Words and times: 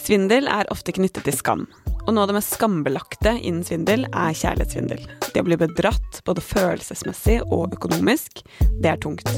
Svindel 0.00 0.48
er 0.48 0.68
ofte 0.72 0.94
knyttet 0.96 1.26
til 1.28 1.36
skam. 1.36 1.66
Og 2.06 2.14
noe 2.14 2.24
av 2.24 2.30
det 2.30 2.38
mest 2.38 2.54
skambelagte 2.56 3.34
innen 3.36 3.64
svindel 3.66 4.06
er 4.08 4.32
kjærlighetssvindel. 4.34 5.02
Det 5.34 5.42
å 5.42 5.46
bli 5.46 5.58
bedratt 5.60 6.20
både 6.26 6.42
følelsesmessig 6.42 7.36
og 7.52 7.76
økonomisk, 7.76 8.40
det 8.80 8.94
er 8.94 9.00
tungt. 9.02 9.28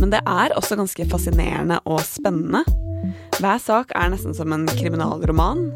Men 0.00 0.12
det 0.12 0.20
er 0.26 0.54
også 0.58 0.76
ganske 0.80 1.06
fascinerende 1.12 1.78
og 1.86 2.02
spennende. 2.04 2.64
Hver 3.38 3.62
sak 3.62 3.94
er 3.98 4.10
nesten 4.12 4.34
som 4.36 4.52
en 4.54 4.66
kriminalroman. 4.74 5.68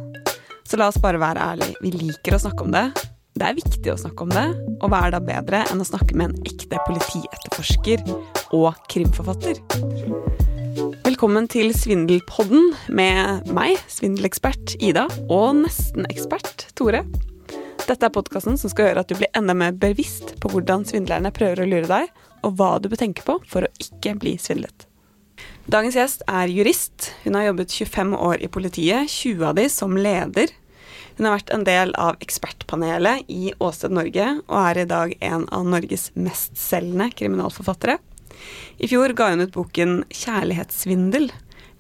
Så 0.67 0.81
la 0.81 0.91
oss 0.91 0.99
bare 1.03 1.23
være 1.23 1.47
ærlige. 1.55 1.79
Vi 1.85 1.95
liker 1.95 2.37
å 2.37 2.43
snakke 2.43 2.67
om 2.67 2.75
det. 2.75 2.89
Det 3.37 3.47
er 3.47 3.57
viktig 3.59 3.93
å 3.93 3.99
snakke 4.01 4.25
om 4.25 4.31
det, 4.33 4.47
og 4.81 4.89
hva 4.89 5.03
er 5.05 5.13
da 5.13 5.21
bedre 5.21 5.61
enn 5.69 5.83
å 5.85 5.87
snakke 5.87 6.17
med 6.17 6.33
en 6.33 6.49
ekte 6.49 6.81
politietterforsker 6.89 8.07
og 8.57 8.73
krimforfatter? 8.91 9.61
Velkommen 10.77 11.47
til 11.49 11.71
Svindelpodden 11.73 12.75
med 12.93 13.47
meg, 13.57 13.79
svindelekspert 13.89 14.75
Ida, 14.85 15.07
og 15.33 15.63
nesten-ekspert 15.63 16.67
Tore. 16.77 17.01
Dette 17.87 17.97
er 17.97 18.13
podkasten 18.13 18.59
som 18.61 18.69
skal 18.69 18.91
gjøre 18.91 19.05
at 19.05 19.09
du 19.09 19.15
blir 19.17 19.31
enda 19.39 19.55
mer 19.57 19.73
bevisst 19.73 20.35
på 20.43 20.51
hvordan 20.53 20.85
svindlerne 20.85 21.33
prøver 21.33 21.63
å 21.65 21.69
lure 21.71 21.89
deg, 21.89 22.11
og 22.45 22.59
hva 22.59 22.75
du 22.77 22.91
bør 22.93 23.01
tenke 23.01 23.25
på 23.25 23.39
for 23.49 23.65
å 23.65 23.71
ikke 23.81 24.19
bli 24.21 24.35
svindlet. 24.43 24.85
Dagens 25.65 25.97
gjest 25.97 26.27
er 26.29 26.53
jurist. 26.53 27.09
Hun 27.25 27.39
har 27.39 27.49
jobbet 27.49 27.73
25 27.73 28.13
år 28.29 28.45
i 28.45 28.51
politiet, 28.53 29.09
20 29.09 29.47
av 29.49 29.57
de 29.57 29.65
som 29.73 29.97
leder. 29.97 30.53
Hun 31.17 31.25
har 31.25 31.39
vært 31.39 31.55
en 31.57 31.65
del 31.65 31.95
av 31.97 32.21
ekspertpanelet 32.21 33.25
i 33.33 33.55
Åsted 33.65 33.97
Norge, 33.97 34.29
og 34.45 34.61
er 34.61 34.83
i 34.83 34.91
dag 34.93 35.17
en 35.25 35.49
av 35.57 35.65
Norges 35.73 36.11
mestselgende 36.13 37.09
kriminalforfattere. 37.17 37.97
I 38.77 38.89
fjor 38.91 39.13
ga 39.17 39.31
hun 39.33 39.41
ut 39.41 39.53
boken 39.55 39.93
'Kjærlighetssvindel'. 40.13 41.31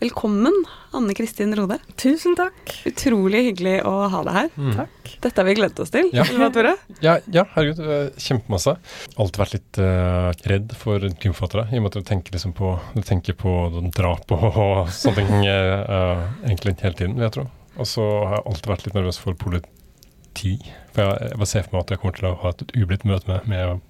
Velkommen, 0.00 0.54
Anne 0.96 1.14
Kristin 1.16 1.52
Rode. 1.56 1.76
Tusen 2.00 2.32
takk. 2.36 2.72
Utrolig 2.88 3.42
hyggelig 3.50 3.74
å 3.88 3.92
ha 4.12 4.20
deg 4.24 4.36
her. 4.36 4.48
Mm. 4.56 4.70
Takk. 4.78 5.10
Dette 5.24 5.40
har 5.40 5.46
vi 5.48 5.54
gledet 5.58 5.82
oss 5.84 5.92
til. 5.92 6.08
Ja. 6.16 6.24
Hva, 6.36 6.48
Tore? 6.52 6.72
Ja, 7.04 7.18
ja 7.32 7.44
herregud. 7.52 8.16
Kjempemasse. 8.20 8.76
Alltid 9.16 9.40
vært 9.42 9.56
litt 9.56 9.80
uh, 9.80 10.30
redd 10.52 10.72
for 10.80 11.04
krimforfattere. 11.20 11.66
I 11.68 11.80
og 11.80 11.84
med 11.84 11.92
at 11.92 11.98
du 12.00 12.08
tenker, 12.12 12.36
liksom 12.36 12.54
på, 12.56 12.74
du 12.96 13.02
tenker 13.04 13.36
på 13.40 13.56
drap 13.96 14.32
og, 14.36 14.46
og 14.52 14.92
sånne 14.92 15.24
ting 15.24 15.48
uh, 15.48 16.24
egentlig 16.44 16.78
hele 16.80 16.96
tiden, 16.96 17.16
vil 17.16 17.28
jeg 17.28 17.36
tro. 17.36 17.48
Og 17.76 17.88
så 17.92 18.04
har 18.04 18.38
jeg 18.38 18.46
alltid 18.52 18.72
vært 18.72 18.88
litt 18.88 18.96
nervøs 19.00 19.20
for 19.20 19.36
politi. 19.40 20.56
For 20.94 21.04
jeg, 21.04 21.28
jeg 21.28 21.40
bare 21.44 21.52
ser 21.52 21.68
for 21.68 21.76
meg 21.76 21.84
at 21.84 21.92
jeg 21.92 22.04
kommer 22.04 22.20
til 22.20 22.30
å 22.30 22.38
ha 22.44 22.56
et 22.56 22.66
ublidt 22.72 23.08
møte 23.08 23.32
med, 23.32 23.52
med 23.52 23.84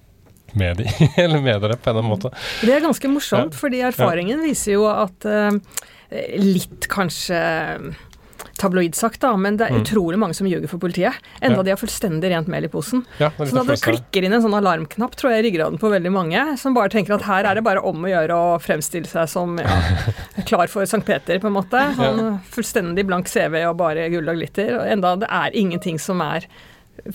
med, 0.53 0.81
de, 0.81 0.87
eller 1.23 1.43
med 1.43 1.61
dere 1.63 1.77
på 1.77 1.89
en 1.89 1.95
eller 1.95 2.05
annen 2.05 2.13
måte. 2.15 2.33
Det 2.61 2.73
er 2.75 2.83
ganske 2.85 3.11
morsomt, 3.11 3.53
ja. 3.55 3.61
fordi 3.61 3.83
erfaringen 3.89 4.39
ja. 4.39 4.49
viser 4.49 4.77
jo 4.77 4.87
at 4.91 5.27
uh, 5.27 5.57
litt 6.39 6.87
kanskje 6.91 7.41
tabloid 8.57 8.95
sagt, 8.95 9.21
da, 9.21 9.35
men 9.37 9.57
det 9.57 9.67
er 9.67 9.75
mm. 9.75 9.81
utrolig 9.83 10.19
mange 10.19 10.33
som 10.37 10.47
ljuger 10.49 10.69
for 10.69 10.81
politiet. 10.81 11.17
Enda 11.39 11.59
ja. 11.59 11.65
de 11.67 11.73
har 11.73 11.79
fullstendig 11.79 12.31
rent 12.31 12.49
mel 12.51 12.65
i 12.65 12.71
posen. 12.71 13.03
Ja, 13.21 13.29
så 13.37 13.49
da 13.53 13.63
det 13.67 13.79
klikker 13.83 14.25
inn 14.25 14.33
en 14.33 14.43
sånn 14.43 14.55
alarmknapp, 14.57 15.17
tror 15.19 15.33
jeg 15.33 15.43
i 15.43 15.47
ryggraden 15.47 15.77
på 15.81 15.91
veldig 15.93 16.13
mange, 16.13 16.45
som 16.61 16.77
bare 16.77 16.91
tenker 16.93 17.17
at 17.17 17.27
her 17.27 17.49
er 17.49 17.59
det 17.59 17.65
bare 17.67 17.83
om 17.85 18.05
å 18.05 18.11
gjøre 18.11 18.37
å 18.37 18.55
fremstille 18.63 19.09
seg 19.09 19.29
som 19.31 19.59
ja, 19.61 19.77
klar 20.49 20.71
for 20.73 20.89
Sankt 20.89 21.09
Peter, 21.09 21.41
på 21.43 21.51
en 21.51 21.57
måte. 21.57 21.83
Sånn 21.97 22.39
fullstendig 22.53 23.05
blank 23.09 23.29
CV 23.31 23.61
og 23.67 23.77
bare 23.81 24.09
gull 24.13 24.33
og 24.33 24.41
glitter. 24.41 24.73
Og 24.79 24.89
enda 24.89 25.15
det 25.21 25.29
er 25.29 25.61
ingenting 25.65 26.01
som 26.01 26.23
er 26.25 26.49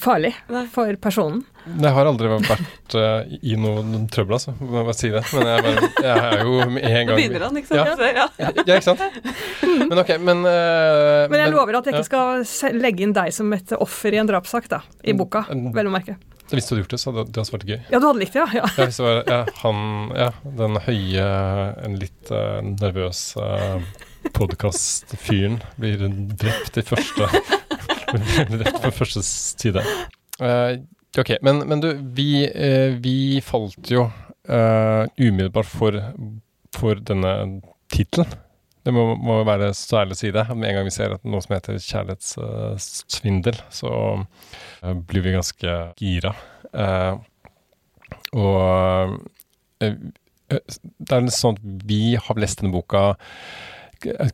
farlig 0.00 0.32
for 0.72 0.96
personen. 1.02 1.42
Jeg 1.62 1.94
har 1.94 2.08
aldri 2.10 2.30
vært 2.32 2.96
uh, 2.98 3.22
i 3.38 3.54
noen 3.60 4.08
trøbbel, 4.10 4.34
altså. 4.38 4.54
Må 4.58 4.80
jeg 4.80 4.88
bare 4.88 4.96
si 4.98 5.10
det. 5.12 5.22
Men 5.30 5.50
jeg, 5.50 5.62
bare, 5.66 5.90
jeg 6.06 6.24
er 6.32 6.42
jo 6.42 6.56
med 6.72 6.88
en 6.88 7.06
gang 7.10 7.20
Begynner 7.20 7.46
han, 7.46 7.60
ikke 7.60 7.70
sant? 7.70 8.02
Ja, 8.02 8.26
ja. 8.40 8.50
ja 8.66 8.78
ikke 8.80 8.88
sant? 8.88 9.04
Men 9.62 10.02
ok, 10.02 10.12
men 10.18 10.42
uh, 10.48 11.30
Men 11.30 11.44
jeg 11.44 11.54
lover 11.54 11.78
at 11.78 11.88
jeg 11.88 12.00
ikke 12.00 12.10
skal 12.10 12.76
legge 12.82 13.06
inn 13.06 13.14
deg 13.16 13.30
som 13.34 13.54
et 13.54 13.74
offer 13.78 14.16
i 14.16 14.20
en 14.22 14.30
drapssak, 14.30 14.68
da. 14.72 14.82
I 15.06 15.14
boka, 15.16 15.46
vel 15.48 15.90
å 15.90 15.94
merke. 15.94 16.18
Hvis 16.52 16.66
du 16.66 16.74
hadde 16.74 16.82
gjort 16.82 16.92
det, 16.92 17.00
så 17.00 17.12
hadde 17.12 17.26
det 17.30 17.40
også 17.40 17.54
vært 17.54 17.68
gøy. 17.70 17.78
Ja, 17.88 17.98
du 17.98 18.06
hadde 18.10 18.20
likt 18.20 18.34
det, 18.36 18.42
ja. 18.42 18.48
ja. 18.60 18.70
hvis 18.82 18.98
det 18.98 19.06
var 19.06 19.20
ja, 19.30 19.40
han, 19.62 19.84
ja, 20.18 20.30
den 20.58 20.80
høye, 20.84 21.26
en 21.86 21.98
litt 22.02 22.32
uh, 22.34 22.58
nervøs 22.66 23.24
uh, 23.40 23.78
podkast-fyren 24.36 25.62
blir 25.80 26.06
drept 26.42 26.78
i 26.78 26.86
første 26.86 27.30
Rett 28.62 28.78
på 28.82 28.92
første 28.94 29.22
side. 29.24 29.82
Uh, 30.40 30.78
ok, 31.18 31.36
men, 31.44 31.62
men, 31.68 31.82
du, 31.82 31.90
vi, 32.16 32.44
uh, 32.48 32.96
vi 33.02 33.40
falt 33.44 33.90
jo 33.92 34.06
uh, 34.06 35.04
umiddelbart 35.18 35.68
for, 35.68 35.98
for 36.76 37.02
denne 37.12 37.34
tittelen. 37.92 38.30
Det 38.82 38.90
må, 38.94 39.12
må 39.14 39.38
være 39.46 39.70
så 39.78 40.00
ærlig 40.00 40.16
å 40.16 40.20
si 40.24 40.32
det. 40.34 40.42
Med 40.56 40.72
en 40.72 40.80
gang 40.80 40.88
vi 40.88 40.94
ser 40.94 41.14
noe 41.22 41.42
som 41.44 41.54
heter 41.54 41.78
kjærlighetssvindel, 41.78 43.60
så 43.70 43.92
blir 45.06 45.22
vi 45.22 45.36
ganske 45.36 45.76
gira. 46.00 46.32
og 48.34 49.20
det 49.78 51.14
er 51.14 51.22
litt 51.22 51.36
sånn 51.36 51.58
at 51.60 51.86
vi 51.86 52.16
har 52.18 52.40
lest 52.42 52.60
denne 52.60 52.74
boka 52.74 53.12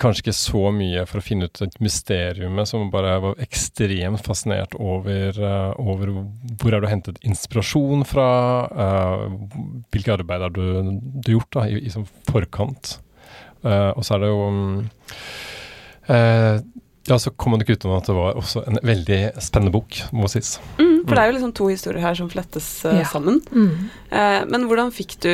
kanskje 0.00 0.24
ikke 0.24 0.36
så 0.36 0.62
mye 0.74 1.04
for 1.08 1.20
å 1.20 1.24
finne 1.24 1.48
ut 1.48 1.60
et 1.64 1.76
mysterium, 1.84 2.58
som 2.68 2.88
bare 2.92 3.16
var 3.22 3.42
ekstremt 3.44 4.22
fascinert 4.24 4.74
over, 4.78 5.36
uh, 5.38 5.72
over 5.80 6.12
hvor 6.58 6.74
har 6.74 6.84
du 6.84 6.88
hentet 6.90 7.20
inspirasjon 7.26 8.04
fra, 8.08 8.28
uh, 8.72 9.26
hvilke 9.92 10.16
arbeid 10.16 10.46
har 10.46 10.54
du, 10.54 10.98
du 10.98 11.32
gjort 11.34 11.52
da, 11.56 11.68
i, 11.68 11.80
i 11.84 11.92
sånn 11.92 12.08
forkant. 12.30 12.98
Uh, 13.64 13.92
og 13.94 14.04
så 14.06 14.16
er 14.16 14.24
det 14.24 14.32
jo 14.32 14.42
um, 14.48 14.74
ja, 17.08 17.16
så 17.16 17.32
kom 17.36 17.54
man 17.54 17.64
ikke 17.64 17.78
utenom 17.78 17.98
at 17.98 18.08
det 18.08 18.14
var 18.16 18.38
også 18.38 18.62
en 18.68 18.78
veldig 18.84 19.20
spennende 19.42 19.72
bok, 19.74 20.00
må 20.12 20.28
sies. 20.30 20.56
Mm, 20.76 21.06
for 21.08 21.16
det 21.16 21.22
er 21.22 21.30
jo 21.30 21.36
liksom 21.38 21.54
to 21.56 21.68
historier 21.72 22.04
her 22.04 22.16
som 22.18 22.28
flettes 22.32 22.68
ja. 22.84 23.04
sammen. 23.08 23.40
Mm. 23.52 23.88
men 24.52 24.66
hvordan 24.68 24.92
fikk 24.94 25.16
du 25.24 25.32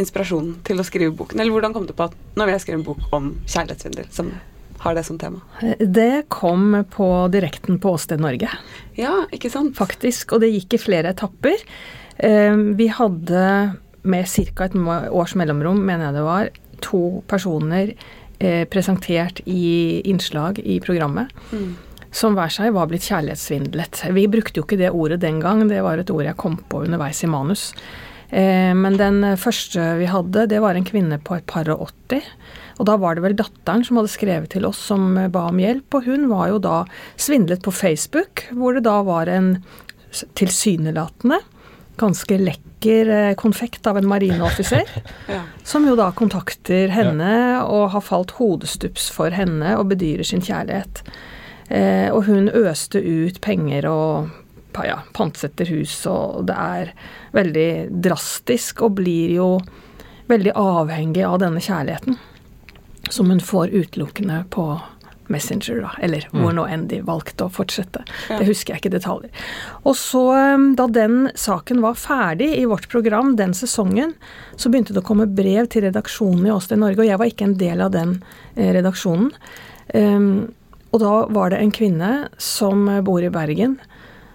inspirasjon 0.00 0.56
til 0.66 0.80
å 0.80 0.86
skrive 0.86 1.14
boken? 1.16 1.40
Eller 1.40 1.54
hvordan 1.54 1.74
kom 1.76 1.86
du 1.88 1.94
på 1.96 2.08
at 2.08 2.16
nå 2.34 2.46
vil 2.46 2.54
jeg 2.56 2.64
skrive 2.64 2.80
en 2.80 2.86
bok 2.86 3.14
om 3.14 3.30
kjærlighetssvindel, 3.44 4.08
som 4.14 4.32
har 4.84 4.96
det 4.98 5.04
som 5.06 5.20
tema? 5.20 5.40
Det 5.78 6.26
kom 6.32 6.76
på 6.92 7.08
direkten 7.32 7.78
på 7.80 7.94
Åsted 7.96 8.22
Norge. 8.22 8.50
Ja, 8.98 9.14
ikke 9.34 9.52
sant? 9.52 9.76
Faktisk. 9.78 10.34
Og 10.34 10.44
det 10.44 10.52
gikk 10.52 10.76
i 10.76 10.82
flere 10.82 11.14
etapper. 11.14 11.62
Ehm, 12.18 12.74
vi 12.78 12.90
hadde 12.92 13.46
med 14.04 14.28
ca. 14.28 14.66
et 14.66 14.76
års 14.76 15.34
mellomrom, 15.34 15.80
mener 15.80 16.10
jeg 16.10 16.18
det 16.18 16.26
var, 16.26 16.52
to 16.84 17.22
personer 17.30 17.94
eh, 18.38 18.66
presentert 18.68 19.40
i 19.48 20.02
innslag 20.04 20.58
i 20.60 20.80
programmet. 20.84 21.32
Mm 21.52 21.74
som 22.14 22.36
hver 22.38 22.52
seg 22.52 22.74
var 22.76 22.86
blitt 22.90 23.06
kjærlighetssvindlet. 23.08 24.04
Vi 24.14 24.28
brukte 24.30 24.60
jo 24.60 24.64
ikke 24.66 24.78
det 24.78 24.92
ordet 24.94 25.20
den 25.24 25.40
gang, 25.42 25.64
det 25.66 25.82
var 25.82 25.98
et 25.98 26.12
ord 26.14 26.22
jeg 26.22 26.38
kom 26.38 26.56
på 26.70 26.84
underveis 26.86 27.24
i 27.26 27.30
manus. 27.30 27.72
Eh, 28.34 28.72
men 28.74 28.98
den 28.98 29.22
første 29.40 29.94
vi 30.00 30.10
hadde, 30.10 30.48
det 30.50 30.60
var 30.64 30.74
en 30.74 30.86
kvinne 30.86 31.20
på 31.22 31.38
et 31.38 31.46
par 31.50 31.70
og 31.72 31.86
åtti. 31.88 32.20
Og 32.80 32.88
da 32.88 32.98
var 32.98 33.14
det 33.14 33.22
vel 33.22 33.38
datteren 33.38 33.84
som 33.86 34.00
hadde 34.00 34.10
skrevet 34.10 34.50
til 34.56 34.66
oss 34.66 34.80
som 34.90 35.14
ba 35.30 35.46
om 35.52 35.62
hjelp, 35.62 35.94
og 35.94 36.08
hun 36.10 36.28
var 36.32 36.50
jo 36.50 36.60
da 36.62 36.76
svindlet 37.14 37.62
på 37.62 37.74
Facebook, 37.74 38.48
hvor 38.50 38.74
det 38.74 38.86
da 38.88 38.98
var 39.06 39.30
en 39.30 39.56
tilsynelatende 40.38 41.38
ganske 41.96 42.38
lekker 42.38 43.08
eh, 43.08 43.34
konfekt 43.34 43.86
av 43.86 43.98
en 43.98 44.08
marineoffiser, 44.08 44.88
ja. 45.34 45.42
som 45.64 45.86
jo 45.88 45.96
da 45.98 46.10
kontakter 46.16 46.90
henne 46.94 47.34
og 47.64 47.92
har 47.94 48.04
falt 48.04 48.34
hodestups 48.38 49.10
for 49.14 49.34
henne 49.34 49.76
og 49.78 49.90
bedyrer 49.92 50.26
sin 50.26 50.42
kjærlighet. 50.44 51.04
Eh, 51.68 52.08
og 52.12 52.26
hun 52.28 52.50
øste 52.50 53.00
ut 53.00 53.40
penger 53.44 53.88
og 53.88 54.32
ja, 54.82 54.98
pantsetter 55.14 55.70
hus, 55.70 55.94
og 56.10 56.48
det 56.48 56.56
er 56.58 56.90
veldig 57.36 57.68
drastisk, 58.04 58.82
og 58.82 58.98
blir 58.98 59.36
jo 59.36 59.48
veldig 60.26 60.54
avhengig 60.58 61.22
av 61.26 61.38
denne 61.42 61.62
kjærligheten. 61.62 62.18
Som 63.12 63.30
hun 63.30 63.42
får 63.44 63.70
utelukkende 63.76 64.42
på 64.50 64.66
Messenger, 65.26 65.80
da, 65.80 65.90
eller 66.04 66.26
hvor 66.32 66.52
mm. 66.52 66.56
nå 66.58 66.64
enn 66.68 66.82
de 66.88 66.98
valgte 67.04 67.46
å 67.46 67.52
fortsette. 67.52 68.02
Ja. 68.28 68.38
Det 68.40 68.48
husker 68.48 68.74
jeg 68.74 68.82
ikke 68.82 68.92
detaljer. 68.92 69.46
Og 69.88 69.96
så, 69.96 70.22
um, 70.56 70.66
da 70.76 70.86
den 70.90 71.30
saken 71.38 71.80
var 71.84 71.96
ferdig 72.00 72.50
i 72.58 72.66
vårt 72.68 72.90
program 72.92 73.34
den 73.38 73.54
sesongen, 73.56 74.12
så 74.56 74.72
begynte 74.72 74.96
det 74.96 75.00
å 75.00 75.06
komme 75.06 75.28
brev 75.30 75.70
til 75.72 75.86
redaksjonen 75.86 76.44
i 76.48 76.52
Åsted 76.52 76.82
Norge, 76.82 77.00
og 77.00 77.08
jeg 77.08 77.20
var 77.20 77.32
ikke 77.32 77.48
en 77.48 77.56
del 77.60 77.84
av 77.84 77.94
den 77.94 78.18
eh, 78.56 78.74
redaksjonen. 78.76 79.32
Um, 79.94 80.28
og 80.94 81.00
da 81.02 81.14
var 81.34 81.50
det 81.50 81.62
en 81.62 81.72
kvinne 81.74 82.12
som 82.38 82.86
bor 83.06 83.24
i 83.24 83.32
Bergen, 83.32 83.78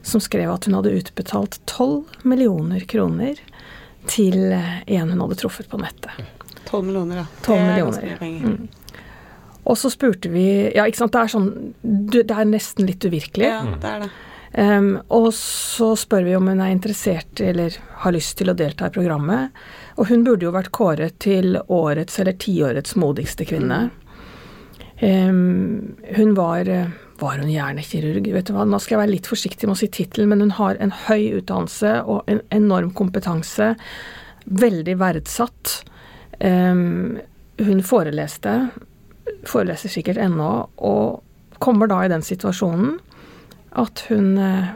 som 0.01 0.21
skrev 0.23 0.51
at 0.53 0.67
hun 0.67 0.77
hadde 0.77 0.95
utbetalt 0.95 1.59
12 1.69 2.25
millioner 2.27 2.85
kroner 2.89 3.39
til 4.09 4.39
en 4.53 5.11
hun 5.11 5.23
hadde 5.25 5.39
truffet 5.39 5.69
på 5.69 5.79
nettet. 5.81 6.13
12 6.69 6.85
millioner, 6.85 7.23
ja. 7.23 7.25
12 7.45 7.65
millioner. 7.65 8.17
Mm. 8.21 8.67
Og 9.69 9.77
så 9.77 9.91
spurte 9.93 10.31
vi 10.33 10.47
Ja, 10.75 10.85
ikke 10.87 11.03
sant, 11.03 11.13
det 11.13 11.21
er 11.21 11.31
sånn 11.33 11.49
Det 11.81 12.25
er 12.29 12.49
nesten 12.49 12.87
litt 12.89 13.05
uvirkelig. 13.05 13.49
Ja, 13.49 13.61
det 13.75 13.93
er 13.93 14.03
det. 14.05 14.11
Um, 14.49 14.95
og 15.13 15.27
så 15.37 15.91
spør 15.99 16.23
vi 16.25 16.33
om 16.33 16.47
hun 16.49 16.61
er 16.63 16.71
interessert 16.73 17.37
eller 17.43 17.75
har 18.01 18.15
lyst 18.15 18.39
til 18.39 18.49
å 18.49 18.55
delta 18.57 18.87
i 18.89 18.93
programmet. 18.95 19.53
Og 20.01 20.09
hun 20.09 20.23
burde 20.25 20.47
jo 20.47 20.53
vært 20.55 20.71
kåret 20.73 21.19
til 21.21 21.59
årets 21.69 22.17
eller 22.21 22.37
tiårets 22.41 22.97
modigste 22.97 23.45
kvinne. 23.45 23.83
Mm. 23.91 24.07
Um, 24.99 25.93
hun 26.17 26.33
var, 26.35 26.67
eh, 26.67 26.89
var 27.21 27.39
hun 27.41 27.51
hjernekirurg? 27.51 28.27
Vet 28.33 28.49
du 28.49 28.55
hva, 28.55 28.65
Nå 28.67 28.79
skal 28.81 28.95
jeg 28.95 29.03
være 29.03 29.15
litt 29.15 29.29
forsiktig 29.29 29.67
med 29.67 29.77
å 29.77 29.79
si 29.81 29.89
tittelen, 29.93 30.31
men 30.31 30.43
hun 30.45 30.55
har 30.57 30.79
en 30.81 30.93
høy 31.07 31.39
utdannelse 31.39 31.93
og 32.05 32.29
en 32.31 32.41
enorm 32.55 32.91
kompetanse. 32.97 33.73
Veldig 34.45 34.95
verdsatt. 34.99 35.79
Um, 36.39 37.19
hun 37.59 37.81
foreleste, 37.83 38.55
foreleser 39.47 39.91
sikkert 39.91 40.21
ennå, 40.23 40.51
og 40.77 41.59
kommer 41.59 41.91
da 41.91 42.03
i 42.05 42.11
den 42.11 42.23
situasjonen 42.23 42.97
at 43.79 44.05
hun 44.09 44.31
uh, 44.39 44.71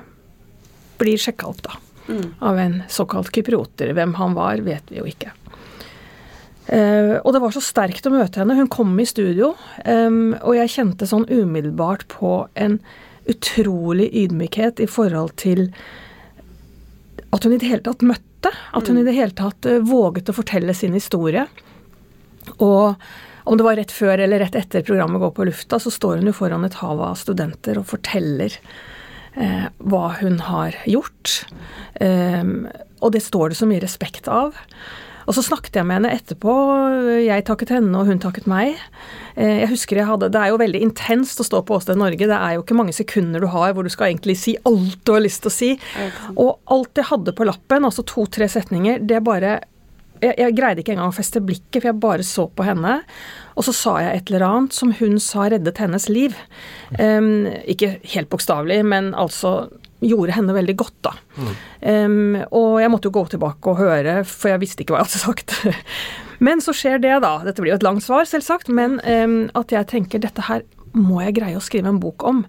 blir 1.00 1.20
sjekka 1.20 1.50
opp, 1.50 1.64
da. 1.66 1.80
Mm. 2.04 2.34
Av 2.44 2.60
en 2.60 2.82
såkalt 2.92 3.32
kyprioter. 3.32 3.94
Hvem 3.96 4.18
han 4.20 4.36
var, 4.36 4.60
vet 4.66 4.92
vi 4.92 5.00
jo 5.00 5.08
ikke. 5.08 5.32
Uh, 6.64 7.20
og 7.26 7.34
det 7.36 7.42
var 7.44 7.52
så 7.52 7.62
sterkt 7.64 8.06
å 8.08 8.14
møte 8.14 8.40
henne. 8.40 8.56
Hun 8.56 8.72
kom 8.72 8.94
i 9.02 9.08
studio, 9.08 9.52
um, 9.84 10.32
og 10.40 10.56
jeg 10.56 10.72
kjente 10.78 11.10
sånn 11.10 11.28
umiddelbart 11.28 12.08
på 12.12 12.46
en 12.56 12.78
utrolig 13.30 14.10
ydmykhet 14.24 14.80
i 14.84 14.88
forhold 14.88 15.36
til 15.40 15.68
at 17.34 17.44
hun 17.44 17.56
i 17.56 17.60
det 17.60 17.68
hele 17.68 17.84
tatt 17.84 18.06
møtte. 18.08 18.52
At 18.76 18.88
hun 18.88 18.98
mm. 18.98 19.02
i 19.02 19.06
det 19.10 19.18
hele 19.18 19.36
tatt 19.36 19.68
uh, 19.68 19.82
våget 19.84 20.32
å 20.32 20.38
fortelle 20.40 20.76
sin 20.78 20.96
historie. 20.96 21.46
Og 22.64 22.96
om 23.44 23.60
det 23.60 23.68
var 23.68 23.76
rett 23.76 23.92
før 23.92 24.24
eller 24.24 24.40
rett 24.40 24.56
etter 24.56 24.86
programmet 24.88 25.20
går 25.20 25.36
på 25.36 25.48
lufta, 25.50 25.80
så 25.84 25.92
står 25.92 26.22
hun 26.22 26.32
jo 26.32 26.38
foran 26.38 26.64
et 26.64 26.80
hav 26.80 27.02
av 27.04 27.20
studenter 27.20 27.80
og 27.80 27.90
forteller 27.92 28.56
uh, 29.36 29.68
hva 29.84 30.06
hun 30.22 30.40
har 30.48 30.80
gjort. 30.88 31.42
Um, 32.00 32.70
og 33.04 33.12
det 33.16 33.26
står 33.26 33.52
det 33.52 33.60
så 33.60 33.68
mye 33.68 33.84
respekt 33.84 34.32
av. 34.32 34.56
Og 35.28 35.38
så 35.38 35.44
snakket 35.46 35.80
jeg 35.80 35.88
med 35.88 36.02
henne 36.02 36.14
etterpå. 36.18 36.54
Jeg 37.24 37.46
takket 37.48 37.74
henne, 37.76 37.94
og 38.00 38.10
hun 38.10 38.22
takket 38.24 38.48
meg. 38.50 38.78
Eh, 39.36 39.64
jeg 39.64 39.72
husker 39.74 40.00
jeg 40.00 40.10
hadde, 40.10 40.32
Det 40.34 40.42
er 40.42 40.54
jo 40.54 40.62
veldig 40.62 40.82
intenst 40.86 41.42
å 41.42 41.48
stå 41.48 41.64
på 41.66 41.78
Åsted 41.80 42.00
Norge. 42.00 42.30
Det 42.30 42.40
er 42.40 42.56
jo 42.56 42.64
ikke 42.64 42.78
mange 42.78 42.96
sekunder 42.96 43.44
du 43.44 43.50
har 43.54 43.74
hvor 43.74 43.84
du 43.84 43.92
skal 43.94 44.12
egentlig 44.12 44.38
si 44.42 44.58
alt 44.66 45.00
du 45.06 45.14
har 45.16 45.24
lyst 45.24 45.44
til 45.46 45.52
å 45.52 45.58
si. 45.58 45.72
Og 46.36 46.60
alt 46.74 47.00
jeg 47.00 47.10
hadde 47.12 47.36
på 47.36 47.48
lappen, 47.48 47.88
altså 47.88 48.06
to-tre 48.08 48.50
setninger, 48.52 49.04
det 49.04 49.24
bare 49.26 49.60
jeg, 50.24 50.38
jeg, 50.40 50.56
greide 50.56 50.84
ikke 50.84 50.94
engang 50.96 51.12
å 51.12 51.16
feste 51.16 51.42
blikket, 51.44 51.82
for 51.82 51.90
jeg 51.90 52.02
bare 52.04 52.26
så 52.28 52.48
på 52.48 52.66
henne. 52.68 53.00
Og 53.60 53.68
så 53.68 53.74
sa 53.76 53.96
jeg 54.02 54.20
et 54.20 54.32
eller 54.32 54.46
annet 54.48 54.76
som 54.76 54.94
hun 55.00 55.18
sa 55.22 55.50
reddet 55.52 55.82
hennes 55.82 56.08
liv. 56.12 56.38
Um, 57.00 57.50
ikke 57.70 57.98
helt 58.16 58.32
bokstavelig, 58.32 58.80
men 58.88 59.12
altså 59.20 59.68
gjorde 60.08 60.36
henne 60.38 60.56
veldig 60.56 60.76
godt, 60.80 60.96
da. 61.06 61.14
Mm. 61.38 61.52
Um, 61.82 62.38
og 62.50 62.78
jeg 62.82 62.92
måtte 62.94 63.10
jo 63.10 63.16
gå 63.18 63.26
tilbake 63.34 63.72
og 63.72 63.82
høre, 63.82 64.16
for 64.28 64.54
jeg 64.54 64.64
visste 64.64 64.84
ikke 64.84 64.96
hva 64.96 65.04
jeg 65.04 65.12
hadde 65.12 65.24
sagt. 65.24 65.58
men 66.46 66.64
så 66.64 66.76
skjer 66.78 67.04
det, 67.04 67.16
da. 67.26 67.36
Dette 67.46 67.64
blir 67.64 67.74
jo 67.74 67.82
et 67.82 67.86
langt 67.86 68.06
svar, 68.06 68.28
selvsagt, 68.30 68.72
men 68.74 69.00
um, 69.04 69.38
at 69.60 69.76
jeg 69.76 69.90
tenker 69.94 70.24
dette 70.24 70.48
her 70.50 70.66
må 70.94 71.24
jeg 71.24 71.40
greie 71.40 71.58
å 71.58 71.64
skrive 71.64 71.90
en 71.90 72.02
bok 72.02 72.26
om. 72.30 72.44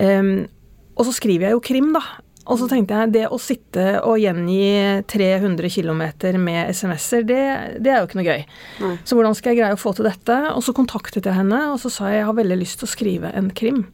Um, 0.00 0.34
og 0.98 1.06
så 1.08 1.14
skriver 1.16 1.48
jeg 1.48 1.56
jo 1.56 1.64
krim, 1.64 1.94
da. 1.96 2.04
Og 2.50 2.58
så 2.58 2.66
tenkte 2.70 2.96
jeg 2.96 3.12
det 3.14 3.26
å 3.30 3.38
sitte 3.38 3.84
og 4.02 4.18
gjengi 4.18 5.02
300 5.10 5.70
km 5.70 6.02
med 6.40 6.72
SMS-er, 6.72 7.26
det, 7.28 7.42
det, 7.78 7.92
er 7.92 8.00
jo 8.00 8.08
ikke 8.08 8.18
noe 8.18 8.26
gøy. 8.26 8.46
Nei. 8.80 8.94
Så 9.06 9.16
hvordan 9.16 9.36
skal 9.38 9.52
jeg 9.52 9.60
greie 9.60 9.76
å 9.76 9.80
få 9.80 9.92
til 9.94 10.08
dette? 10.08 10.38
Og 10.56 10.64
så 10.66 10.74
kontaktet 10.74 11.28
jeg 11.28 11.36
henne, 11.36 11.60
og 11.70 11.78
så 11.82 11.92
sa 11.92 12.10
jeg 12.10 12.22
jeg 12.22 12.30
har 12.30 12.38
veldig 12.40 12.58
lyst 12.58 12.80
til 12.80 12.88
å 12.88 12.94
skrive 12.94 13.30
en 13.36 13.52
krim 13.54 13.84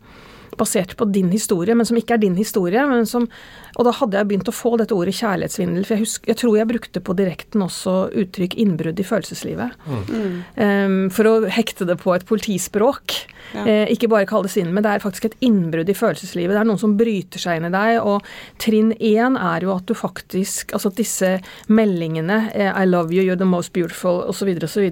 basert 0.59 0.97
på 0.97 1.09
din 1.11 1.31
historie, 1.35 1.75
men 1.77 1.89
som 1.89 1.99
ikke 1.99 2.17
er 2.17 2.23
din 2.23 2.37
historie. 2.39 2.83
Som, 3.09 3.29
og 3.77 3.89
da 3.89 3.95
hadde 3.99 4.21
jeg 4.21 4.31
begynt 4.31 4.51
å 4.51 4.55
få 4.55 4.77
dette 4.81 4.97
ordet 4.97 5.17
kjærlighetssvindel. 5.19 5.87
For 5.87 5.97
jeg, 5.97 6.05
husker, 6.07 6.33
jeg 6.33 6.41
tror 6.43 6.59
jeg 6.59 6.71
brukte 6.73 7.03
på 7.05 7.17
direkten 7.19 7.65
også 7.67 7.97
uttrykk 8.25 8.59
innbrudd 8.63 9.01
i 9.03 9.07
følelseslivet. 9.07 9.79
Mm. 9.87 10.37
Um, 10.57 11.01
for 11.15 11.31
å 11.31 11.37
hekte 11.53 11.89
det 11.89 11.99
på 12.03 12.15
et 12.17 12.27
politispråk. 12.29 13.19
Ja. 13.55 13.63
Eh, 13.63 13.93
ikke 13.95 14.09
bare 14.11 14.27
kalle 14.29 14.49
det 14.49 14.55
svindel, 14.55 14.75
men 14.75 14.85
det 14.85 14.93
er 14.93 15.03
faktisk 15.05 15.29
et 15.29 15.37
innbrudd 15.45 15.91
i 15.91 15.97
følelseslivet. 15.97 16.55
Det 16.55 16.63
er 16.63 16.69
noen 16.69 16.83
som 16.83 16.97
bryter 16.99 17.43
seg 17.43 17.61
inn 17.61 17.69
i 17.69 17.75
deg. 17.75 18.01
Og 18.03 18.27
trinn 18.63 18.93
én 18.97 19.39
er 19.39 19.67
jo 19.67 19.75
at 19.77 19.87
du 19.87 19.95
faktisk 19.97 20.75
Altså 20.77 20.91
at 20.91 20.99
disse 20.99 21.29
meldingene, 21.73 22.51
eh, 22.55 22.71
I 22.71 22.85
love 22.85 23.15
you, 23.15 23.23
you're 23.23 23.39
the 23.39 23.49
most 23.49 23.73
beautiful, 23.73 24.23
osv., 24.29 24.51
osv., 24.63 24.91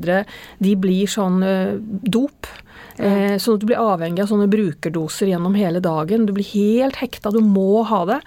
de 0.64 0.74
blir 0.80 1.10
sånn 1.10 1.42
uh, 1.44 1.74
dop. 2.08 2.48
Eh, 2.96 3.36
sånn 3.42 3.56
at 3.56 3.62
du 3.64 3.66
blir 3.66 3.80
avhengig 3.80 4.22
av 4.22 4.30
sånne 4.30 4.46
brukerdoser 4.50 5.32
gjennom 5.32 5.56
hele 5.58 5.80
dagen. 5.82 6.26
Du 6.28 6.34
blir 6.36 6.46
helt 6.52 7.00
hekta, 7.02 7.32
du 7.34 7.40
må 7.42 7.82
ha 7.88 8.04
det. 8.06 8.20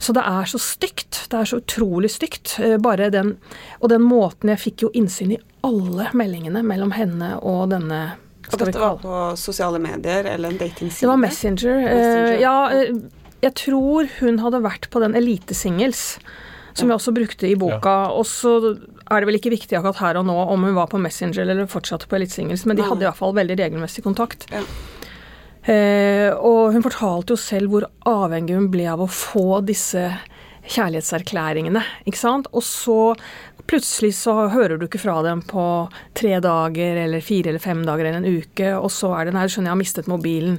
Så 0.00 0.14
det 0.16 0.22
er 0.24 0.48
så 0.48 0.58
stygt. 0.58 1.26
Det 1.28 1.36
er 1.36 1.48
så 1.48 1.60
utrolig 1.60 2.08
stygt. 2.10 2.56
Eh, 2.58 2.78
bare 2.80 3.10
den 3.12 3.36
Og 3.80 3.88
den 3.92 4.02
måten 4.02 4.48
Jeg 4.48 4.58
fikk 4.58 4.82
jo 4.86 4.90
innsyn 4.96 5.34
i 5.36 5.38
alle 5.62 6.08
meldingene 6.16 6.62
mellom 6.64 6.94
henne 6.96 7.34
og 7.44 7.68
denne 7.74 8.00
Og 8.48 8.58
dette 8.58 8.80
var 8.80 8.96
på 9.02 9.18
sosiale 9.36 9.78
medier 9.78 10.24
eller 10.24 10.48
en 10.48 10.58
datingside? 10.58 11.04
Det 11.04 11.10
var 11.10 11.20
Messenger. 11.20 11.76
Eh, 11.76 11.94
Messenger. 11.94 12.40
ja, 12.40 12.70
eh, 12.72 12.94
jeg 13.42 13.54
tror 13.54 14.08
hun 14.20 14.40
hadde 14.40 14.62
vært 14.64 14.88
på 14.90 15.00
den 15.00 15.14
Elite 15.16 15.54
Singles, 15.54 16.18
som 16.74 16.88
jeg 16.88 16.96
også 16.98 17.12
brukte 17.14 17.48
i 17.48 17.54
boka. 17.54 17.94
Ja. 18.08 18.10
Og 18.10 18.26
så 18.28 18.56
er 19.10 19.20
det 19.22 19.28
vel 19.28 19.38
ikke 19.40 19.52
viktig 19.56 19.76
akkurat 19.78 20.00
her 20.04 20.20
og 20.20 20.26
nå 20.28 20.36
om 20.54 20.64
hun 20.68 20.76
var 20.76 20.90
på 20.90 21.00
Messenger 21.02 21.42
eller 21.42 21.70
fortsatte 21.70 22.06
på 22.10 22.18
Elitesingles, 22.18 22.64
men 22.68 22.78
de 22.78 22.86
hadde 22.86 23.06
iallfall 23.06 23.34
veldig 23.36 23.58
regelmessig 23.58 24.04
kontakt. 24.06 24.46
Ja. 24.54 24.62
Eh, 25.70 26.30
og 26.32 26.72
hun 26.72 26.84
fortalte 26.84 27.34
jo 27.34 27.40
selv 27.40 27.74
hvor 27.74 27.88
avhengig 28.08 28.56
hun 28.56 28.70
ble 28.72 28.86
av 28.88 29.02
å 29.04 29.10
få 29.10 29.60
disse 29.66 30.06
kjærlighetserklæringene. 30.70 31.82
ikke 32.06 32.20
sant? 32.20 32.50
Og 32.52 32.62
så 32.66 33.00
Plutselig 33.70 34.16
så 34.18 34.32
hører 34.50 34.78
du 34.80 34.86
ikke 34.88 34.98
fra 34.98 35.20
dem 35.22 35.44
på 35.46 35.62
tre 36.18 36.32
dager 36.42 36.96
eller 37.04 37.22
fire 37.22 37.52
eller 37.52 37.62
fem 37.62 37.84
dager 37.86 38.08
eller 38.08 38.18
en 38.18 38.40
uke, 38.40 38.72
og 38.74 38.90
så 38.90 39.12
er 39.14 39.28
det 39.28 39.34
nei, 39.36 39.44
skjønner 39.46 39.70
jeg 39.70 39.74
har 39.76 39.78
mistet 39.78 40.08
mobilen. 40.10 40.56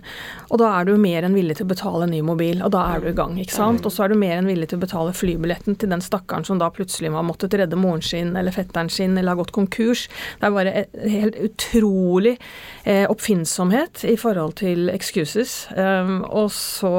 Og 0.47 0.61
da 0.61 0.69
er 0.77 0.87
du 0.87 0.93
mer 1.01 1.27
enn 1.27 1.35
villig 1.35 1.57
til 1.59 1.67
å 1.67 1.71
betale 1.73 2.07
en 2.07 2.13
ny 2.15 2.21
mobil, 2.23 2.61
og 2.63 2.71
da 2.71 2.85
er 2.93 3.03
du 3.03 3.09
i 3.11 3.15
gang, 3.17 3.35
ikke 3.41 3.57
sant. 3.57 3.83
Og 3.83 3.91
så 3.91 4.05
er 4.05 4.13
du 4.13 4.21
mer 4.21 4.37
enn 4.37 4.47
villig 4.47 4.69
til 4.71 4.79
å 4.79 4.85
betale 4.85 5.15
flybilletten 5.17 5.75
til 5.81 5.91
den 5.91 6.03
stakkaren 6.05 6.47
som 6.47 6.61
da 6.61 6.71
plutselig 6.71 7.11
har 7.11 7.27
måttet 7.27 7.57
redde 7.59 7.79
moren 7.79 8.05
sin 8.05 8.31
eller 8.39 8.55
fetteren 8.55 8.91
sin 8.91 9.17
eller 9.17 9.33
har 9.33 9.43
gått 9.43 9.55
konkurs. 9.59 10.07
Det 10.39 10.47
er 10.47 10.55
bare 10.55 10.85
helt 11.11 11.39
utrolig 11.49 12.37
eh, 12.85 13.03
oppfinnsomhet 13.11 14.05
i 14.07 14.15
forhold 14.19 14.55
til 14.63 14.87
excuses. 14.93 15.65
Um, 15.75 16.21
og 16.29 16.47
så 16.55 16.93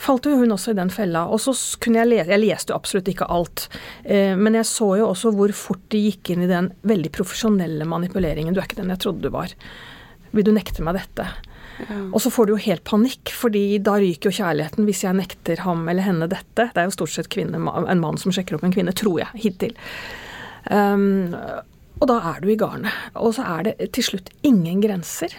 falt 0.00 0.26
jo 0.26 0.38
hun 0.40 0.54
også 0.54 0.72
i 0.72 0.78
den 0.78 0.92
fella. 0.92 1.26
Og 1.28 1.42
så 1.44 1.54
kunne 1.82 2.02
jeg 2.02 2.10
lese 2.10 2.34
Jeg 2.34 2.42
leste 2.42 2.72
jo 2.72 2.78
absolutt 2.78 3.10
ikke 3.12 3.28
alt, 3.30 3.68
eh, 4.04 4.34
men 4.38 4.56
jeg 4.58 4.68
så 4.68 4.94
jo 5.00 5.10
også 5.10 5.34
hvor 5.36 5.52
fort 5.56 5.84
de 5.92 6.02
gikk 6.08 6.32
inn 6.34 6.46
i 6.46 6.50
den 6.50 6.72
veldig 6.88 7.12
profesjonelle 7.14 7.88
manipuleringen. 7.88 8.54
Du 8.54 8.62
er 8.62 8.68
ikke 8.68 8.80
den 8.80 8.92
jeg 8.94 9.04
trodde 9.04 9.26
du 9.26 9.32
var. 9.34 9.54
Vil 10.30 10.46
du 10.46 10.52
nekte 10.54 10.84
meg 10.86 11.00
dette? 11.00 11.26
Ja. 11.80 11.98
Og 12.12 12.20
så 12.22 12.30
får 12.32 12.46
du 12.46 12.54
jo 12.54 12.62
helt 12.66 12.84
panikk, 12.84 13.32
fordi 13.32 13.80
da 13.82 13.96
ryker 14.00 14.30
jo 14.30 14.38
kjærligheten 14.42 14.86
hvis 14.88 15.04
jeg 15.06 15.16
nekter 15.16 15.64
ham 15.64 15.86
eller 15.88 16.04
henne 16.04 16.28
dette. 16.30 16.68
Det 16.68 16.80
er 16.80 16.88
jo 16.88 16.96
stort 16.96 17.14
sett 17.14 17.30
kvinne, 17.32 17.60
en 17.60 18.02
mann 18.02 18.20
som 18.20 18.34
sjekker 18.34 18.58
opp 18.58 18.66
en 18.66 18.74
kvinne, 18.74 18.94
tror 18.96 19.22
jeg, 19.22 19.42
hittil. 19.46 19.76
Um, 20.68 21.32
og 22.00 22.08
da 22.08 22.18
er 22.32 22.42
du 22.42 22.50
i 22.52 22.58
garnet. 22.60 22.92
Og 23.20 23.34
så 23.36 23.46
er 23.56 23.70
det 23.70 23.90
til 23.96 24.06
slutt 24.12 24.30
ingen 24.46 24.82
grenser 24.84 25.34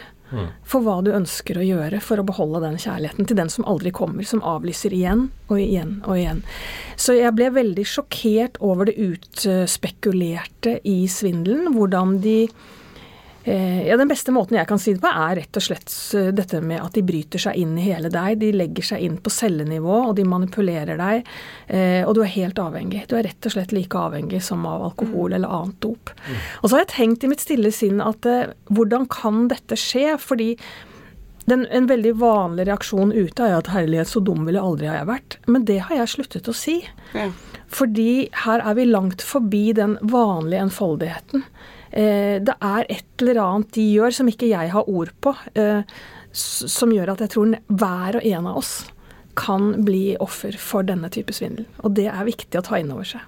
for 0.68 0.86
hva 0.86 1.00
du 1.06 1.12
ønsker 1.16 1.60
å 1.60 1.66
gjøre 1.66 2.02
for 2.04 2.22
å 2.22 2.26
beholde 2.28 2.64
den 2.64 2.80
kjærligheten 2.82 3.28
til 3.28 3.40
den 3.40 3.52
som 3.52 3.68
aldri 3.70 3.94
kommer, 3.96 4.28
som 4.28 4.44
avlyser 4.48 4.94
igjen 4.96 5.28
og 5.50 5.58
igjen 5.60 5.98
og 6.06 6.18
igjen. 6.18 6.44
Så 6.96 7.18
jeg 7.18 7.36
ble 7.38 7.50
veldig 7.56 7.88
sjokkert 7.88 8.60
over 8.64 8.90
det 8.90 8.98
utspekulerte 9.02 10.80
i 10.88 11.04
svindelen. 11.12 11.74
Hvordan 11.76 12.20
de 12.24 12.38
ja, 13.44 13.98
Den 13.98 14.10
beste 14.10 14.34
måten 14.34 14.58
jeg 14.60 14.68
kan 14.70 14.80
si 14.82 14.94
det 14.94 15.02
på, 15.02 15.10
er 15.10 15.40
rett 15.40 15.58
og 15.58 15.66
slett 15.66 15.94
eh, 16.18 16.30
dette 16.36 16.60
med 16.62 16.82
at 16.84 16.94
de 16.98 17.04
bryter 17.06 17.42
seg 17.42 17.58
inn 17.58 17.74
i 17.80 17.88
hele 17.88 18.12
deg. 18.14 18.38
De 18.42 18.52
legger 18.54 18.92
seg 18.92 19.06
inn 19.08 19.18
på 19.22 19.34
cellenivå, 19.34 19.98
og 20.12 20.14
de 20.20 20.28
manipulerer 20.30 21.00
deg. 21.02 21.26
Eh, 21.68 22.02
og 22.06 22.14
du 22.18 22.22
er 22.26 22.34
helt 22.36 22.62
avhengig. 22.62 23.08
Du 23.10 23.18
er 23.18 23.26
rett 23.30 23.50
og 23.50 23.56
slett 23.56 23.74
like 23.76 23.98
avhengig 23.98 24.44
som 24.46 24.68
av 24.70 24.86
alkohol 24.92 25.32
mm. 25.32 25.36
eller 25.40 25.58
annet 25.62 25.82
dop. 25.82 26.14
Mm. 26.22 26.40
Og 26.62 26.70
så 26.70 26.76
har 26.76 26.86
jeg 26.86 26.94
tenkt 26.96 27.26
i 27.26 27.32
mitt 27.34 27.44
stille 27.44 27.74
sinn 27.76 28.02
at 28.06 28.30
hvordan 28.70 29.10
kan 29.12 29.48
dette 29.52 29.78
skje? 29.80 30.16
Fordi 30.22 30.54
den, 31.50 31.66
en 31.66 31.88
veldig 31.90 32.14
vanlig 32.22 32.68
reaksjon 32.70 33.14
ute 33.14 33.46
er 33.48 33.58
at 33.58 33.72
herlighet, 33.74 34.10
så 34.12 34.22
dum 34.24 34.46
ville 34.48 34.62
aldri 34.62 34.90
ha 34.90 35.00
jeg 35.00 35.10
vært. 35.10 35.38
Men 35.50 35.66
det 35.68 35.80
har 35.88 36.04
jeg 36.04 36.14
sluttet 36.14 36.50
å 36.52 36.56
si. 36.56 36.78
Ja. 37.18 37.30
Fordi 37.72 38.30
her 38.44 38.64
er 38.64 38.78
vi 38.78 38.88
langt 38.90 39.24
forbi 39.26 39.72
den 39.76 39.98
vanlige 40.02 40.68
enfoldigheten. 40.68 41.46
Eh, 41.92 42.40
det 42.40 42.56
er 42.56 42.88
et 42.88 43.24
eller 43.24 43.42
annet 43.44 43.74
de 43.76 43.86
gjør 43.98 44.16
som 44.16 44.30
ikke 44.32 44.50
jeg 44.52 44.72
har 44.72 44.90
ord 44.90 45.12
på, 45.24 45.36
eh, 45.60 45.84
som 46.32 46.94
gjør 46.94 47.14
at 47.14 47.20
jeg 47.26 47.34
tror 47.34 47.56
hver 47.68 48.20
og 48.20 48.28
en 48.32 48.48
av 48.48 48.56
oss 48.62 48.74
kan 49.36 49.84
bli 49.86 50.18
offer 50.20 50.56
for 50.60 50.84
denne 50.88 51.10
type 51.12 51.34
svindel. 51.36 51.66
Og 51.84 51.96
det 51.96 52.08
er 52.12 52.28
viktig 52.28 52.60
å 52.60 52.64
ta 52.66 52.80
inn 52.80 52.92
over 52.94 53.06
seg. 53.08 53.22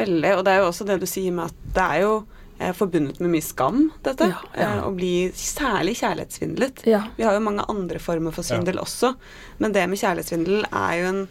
Veldig. 0.00 0.36
Og 0.38 0.44
det 0.46 0.52
er 0.52 0.58
jo 0.62 0.68
også 0.70 0.86
det 0.88 1.00
du 1.02 1.08
sier 1.10 1.32
med 1.34 1.44
at 1.50 1.56
det 1.76 1.84
er 1.84 1.98
jo 2.04 2.12
eh, 2.58 2.72
forbundet 2.76 3.20
med 3.22 3.30
mye 3.34 3.44
skam, 3.44 3.78
dette. 4.06 4.24
Ja, 4.30 4.38
ja. 4.58 4.70
Å 4.86 4.88
bli 4.96 5.14
særlig 5.36 5.94
kjærlighetssvindlet. 6.00 6.76
Ja. 6.90 7.02
Vi 7.18 7.24
har 7.26 7.32
jo 7.36 7.46
mange 7.46 7.64
andre 7.70 7.98
former 8.02 8.30
for 8.34 8.42
svindel 8.46 8.76
også, 8.82 9.08
men 9.62 9.70
det 9.76 9.84
med 9.90 10.00
kjærlighetssvindel 10.02 10.58
er 10.70 10.92
jo 11.00 11.04
en 11.14 11.22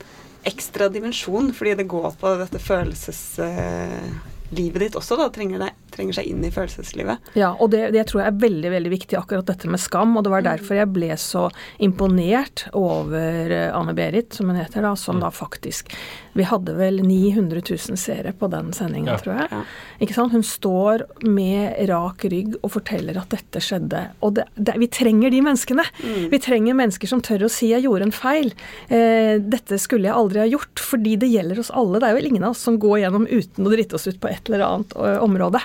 ekstra 0.49 0.85
dimensjon, 0.91 1.47
fordi 1.55 1.71
det 1.81 1.91
går 1.91 2.09
på 2.19 2.27
dette 2.39 2.59
følelseslivet 2.63 4.81
ditt 4.85 4.99
også, 4.99 5.13
da. 5.19 5.25
Trenger, 5.35 5.57
deg, 5.65 5.71
trenger 5.99 6.19
seg 6.19 6.31
inn 6.31 6.45
i 6.47 6.53
følelseslivet. 6.53 7.31
Ja, 7.39 7.51
og 7.59 7.73
det, 7.75 7.89
det 7.95 8.07
tror 8.09 8.23
jeg 8.23 8.31
er 8.31 8.41
veldig 8.45 8.73
veldig 8.75 8.93
viktig, 8.95 9.19
akkurat 9.19 9.51
dette 9.51 9.69
med 9.71 9.83
skam. 9.83 10.15
Og 10.17 10.25
det 10.25 10.33
var 10.33 10.47
derfor 10.47 10.79
jeg 10.79 10.93
ble 10.95 11.11
så 11.19 11.47
imponert 11.83 12.65
over 12.77 13.51
eh, 13.51 13.69
Anne-Berit, 13.75 14.31
som 14.35 14.51
hun 14.51 14.59
heter, 14.59 14.85
da, 14.85 14.95
som 14.99 15.21
da 15.21 15.31
faktisk 15.33 15.91
Vi 16.37 16.43
hadde 16.43 16.75
vel 16.77 16.99
900 17.03 17.61
000 17.65 17.97
seere 17.97 18.31
på 18.37 18.49
den 18.51 18.71
sendinga, 18.73 19.11
Ja. 19.11 19.17
tror 19.17 19.35
jeg. 19.39 19.63
Ikke 20.01 20.13
sant? 20.13 20.31
Hun 20.31 20.43
står 20.43 21.03
med 21.25 21.89
rak 21.89 22.23
rygg 22.29 22.55
og 22.61 22.71
forteller 22.71 23.17
at 23.17 23.29
dette 23.29 23.59
skjedde. 23.59 24.03
Og 24.21 24.35
det, 24.35 24.45
det, 24.55 24.75
vi 24.77 24.87
trenger 24.87 25.31
de 25.31 25.41
menneskene. 25.41 25.83
Vi 26.29 26.39
trenger 26.39 26.77
mennesker 26.77 27.07
som 27.07 27.21
tør 27.21 27.45
å 27.47 27.49
si 27.49 27.69
'jeg 27.73 27.83
gjorde 27.83 28.03
en 28.03 28.11
feil'. 28.11 28.53
Eh, 28.89 29.39
'Dette 29.39 29.79
skulle 29.79 30.05
jeg 30.05 30.13
aldri 30.15 30.39
ha 30.39 30.47
gjort', 30.47 30.79
fordi 30.79 31.17
det 31.17 31.29
gjelder 31.31 31.59
oss 31.59 31.71
alle. 31.71 31.99
Det 31.99 32.09
er 32.09 32.15
vel 32.15 32.27
ingen 32.27 32.43
av 32.43 32.51
oss 32.51 32.59
som 32.65 32.77
går 32.79 32.99
gjennom 33.03 33.25
uten 33.27 33.65
å 33.65 33.71
drite 33.71 33.95
oss 33.95 34.07
ut 34.07 34.19
på 34.19 34.29
et 34.29 34.49
eller 34.49 34.65
annet 34.65 34.93
ø, 34.95 35.17
område. 35.19 35.59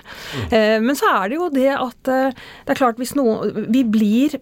Eh, 0.51 0.81
men 0.81 0.95
så 0.97 1.07
er 1.25 1.29
det 1.29 1.37
jo 1.37 1.49
det 1.51 1.69
at 1.75 2.09
eh, 2.09 2.31
det 2.67 2.71
er 2.75 2.81
klart 2.81 2.97
hvis 2.97 3.15
noen 3.15 3.67
Vi 3.71 3.83
blir 3.85 4.39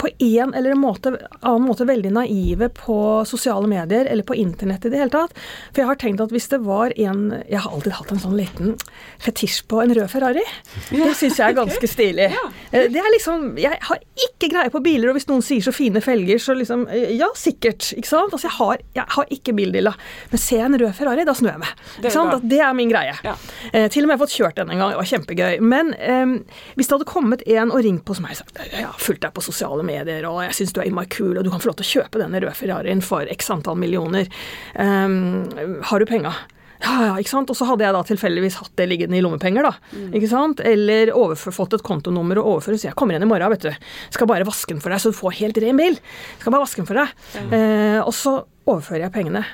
på 0.00 0.08
en 0.24 0.54
eller 0.56 0.74
måte, 0.80 1.10
annen 1.44 1.66
måte 1.68 1.84
veldig 1.84 2.10
naive 2.16 2.70
på 2.72 2.94
sosiale 3.28 3.68
medier 3.68 4.08
eller 4.08 4.24
på 4.24 4.34
internett 4.40 4.86
i 4.88 4.92
det 4.92 4.96
hele 5.02 5.12
tatt. 5.12 5.34
For 5.74 5.82
jeg 5.82 5.88
har 5.90 5.98
tenkt 6.00 6.22
at 6.24 6.32
hvis 6.32 6.48
det 6.48 6.62
var 6.64 6.94
en 6.96 7.20
Jeg 7.50 7.60
har 7.60 7.70
alltid 7.70 7.92
hatt 7.98 8.12
en 8.14 8.22
sånn 8.22 8.36
liten 8.38 8.72
fetisj 9.20 9.66
på 9.68 9.82
en 9.82 9.92
rød 9.94 10.08
Ferrari. 10.08 10.44
Det 10.88 11.10
syns 11.18 11.36
jeg 11.40 11.44
er 11.50 11.56
ganske 11.58 11.90
stilig. 11.90 12.30
Eh, 12.72 12.88
Det 12.88 12.96
er 13.02 13.10
liksom 13.12 13.58
Jeg 13.60 13.76
har 13.90 14.00
ikke 14.24 14.48
greie 14.54 14.70
på 14.72 14.80
biler, 14.82 15.10
og 15.12 15.18
hvis 15.18 15.28
noen 15.28 15.44
sier 15.44 15.60
så 15.60 15.72
fine 15.76 16.00
felger, 16.00 16.40
så 16.40 16.56
liksom 16.56 16.86
eh, 16.88 17.12
Ja, 17.20 17.28
sikkert. 17.36 17.90
Ikke 17.92 18.08
sant? 18.08 18.32
Altså, 18.32 18.48
jeg 18.48 18.56
har, 18.56 18.80
jeg 18.96 19.04
har 19.18 19.26
ikke 19.36 19.52
bildilla. 19.60 19.92
Men 20.32 20.38
ser 20.38 20.62
jeg 20.62 20.70
en 20.70 20.78
rød 20.80 20.94
Ferrari, 20.96 21.24
da 21.28 21.34
snur 21.36 21.52
jeg 21.52 21.60
meg. 21.66 21.84
Ikke 22.00 22.14
sant? 22.16 22.34
At 22.40 22.48
det 22.48 22.62
er 22.64 22.72
min 22.80 22.88
greie. 22.92 23.14
Ja. 23.26 23.36
Eh, 23.74 23.88
til 23.92 24.08
og 24.08 24.14
med 24.14 24.22
fått 24.24 24.32
kjørt 24.38 24.56
den 24.56 24.70
en 24.72 24.78
gang. 24.80 24.94
Det 24.96 25.00
var 25.02 25.10
kjempegøy. 25.12 25.60
Men 25.60 25.92
eh, 26.00 26.34
hvis 26.80 26.88
det 26.88 26.96
hadde 26.96 27.10
kommet 27.12 27.44
en 27.46 27.68
og 27.70 27.84
ringt 27.84 28.04
på 28.08 28.16
som 28.16 28.24
jeg 28.30 28.40
har 28.40 28.96
fulgt 28.98 29.22
deg 29.26 29.36
på 29.36 29.44
sosiale 29.44 29.82
medier, 29.82 29.89
og 30.30 30.40
jeg 30.44 30.56
syns 30.56 30.72
du 30.76 30.80
er 30.82 30.88
innmari 30.90 31.10
kul, 31.12 31.34
og 31.34 31.44
du 31.44 31.50
kan 31.52 31.62
få 31.62 31.70
lov 31.70 31.80
til 31.80 31.88
å 31.88 31.90
kjøpe 31.90 32.22
denne 32.22 32.40
røde 32.42 32.56
Ferrarien 32.58 33.02
for 33.04 33.28
x 33.30 33.50
antall 33.52 33.78
millioner. 33.80 34.30
Um, 34.74 35.44
har 35.90 36.02
du 36.02 36.08
penga? 36.08 36.34
Ja, 36.80 36.94
ja, 37.04 37.16
ikke 37.20 37.32
sant? 37.34 37.50
Og 37.52 37.58
så 37.58 37.66
hadde 37.68 37.84
jeg 37.84 37.92
da 37.92 38.00
tilfeldigvis 38.08 38.56
hatt 38.62 38.72
det 38.80 38.86
liggende 38.88 39.18
i 39.18 39.20
lommepenger, 39.20 39.66
da. 39.68 39.98
Ikke 40.16 40.30
sant? 40.30 40.62
Eller 40.64 41.12
overfor, 41.12 41.52
fått 41.52 41.76
et 41.76 41.84
kontonummer 41.84 42.40
og 42.40 42.54
overføre, 42.54 42.78
så 42.80 42.88
jeg 42.88 42.96
kommer 42.96 43.14
igjen 43.14 43.26
i 43.26 43.28
morgen, 43.28 43.52
vet 43.52 43.66
du. 43.68 43.88
Skal 44.16 44.30
bare 44.30 44.46
vaske 44.48 44.72
den 44.72 44.80
for 44.80 44.92
deg, 44.92 45.02
så 45.02 45.12
du 45.12 45.18
får 45.18 45.36
helt 45.42 45.60
ren 45.60 45.80
bil. 45.80 45.98
Skal 46.40 46.54
bare 46.54 46.64
vaske 46.64 46.80
den 46.80 46.88
for 46.88 47.02
deg. 47.02 47.12
Eh, 47.52 47.98
og 48.00 48.14
så 48.16 48.38
overfører 48.64 49.04
jeg 49.04 49.14
pengene. 49.18 49.44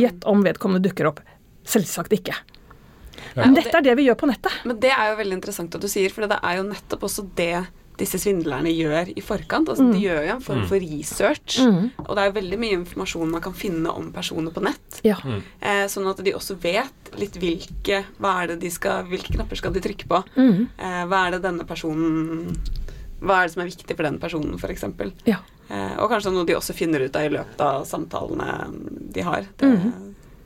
Gjett 0.00 0.26
om 0.30 0.42
vedkommende 0.42 0.82
dukker 0.88 1.12
opp. 1.12 1.22
Selvsagt 1.70 2.18
ikke. 2.18 2.34
Men 3.36 3.54
dette 3.54 3.76
er 3.76 3.84
det 3.86 3.94
vi 4.00 4.08
gjør 4.08 4.18
på 4.18 4.30
nettet. 4.32 4.62
Men 4.66 4.80
det 4.82 4.90
er 4.90 5.12
jo 5.12 5.18
veldig 5.20 5.38
interessant 5.38 5.76
at 5.76 5.84
du 5.84 5.90
sier, 5.92 6.10
for 6.10 6.26
det 6.26 6.40
er 6.40 6.58
jo 6.58 6.66
nettopp 6.66 7.06
også 7.06 7.28
det 7.38 7.54
disse 8.00 8.18
svindlerne 8.20 8.72
gjør 8.72 9.12
i 9.12 9.22
forkant. 9.24 9.68
Altså, 9.70 9.86
De 9.92 10.00
gjør 10.02 10.24
jo 10.26 10.34
en 10.34 10.42
form 10.44 10.64
for 10.70 10.80
research, 10.82 11.58
og 12.06 12.10
det 12.16 12.24
er 12.24 12.34
veldig 12.36 12.58
mye 12.62 12.78
informasjon 12.80 13.30
man 13.30 13.44
kan 13.44 13.56
finne 13.56 13.92
om 13.92 14.10
personer 14.14 14.54
på 14.56 14.64
nett. 14.64 15.00
Ja. 15.06 15.18
Eh, 15.60 15.84
sånn 15.92 16.08
at 16.10 16.22
de 16.24 16.34
også 16.36 16.56
vet 16.62 17.12
litt 17.20 17.36
hvilke 17.40 18.02
hva 18.18 18.36
er 18.42 18.52
det 18.54 18.60
de 18.64 18.70
skal, 18.72 19.04
hvilke 19.10 19.34
knapper 19.36 19.58
skal 19.60 19.74
de 19.76 19.82
trykke 19.84 20.08
på. 20.10 20.22
Mm. 20.36 20.68
Eh, 20.78 21.00
hva 21.10 21.26
er 21.26 21.36
det 21.36 21.44
denne 21.46 21.66
personen 21.68 22.50
Hva 23.20 23.42
er 23.42 23.48
det 23.48 23.52
som 23.52 23.60
er 23.60 23.68
viktig 23.68 23.94
for 23.98 24.06
den 24.06 24.16
personen, 24.16 24.54
f.eks. 24.56 24.84
ja. 25.28 25.42
Eh, 25.70 25.96
og 26.02 26.08
kanskje 26.10 26.32
noe 26.34 26.46
de 26.48 26.56
også 26.56 26.74
finner 26.74 27.04
ut 27.04 27.16
av 27.16 27.26
i 27.28 27.34
løpet 27.34 27.60
av 27.62 27.84
samtalene 27.86 28.46
de 29.14 29.22
har. 29.22 29.44
Det, 29.60 29.68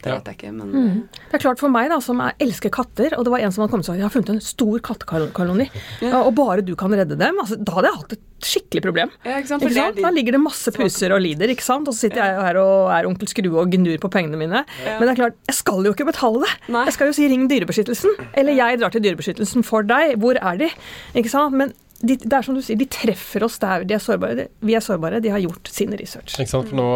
det 0.04 0.12
Ja. 0.12 0.18
vet 0.20 0.26
jeg 0.30 0.36
ikke, 0.38 0.52
men 0.52 0.72
Mm. 0.74 1.08
Det 1.30 1.34
er 1.38 1.42
klart 1.42 1.58
for 1.58 1.68
meg, 1.72 1.88
da, 1.90 1.98
som 2.04 2.20
er, 2.20 2.34
elsker 2.40 2.70
katter, 2.70 3.16
og 3.16 3.24
det 3.24 3.32
var 3.32 3.40
en 3.40 3.52
som 3.52 3.62
hadde 3.64 3.72
kommet 3.72 3.88
og 3.88 3.94
sagt 3.94 3.98
jeg 3.98 4.06
har 4.08 4.14
funnet 4.14 4.34
en 4.36 4.40
stor 4.44 4.78
kattekoloni, 4.84 5.70
Ja. 6.02 6.22
og 6.22 6.34
bare 6.36 6.62
du 6.62 6.74
kan 6.76 6.90
redde 6.92 7.16
dem, 7.18 7.38
altså, 7.40 7.56
da 7.62 7.72
hadde 7.78 7.88
jeg 7.90 7.98
hatt 8.02 8.12
et 8.12 8.20
skikkelig 8.44 8.82
problem. 8.84 9.10
Ja, 9.24 9.38
ikke 9.40 9.48
sant? 9.48 9.62
Ikke 9.64 9.72
sant? 9.74 9.96
Da 10.02 10.10
ligger 10.12 10.32
det 10.36 10.40
masse 10.44 10.70
puser 10.74 11.14
og 11.16 11.22
lider, 11.24 11.48
ikke 11.48 11.64
sant? 11.64 11.88
og 11.88 11.94
så 11.94 12.04
sitter 12.04 12.20
jeg 12.20 12.36
her 12.44 12.56
og 12.60 12.90
er 12.92 13.06
onkel 13.08 13.26
Skrue 13.28 13.56
og 13.62 13.70
gnur 13.72 13.96
på 13.98 14.10
pengene 14.12 14.36
mine. 14.36 14.64
Ja. 14.84 14.98
Men 14.98 15.08
det 15.08 15.14
er 15.18 15.22
klart, 15.22 15.36
jeg 15.48 15.54
skal 15.56 15.82
jo 15.84 15.92
ikke 15.94 16.04
betale 16.12 16.42
det. 16.44 16.52
Nei. 16.68 16.84
Jeg 16.84 16.92
skal 16.98 17.06
jo 17.08 17.12
si 17.16 17.28
ring 17.28 17.48
Dyrebeskyttelsen, 17.48 18.12
eller 18.34 18.52
jeg 18.52 18.78
drar 18.80 18.90
til 18.92 19.00
Dyrebeskyttelsen 19.00 19.64
for 19.64 19.82
deg. 19.82 20.18
Hvor 20.20 20.36
er 20.36 20.56
de? 20.60 20.68
Ikke 21.14 21.30
sant? 21.32 21.54
Men 21.56 21.72
de, 22.06 22.16
det 22.20 22.36
er 22.36 22.44
som 22.46 22.56
du 22.56 22.60
sier, 22.64 22.78
de 22.80 22.86
treffer 22.90 23.44
oss 23.46 23.58
der 23.62 23.84
de 23.88 23.96
er 23.96 24.02
sårbare. 24.02 24.46
Vi 24.64 24.74
er 24.76 24.84
sårbare, 24.84 25.20
de 25.24 25.32
har 25.32 25.42
gjort 25.42 25.68
sin 25.72 25.94
research. 25.98 26.36
Ikke 26.38 26.50
sant, 26.52 26.68
for 26.70 26.78
nå, 26.78 26.86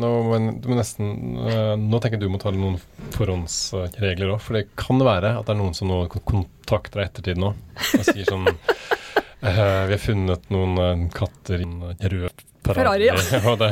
nå 0.00 0.10
men, 0.32 0.48
nesten 0.76 1.12
eh, 1.46 1.74
Nå 1.80 2.00
tenker 2.02 2.18
jeg 2.18 2.26
du 2.26 2.32
må 2.32 2.40
ta 2.42 2.52
noen 2.54 2.78
forhåndsregler 3.16 4.34
òg, 4.34 4.40
for 4.42 4.58
det 4.58 4.66
kan 4.78 5.00
være 5.02 5.36
at 5.38 5.46
det 5.48 5.54
er 5.56 5.60
noen 5.62 5.76
som 5.76 5.90
nå 5.90 6.02
kontakter 6.18 7.00
deg 7.00 7.06
i 7.06 7.10
ettertid 7.10 7.40
nå 7.42 7.52
og 7.54 8.04
sier 8.06 8.26
sånn 8.28 8.46
eh, 8.50 9.82
Vi 9.88 9.96
har 9.96 10.02
funnet 10.02 10.50
noen 10.54 10.76
eh, 10.82 11.06
katter 11.16 11.62
i 11.62 11.66
en 11.68 11.80
rød 12.16 12.44
Ferrari, 12.66 13.06
ja. 13.06 13.14
og 13.52 13.60
det, 13.60 13.68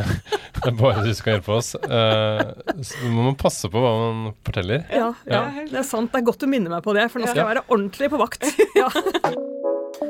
det 0.54 0.68
er 0.70 0.76
bare 0.78 1.02
du 1.02 1.08
som 1.10 1.24
kan 1.26 1.32
hjelpe 1.34 1.56
oss. 1.56 1.72
Eh, 1.74 2.42
så 2.86 3.08
man 3.08 3.26
må 3.26 3.32
passe 3.40 3.66
på 3.66 3.80
hva 3.82 3.90
man 4.04 4.36
forteller. 4.46 4.84
Ja, 4.86 5.08
ja, 5.26 5.40
Ja. 5.50 5.64
det 5.72 5.80
er 5.82 5.88
sant. 5.88 6.12
Det 6.14 6.22
er 6.22 6.28
godt 6.30 6.44
du 6.44 6.46
minner 6.46 6.76
meg 6.76 6.86
på 6.86 6.94
det, 6.94 7.08
for 7.10 7.18
nå 7.18 7.26
skal 7.26 7.42
Ja. 7.42 7.48
jeg 7.48 7.56
være 7.56 7.66
ordentlig 7.74 8.12
på 8.14 8.22
vakt. 8.22 8.46
Ja. 8.78 8.90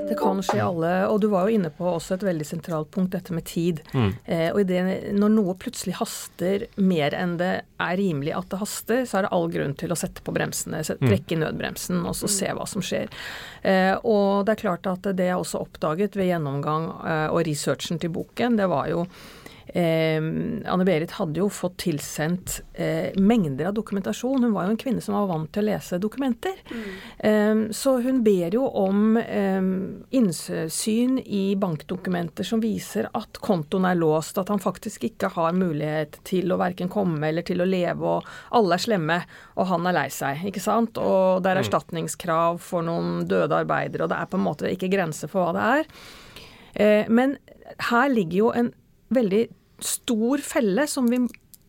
Det 0.08 0.16
kan 0.20 0.40
skje 0.44 0.60
alle, 0.60 0.90
og 1.08 1.20
du 1.22 1.28
var 1.32 1.46
jo 1.48 1.54
inne 1.56 1.70
på 1.72 1.86
også 1.88 2.18
et 2.18 2.24
veldig 2.26 2.44
sentralt 2.46 2.90
punkt, 2.92 3.14
dette 3.14 3.32
med 3.32 3.46
tid. 3.48 3.80
Mm. 3.94 4.10
Eh, 4.28 4.48
og 4.52 4.60
i 4.60 4.66
det, 4.68 4.80
når 5.16 5.32
noe 5.32 5.54
plutselig 5.56 5.94
haster 5.96 6.66
mer 6.76 7.16
enn 7.16 7.38
det 7.40 7.52
er 7.80 7.96
rimelig 7.96 8.34
at 8.36 8.50
det 8.52 8.60
haster, 8.60 9.04
så 9.08 9.18
er 9.18 9.26
det 9.26 9.32
all 9.36 9.48
grunn 9.54 9.72
til 9.80 9.94
å 9.94 9.98
sette 9.98 10.20
på 10.24 10.34
bremsene, 10.36 10.82
Mm. 10.84 11.08
trekke 11.08 11.32
i 11.32 11.40
nødbremsen 11.40 12.04
og 12.06 12.14
så 12.14 12.28
se 12.28 12.46
hva 12.52 12.66
som 12.68 12.82
skjer. 12.84 13.08
Eh, 13.64 13.94
og 14.04 14.44
det 14.46 14.52
er 14.58 14.62
klart 14.62 14.86
at 14.86 15.02
det 15.16 15.26
jeg 15.30 15.40
også 15.40 15.62
oppdaget 15.64 16.14
ved 16.16 16.28
gjennomgang 16.28 16.84
eh, 17.04 17.28
og 17.32 17.44
researchen 17.48 17.98
til 17.98 18.10
boken, 18.10 18.56
det 18.60 18.68
var 18.68 18.88
jo 18.92 19.06
Eh, 19.66 20.18
Anne-Berit 20.70 21.14
hadde 21.18 21.40
jo 21.40 21.48
fått 21.52 21.78
tilsendt 21.86 22.60
eh, 22.74 23.14
mengder 23.16 23.70
av 23.70 23.74
dokumentasjon. 23.78 24.44
Hun 24.44 24.52
var 24.52 24.66
jo 24.66 24.74
en 24.74 24.80
kvinne 24.80 25.02
som 25.04 25.16
var 25.16 25.28
vant 25.30 25.50
til 25.54 25.64
å 25.64 25.68
lese 25.70 25.98
dokumenter. 26.02 26.60
Eh, 27.18 27.64
så 27.74 27.96
hun 28.04 28.22
ber 28.26 28.56
jo 28.58 28.66
om 28.68 29.16
eh, 29.20 29.70
innsyn 30.18 31.18
i 31.24 31.44
bankdokumenter 31.60 32.46
som 32.46 32.62
viser 32.62 33.08
at 33.12 33.40
kontoen 33.44 33.88
er 33.88 33.98
låst, 33.98 34.38
at 34.38 34.52
han 34.52 34.62
faktisk 34.62 35.08
ikke 35.10 35.32
har 35.36 35.56
mulighet 35.56 36.20
til 36.28 36.52
å 36.52 36.60
verken 36.60 36.92
komme 36.92 37.30
eller 37.30 37.46
til 37.46 37.64
å 37.64 37.68
leve, 37.68 38.18
og 38.18 38.56
alle 38.56 38.76
er 38.76 38.84
slemme, 38.84 39.18
og 39.56 39.70
han 39.70 39.88
er 39.88 39.96
lei 39.96 40.08
seg, 40.12 40.44
ikke 40.50 40.62
sant. 40.62 41.00
Og 41.00 41.42
det 41.44 41.52
er 41.52 41.62
erstatningskrav 41.62 42.60
for 42.62 42.84
noen 42.86 43.24
døde 43.30 43.64
arbeidere, 43.64 44.04
og 44.04 44.12
det 44.12 44.20
er 44.20 44.30
på 44.30 44.40
en 44.40 44.46
måte 44.46 44.70
ikke 44.70 44.92
grenser 44.92 45.30
for 45.32 45.48
hva 45.48 45.56
det 45.56 45.66
er. 45.80 45.90
Eh, 46.74 47.10
men 47.12 47.36
her 47.90 48.08
ligger 48.12 48.38
jo 48.38 48.54
en 48.54 48.72
veldig 49.16 49.46
stor 49.84 50.42
felle 50.44 50.86
som, 50.90 51.08
vi, 51.10 51.22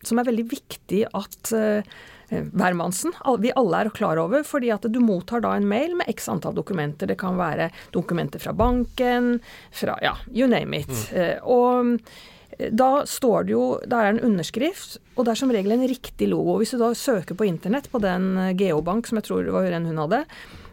som 0.05 0.19
er 0.19 0.27
veldig 0.27 0.45
viktig 0.51 1.05
at 1.15 1.53
eh, 1.55 1.95
hvermannsen, 2.29 3.13
vi 3.41 3.53
alle 3.55 3.83
er 3.83 3.91
klar 3.95 4.19
over, 4.21 4.45
fordi 4.47 4.71
at 4.73 4.87
du 4.89 4.99
mottar 5.03 5.43
da 5.45 5.55
en 5.55 5.67
mail 5.69 5.95
med 5.97 6.09
x 6.11 6.29
antall 6.31 6.55
dokumenter. 6.57 7.09
Det 7.09 7.19
kan 7.21 7.37
være 7.39 7.69
dokumenter 7.93 8.41
fra 8.41 8.53
banken, 8.57 9.39
fra 9.71 9.97
ja, 10.03 10.15
you 10.31 10.49
name 10.49 10.81
it. 10.81 10.93
Eh, 11.13 11.37
og 11.41 11.95
eh, 12.57 12.71
da 12.71 13.05
står 13.09 13.47
det 13.47 13.51
jo 13.51 13.63
Da 13.83 13.99
er 13.99 14.13
det 14.13 14.19
en 14.19 14.31
underskrift, 14.31 14.99
og 15.15 15.25
det 15.25 15.33
er 15.33 15.41
som 15.43 15.53
regel 15.53 15.75
en 15.75 15.87
riktig 15.89 16.29
logo. 16.31 16.57
Hvis 16.61 16.75
du 16.75 16.81
da 16.81 16.93
søker 16.97 17.37
på 17.37 17.47
internett 17.49 17.89
på 17.91 18.01
den 18.03 18.33
Geobank, 18.57 19.09
som 19.09 19.21
jeg 19.21 19.29
tror 19.29 19.45
det 19.45 19.55
var 19.55 19.69
den 19.69 19.89
hun 19.91 20.03
hadde, 20.05 20.23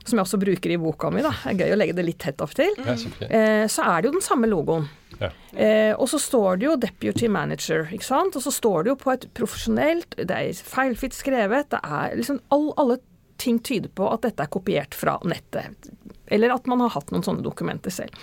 som 0.03 0.19
jeg 0.19 0.25
også 0.25 0.41
bruker 0.43 0.73
i 0.73 0.81
boka 0.83 1.13
mi, 1.15 1.23
da, 1.23 1.31
det 1.45 1.53
er 1.53 1.61
gøy 1.67 1.77
å 1.77 1.79
legge 1.79 1.95
det 1.95 2.07
litt 2.09 2.19
tett 2.23 2.41
opp 2.43 2.57
til, 2.59 2.73
mm. 2.75 3.69
så 3.71 3.85
er 3.87 4.03
det 4.03 4.09
jo 4.09 4.17
den 4.17 4.25
samme 4.25 4.49
logoen. 4.51 4.89
Ja. 5.23 5.31
Eh, 5.55 5.93
og 5.95 6.11
så 6.11 6.21
står 6.21 6.61
det 6.61 6.69
jo 6.69 6.77
'deputy 6.77 7.31
manager', 7.31 7.89
ikke 7.93 8.09
sant. 8.09 8.37
Og 8.37 8.43
så 8.43 8.53
står 8.53 8.85
det 8.85 8.93
jo 8.93 8.99
på 9.01 9.13
et 9.13 9.27
profesjonelt 9.35 10.17
Det 10.19 10.31
er 10.31 10.53
feilfritt 10.53 11.17
skrevet. 11.17 11.71
Det 11.71 11.81
er 11.83 12.17
liksom 12.19 12.41
all, 12.51 12.73
Alle 12.77 12.99
ting 13.39 13.59
tyder 13.59 13.91
på 13.91 14.07
at 14.13 14.23
dette 14.23 14.43
er 14.43 14.53
kopiert 14.53 14.95
fra 14.95 15.19
nettet. 15.25 15.91
Eller 16.29 16.55
at 16.55 16.67
man 16.71 16.81
har 16.81 16.95
hatt 16.95 17.11
noen 17.11 17.25
sånne 17.27 17.43
dokumenter 17.43 17.91
selv. 17.91 18.15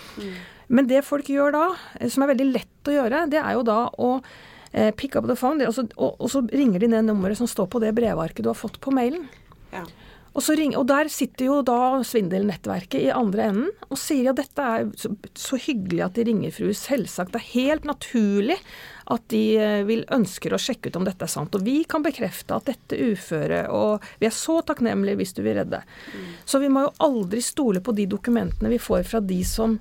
Men 0.68 0.86
det 0.86 1.02
folk 1.04 1.26
gjør 1.28 1.52
da, 1.52 1.66
eh, 1.98 2.08
som 2.08 2.22
er 2.22 2.32
veldig 2.34 2.52
lett 2.52 2.88
å 2.88 2.94
gjøre, 2.94 3.26
det 3.30 3.40
er 3.42 3.58
jo 3.58 3.62
da 3.66 3.80
å 3.98 4.22
eh, 4.72 4.92
pick 4.94 5.16
up 5.16 5.26
the 5.26 5.36
phone, 5.36 5.58
det, 5.58 5.68
og, 5.68 5.74
så, 5.74 5.84
og, 5.96 6.14
og 6.20 6.30
så 6.30 6.44
ringer 6.46 6.80
de 6.80 6.92
ned 6.92 7.08
nummeret 7.08 7.40
som 7.40 7.50
står 7.50 7.66
på 7.72 7.82
det 7.82 7.92
brevarket 7.96 8.46
du 8.46 8.50
har 8.52 8.58
fått 8.58 8.80
på 8.80 8.94
mailen. 8.94 9.26
Ja. 9.74 9.82
Og, 10.30 10.44
ring, 10.54 10.76
og 10.78 10.86
der 10.86 11.08
sitter 11.10 11.48
jo 11.48 11.56
da 11.66 12.00
svindelnettverket 12.06 13.02
i 13.02 13.10
andre 13.10 13.48
enden 13.50 13.88
og 13.90 13.98
sier 13.98 14.30
at 14.30 14.38
dette 14.38 14.62
er 14.62 14.86
så, 14.98 15.10
så 15.34 15.58
hyggelig 15.58 16.04
at 16.06 16.18
de 16.18 16.24
ringer, 16.28 16.54
fru. 16.54 16.70
Selvsagt. 16.76 17.32
Det 17.34 17.40
er 17.40 17.48
helt 17.56 17.88
naturlig 17.88 18.56
at 19.10 19.24
de 19.32 19.42
eh, 19.58 19.82
vil 19.88 20.04
ønsker 20.14 20.54
å 20.54 20.60
sjekke 20.62 20.90
ut 20.90 21.00
om 21.00 21.06
dette 21.08 21.26
er 21.26 21.32
sant. 21.32 21.56
Og 21.58 21.66
vi 21.66 21.80
kan 21.90 22.04
bekrefte 22.06 22.54
at 22.54 22.70
dette 22.70 22.98
uføret 23.10 23.72
Og 23.74 24.06
vi 24.22 24.28
er 24.28 24.34
så 24.34 24.60
takknemlige 24.66 25.18
hvis 25.18 25.34
du 25.34 25.42
vil 25.42 25.58
redde. 25.58 25.82
Så 26.46 26.62
vi 26.62 26.70
må 26.70 26.86
jo 26.86 26.94
aldri 27.10 27.42
stole 27.42 27.82
på 27.82 27.94
de 27.98 28.06
dokumentene 28.10 28.70
vi 28.70 28.78
får 28.82 29.08
fra 29.10 29.22
de 29.24 29.42
som 29.46 29.80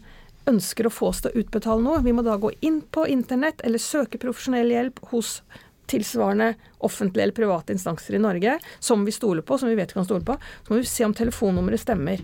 ønsker 0.50 0.88
å 0.88 0.94
få 0.94 1.12
oss 1.12 1.22
til 1.22 1.29
å 1.29 1.44
utbetale 1.44 1.86
noe. 1.86 2.01
Vi 2.01 2.15
må 2.15 2.25
da 2.25 2.39
gå 2.41 2.51
inn 2.65 2.82
på 2.82 3.06
internett 3.12 3.62
eller 3.62 3.82
søke 3.82 4.18
profesjonell 4.22 4.74
hjelp 4.74 5.03
hos 5.12 5.39
tilsvarende 5.89 6.53
offentlige 6.86 7.25
eller 7.25 7.36
private 7.36 7.75
instanser 7.75 8.15
i 8.15 8.22
Norge 8.22 8.58
som 8.79 9.03
vi 9.05 9.15
stoler 9.15 9.46
på, 9.46 9.58
som 9.60 9.69
vi 9.72 9.77
vet 9.79 9.91
vi 9.91 10.00
kan 10.00 10.08
stole 10.08 10.25
på. 10.25 10.38
Så 10.63 10.74
må 10.74 10.79
vi 10.79 10.89
se 10.89 11.08
om 11.08 11.15
telefonnummeret 11.17 11.81
stemmer. 11.84 12.24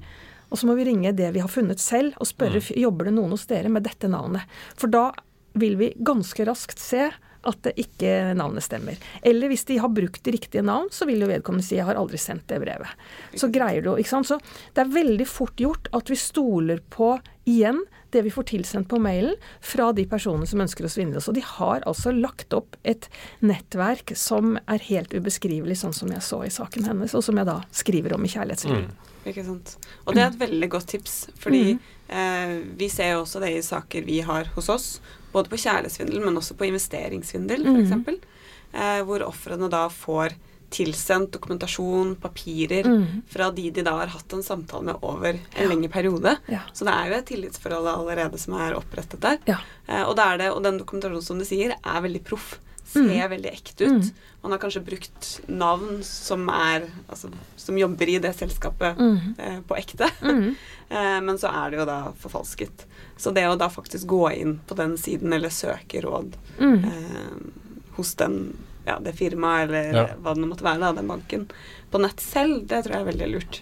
Og 0.51 0.59
så 0.61 0.69
må 0.69 0.75
vi 0.77 0.85
ringe 0.87 1.15
det 1.17 1.33
vi 1.33 1.41
har 1.43 1.51
funnet 1.51 1.81
selv, 1.81 2.13
og 2.21 2.29
spørre 2.29 2.61
Mm. 2.61 2.81
jobber 2.83 3.05
det 3.05 3.13
noen 3.17 3.33
hos 3.33 3.47
dere 3.49 3.69
med 3.69 3.83
dette 3.83 4.07
navnet. 4.07 4.45
For 4.77 4.87
da 4.87 5.11
vil 5.55 5.75
vi 5.75 5.93
ganske 5.97 6.45
raskt 6.45 6.79
se 6.79 7.09
at 7.45 7.61
det 7.61 7.75
ikke 7.77 8.33
navnet 8.35 8.63
stemmer. 8.65 8.97
Eller 9.23 9.47
hvis 9.51 9.65
de 9.65 9.77
har 9.77 9.89
brukt 9.89 10.23
det 10.23 10.33
riktige 10.33 10.63
navn, 10.65 10.89
så 10.89 11.05
vil 11.05 11.21
jo 11.21 11.27
vedkommende 11.27 11.63
si 11.63 11.75
'jeg 11.75 11.85
har 11.85 11.95
aldri 11.95 12.17
sendt 12.17 12.47
det 12.47 12.61
brevet'. 12.61 12.95
Så 13.35 13.51
greier 13.51 13.83
du, 13.83 13.95
ikke 13.95 14.09
sant. 14.09 14.27
Så 14.27 14.39
det 14.73 14.81
er 14.81 15.03
veldig 15.03 15.27
fort 15.27 15.55
gjort 15.55 15.87
at 15.93 16.09
vi 16.09 16.15
stoler 16.15 16.79
på 16.89 17.19
igjen 17.45 17.83
det 18.15 18.23
vi 18.25 18.33
får 18.33 18.47
tilsendt 18.53 18.89
på 18.91 18.99
mailen 19.01 19.35
fra 19.63 19.91
de 19.95 20.05
personene 20.09 20.47
som 20.49 20.63
ønsker 20.63 20.87
å 20.87 20.91
svindle 20.91 21.19
oss. 21.19 21.27
Og 21.31 21.37
de 21.37 21.43
har 21.45 21.83
altså 21.89 22.13
lagt 22.15 22.55
opp 22.55 22.77
et 22.87 23.09
nettverk 23.45 24.15
som 24.19 24.55
er 24.71 24.85
helt 24.87 25.13
ubeskrivelig, 25.15 25.79
sånn 25.81 25.95
som 25.95 26.13
jeg 26.13 26.23
så 26.25 26.41
i 26.45 26.53
saken 26.53 26.87
hennes, 26.89 27.15
og 27.17 27.25
som 27.25 27.41
jeg 27.41 27.49
da 27.49 27.59
skriver 27.75 28.15
om 28.15 28.25
i 28.25 28.31
Kjærlighetsliv. 28.31 28.87
Mm. 28.87 29.11
Ikke 29.25 29.43
sant. 29.45 29.75
Og 30.05 30.13
det 30.13 30.21
er 30.21 30.27
et 30.29 30.41
veldig 30.43 30.69
godt 30.69 30.91
tips, 30.93 31.15
fordi 31.41 31.75
mm. 31.75 31.85
eh, 32.19 32.55
vi 32.77 32.89
ser 32.93 33.15
jo 33.15 33.23
også 33.23 33.41
det 33.41 33.55
i 33.55 33.63
saker 33.65 34.05
vi 34.05 34.19
har 34.25 34.51
hos 34.55 34.69
oss, 34.69 34.89
både 35.33 35.51
på 35.51 35.59
kjærlighetssvindel, 35.65 36.21
men 36.23 36.37
også 36.39 36.57
på 36.57 36.69
investeringssvindel, 36.69 37.67
f.eks., 37.73 37.99
mm. 38.01 38.31
Eh, 38.75 39.05
hvor 39.07 39.23
ofrene 39.23 39.69
da 39.71 39.85
får 39.87 40.33
tilsendt 40.75 41.31
dokumentasjon, 41.37 42.15
papirer, 42.21 42.85
mm. 42.91 43.05
fra 43.31 43.47
de 43.55 43.69
de 43.71 43.85
da 43.87 43.95
har 44.01 44.11
hatt 44.13 44.33
en 44.35 44.43
samtale 44.43 44.83
med 44.91 44.99
over 45.07 45.39
en 45.39 45.69
lengre 45.71 45.89
periode. 45.93 46.35
Ja. 46.51 46.61
Så 46.75 46.85
det 46.87 46.93
er 46.97 47.09
jo 47.13 47.17
et 47.21 47.29
tillitsforhold 47.31 47.87
allerede 47.95 48.39
som 48.41 48.57
er 48.59 48.75
opprettet 48.77 49.23
der. 49.23 49.39
Ja. 49.49 49.57
Eh, 49.87 50.03
og, 50.03 50.15
det 50.19 50.25
er 50.27 50.37
det, 50.43 50.51
og 50.51 50.61
den 50.67 50.79
dokumentasjonen 50.83 51.23
som 51.31 51.39
du 51.41 51.45
sier, 51.47 51.75
er 51.79 52.05
veldig 52.05 52.23
proff. 52.27 52.57
Ser 52.85 53.01
Mm. 53.01 53.29
veldig 53.31 53.49
ekte 53.49 53.87
ut. 53.89 54.03
Mm. 54.05 54.11
Man 54.43 54.51
har 54.53 54.59
kanskje 54.61 54.81
brukt 54.85 55.29
navn 55.49 56.03
som 56.05 56.43
er 56.53 56.83
Altså 57.09 57.31
som 57.57 57.75
jobber 57.79 58.07
i 58.13 58.19
det 58.21 58.35
selskapet 58.37 58.95
Mhm. 58.99 59.35
eh, 59.39 59.59
på 59.67 59.75
ekte. 59.79 60.09
Mhm. 60.21 60.55
Eh, 60.87 61.19
men 61.21 61.35
så 61.41 61.49
er 61.49 61.71
det 61.71 61.79
jo 61.79 61.85
da 61.89 62.11
forfalsket. 62.21 62.85
Så 63.17 63.33
det 63.33 63.41
å 63.49 63.57
da 63.57 63.69
faktisk 63.73 64.05
gå 64.05 64.29
inn 64.37 64.59
på 64.67 64.75
den 64.77 64.93
siden 65.01 65.33
eller 65.33 65.49
søke 65.49 65.99
råd 66.05 66.35
Mhm. 66.59 66.85
eh, 66.85 67.95
hos 67.97 68.13
den, 68.15 68.55
ja, 68.85 68.99
det 69.01 69.13
firmaet 69.17 69.69
eller 69.69 69.93
Ja. 69.95 70.07
hva 70.21 70.33
det 70.35 70.47
måtte 70.47 70.63
være, 70.65 70.79
da, 70.79 70.91
den 70.93 71.07
banken, 71.09 71.47
på 71.91 72.01
nett 72.01 72.21
selv, 72.21 72.65
det 72.69 72.81
tror 72.85 72.95
jeg 72.95 73.03
er 73.03 73.09
veldig 73.09 73.27
lurt. 73.31 73.59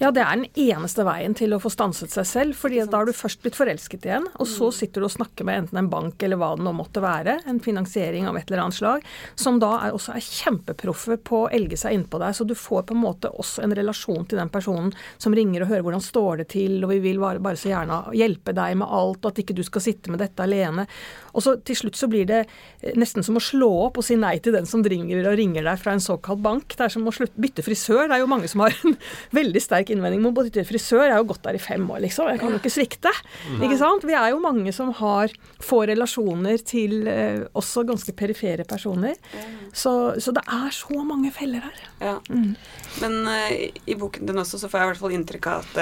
Ja, 0.00 0.10
det 0.14 0.22
er 0.22 0.38
den 0.38 0.46
eneste 0.66 1.04
veien 1.06 1.34
til 1.36 1.54
å 1.54 1.60
få 1.62 1.70
stanset 1.72 2.14
seg 2.14 2.26
selv. 2.28 2.56
fordi 2.58 2.82
da 2.84 3.00
har 3.00 3.08
du 3.08 3.12
først 3.16 3.42
blitt 3.42 3.58
forelsket 3.58 4.06
igjen, 4.08 4.26
og 4.40 4.48
så 4.48 4.70
sitter 4.72 5.02
du 5.02 5.08
og 5.08 5.14
snakker 5.14 5.46
med 5.46 5.64
enten 5.64 5.80
en 5.80 5.90
bank 5.92 6.22
eller 6.22 6.40
hva 6.40 6.52
det 6.56 6.64
nå 6.64 6.72
måtte 6.76 7.02
være, 7.04 7.40
en 7.50 7.60
finansiering 7.60 8.28
av 8.30 8.38
et 8.38 8.50
eller 8.50 8.64
annet 8.64 8.78
slag, 8.78 9.04
som 9.34 9.58
da 9.62 9.72
er, 9.82 9.96
også 9.96 10.14
er 10.14 10.24
kjempeproffe 10.24 11.18
på 11.26 11.44
å 11.44 11.50
elge 11.54 11.78
seg 11.80 11.98
innpå 11.98 12.20
deg. 12.22 12.36
Så 12.36 12.46
du 12.48 12.54
får 12.58 12.86
på 12.88 12.96
en 12.96 13.02
måte 13.02 13.32
også 13.32 13.64
en 13.64 13.76
relasjon 13.76 14.24
til 14.30 14.40
den 14.40 14.52
personen 14.52 14.94
som 15.18 15.36
ringer 15.36 15.64
og 15.64 15.72
hører 15.72 15.86
hvordan 15.86 16.04
står 16.04 16.42
det 16.42 16.48
til, 16.54 16.78
og 16.82 16.94
vi 16.94 17.00
vil 17.04 17.20
bare, 17.22 17.42
bare 17.42 17.60
så 17.60 17.72
gjerne 17.72 18.00
hjelpe 18.16 18.56
deg 18.56 18.78
med 18.80 18.88
alt, 18.88 19.20
og 19.22 19.32
at 19.32 19.42
ikke 19.44 19.56
du 19.56 19.64
skal 19.66 19.84
sitte 19.84 20.14
med 20.14 20.22
dette 20.22 20.44
alene. 20.44 20.86
Og 21.34 21.44
så 21.44 21.56
til 21.66 21.78
slutt 21.78 21.98
så 21.98 22.08
blir 22.10 22.28
det 22.28 22.44
eh, 22.44 22.94
nesten 22.98 23.26
som 23.26 23.38
å 23.38 23.42
slå 23.42 23.70
opp 23.88 24.00
og 24.00 24.06
si 24.06 24.16
nei 24.20 24.36
til 24.42 24.56
den 24.56 24.68
som 24.68 24.84
ringer 24.84 25.26
og 25.28 25.38
ringer 25.40 25.66
deg 25.66 25.80
fra 25.80 25.96
en 25.96 26.04
såkalt 26.04 26.42
bank. 26.44 26.76
Det 26.76 26.86
er 26.86 26.94
som 26.94 27.06
å 27.08 27.14
slutte, 27.14 27.40
bytte 27.40 27.64
frisør. 27.64 27.73
Det 28.08 28.16
er 28.16 28.22
jo 28.22 28.30
mange 28.30 28.48
som 28.50 28.62
har 28.64 28.74
en 28.86 28.96
veldig 29.34 29.62
sterk 29.62 29.92
innvending 29.94 30.22
mot 30.24 30.34
både 30.36 30.64
frisør. 30.66 31.04
Jeg 31.06 31.16
har 31.16 31.22
jo 31.22 31.30
gått 31.32 31.44
der 31.46 31.58
i 31.58 31.62
fem 31.62 31.84
år, 31.90 32.02
liksom. 32.06 32.28
Jeg 32.32 32.40
kan 32.42 32.54
jo 32.54 32.60
ikke 32.60 32.72
svikte. 32.72 33.12
Ikke 33.60 33.78
sant? 33.80 34.06
Vi 34.08 34.16
er 34.16 34.32
jo 34.34 34.42
mange 34.42 34.72
som 34.76 34.92
har 35.00 35.32
få 35.64 35.84
relasjoner 35.90 36.60
til 36.66 37.06
eh, 37.10 37.44
også 37.56 37.84
ganske 37.88 38.14
perifere 38.16 38.66
personer. 38.68 39.16
Så, 39.74 40.14
så 40.20 40.34
det 40.34 40.44
er 40.46 40.70
så 40.74 41.00
mange 41.04 41.32
feller 41.34 41.64
her. 41.66 41.80
Ja. 42.00 42.18
Mm. 42.28 42.54
Men 43.02 43.18
eh, 43.32 43.70
i 43.90 43.96
boken 43.98 44.28
din 44.28 44.38
også 44.42 44.60
så 44.60 44.70
får 44.70 44.80
jeg 44.80 44.86
i 44.88 44.92
hvert 44.92 45.02
fall 45.02 45.16
inntrykk 45.16 45.50
av 45.50 45.64
at 45.64 45.80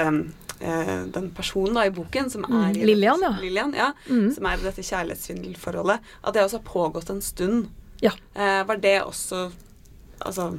eh, 0.63 0.91
den 1.13 1.29
personen 1.35 1.75
da 1.77 1.85
i 1.87 1.93
boken 1.93 2.29
som 2.31 2.43
Mm, 2.43 2.57
er 2.59 2.77
i 2.77 2.85
Lillian, 2.87 3.21
ja. 3.23 3.31
Lillian, 3.41 3.73
ja. 3.77 3.91
Mm. 4.09 4.29
Som 4.35 4.45
er 4.49 4.59
i 4.59 4.65
dette 4.65 4.83
kjærlighetssvindelforholdet, 4.83 5.99
at 6.23 6.35
det 6.35 6.43
også 6.43 6.59
har 6.59 6.67
pågått 6.67 7.09
en 7.13 7.21
stund. 7.23 7.69
Ja. 8.03 8.11
Eh, 8.35 8.63
var 8.67 8.77
det 8.83 8.97
også 9.03 9.45
altså, 10.19 10.49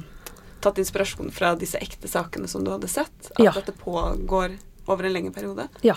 tatt 0.65 0.81
inspirasjon 0.81 1.31
fra 1.33 1.53
disse 1.59 1.79
ekte 1.81 2.09
sakene 2.11 2.49
som 2.51 2.63
du 2.65 2.71
hadde 2.73 2.89
sett? 2.91 3.31
At 3.35 3.43
Ja. 3.43 3.51
dette 3.55 3.71
pågår 3.77 4.57
over 4.87 5.07
en 5.07 5.13
lengre 5.13 5.33
periode? 5.33 5.67
Ja. 5.85 5.95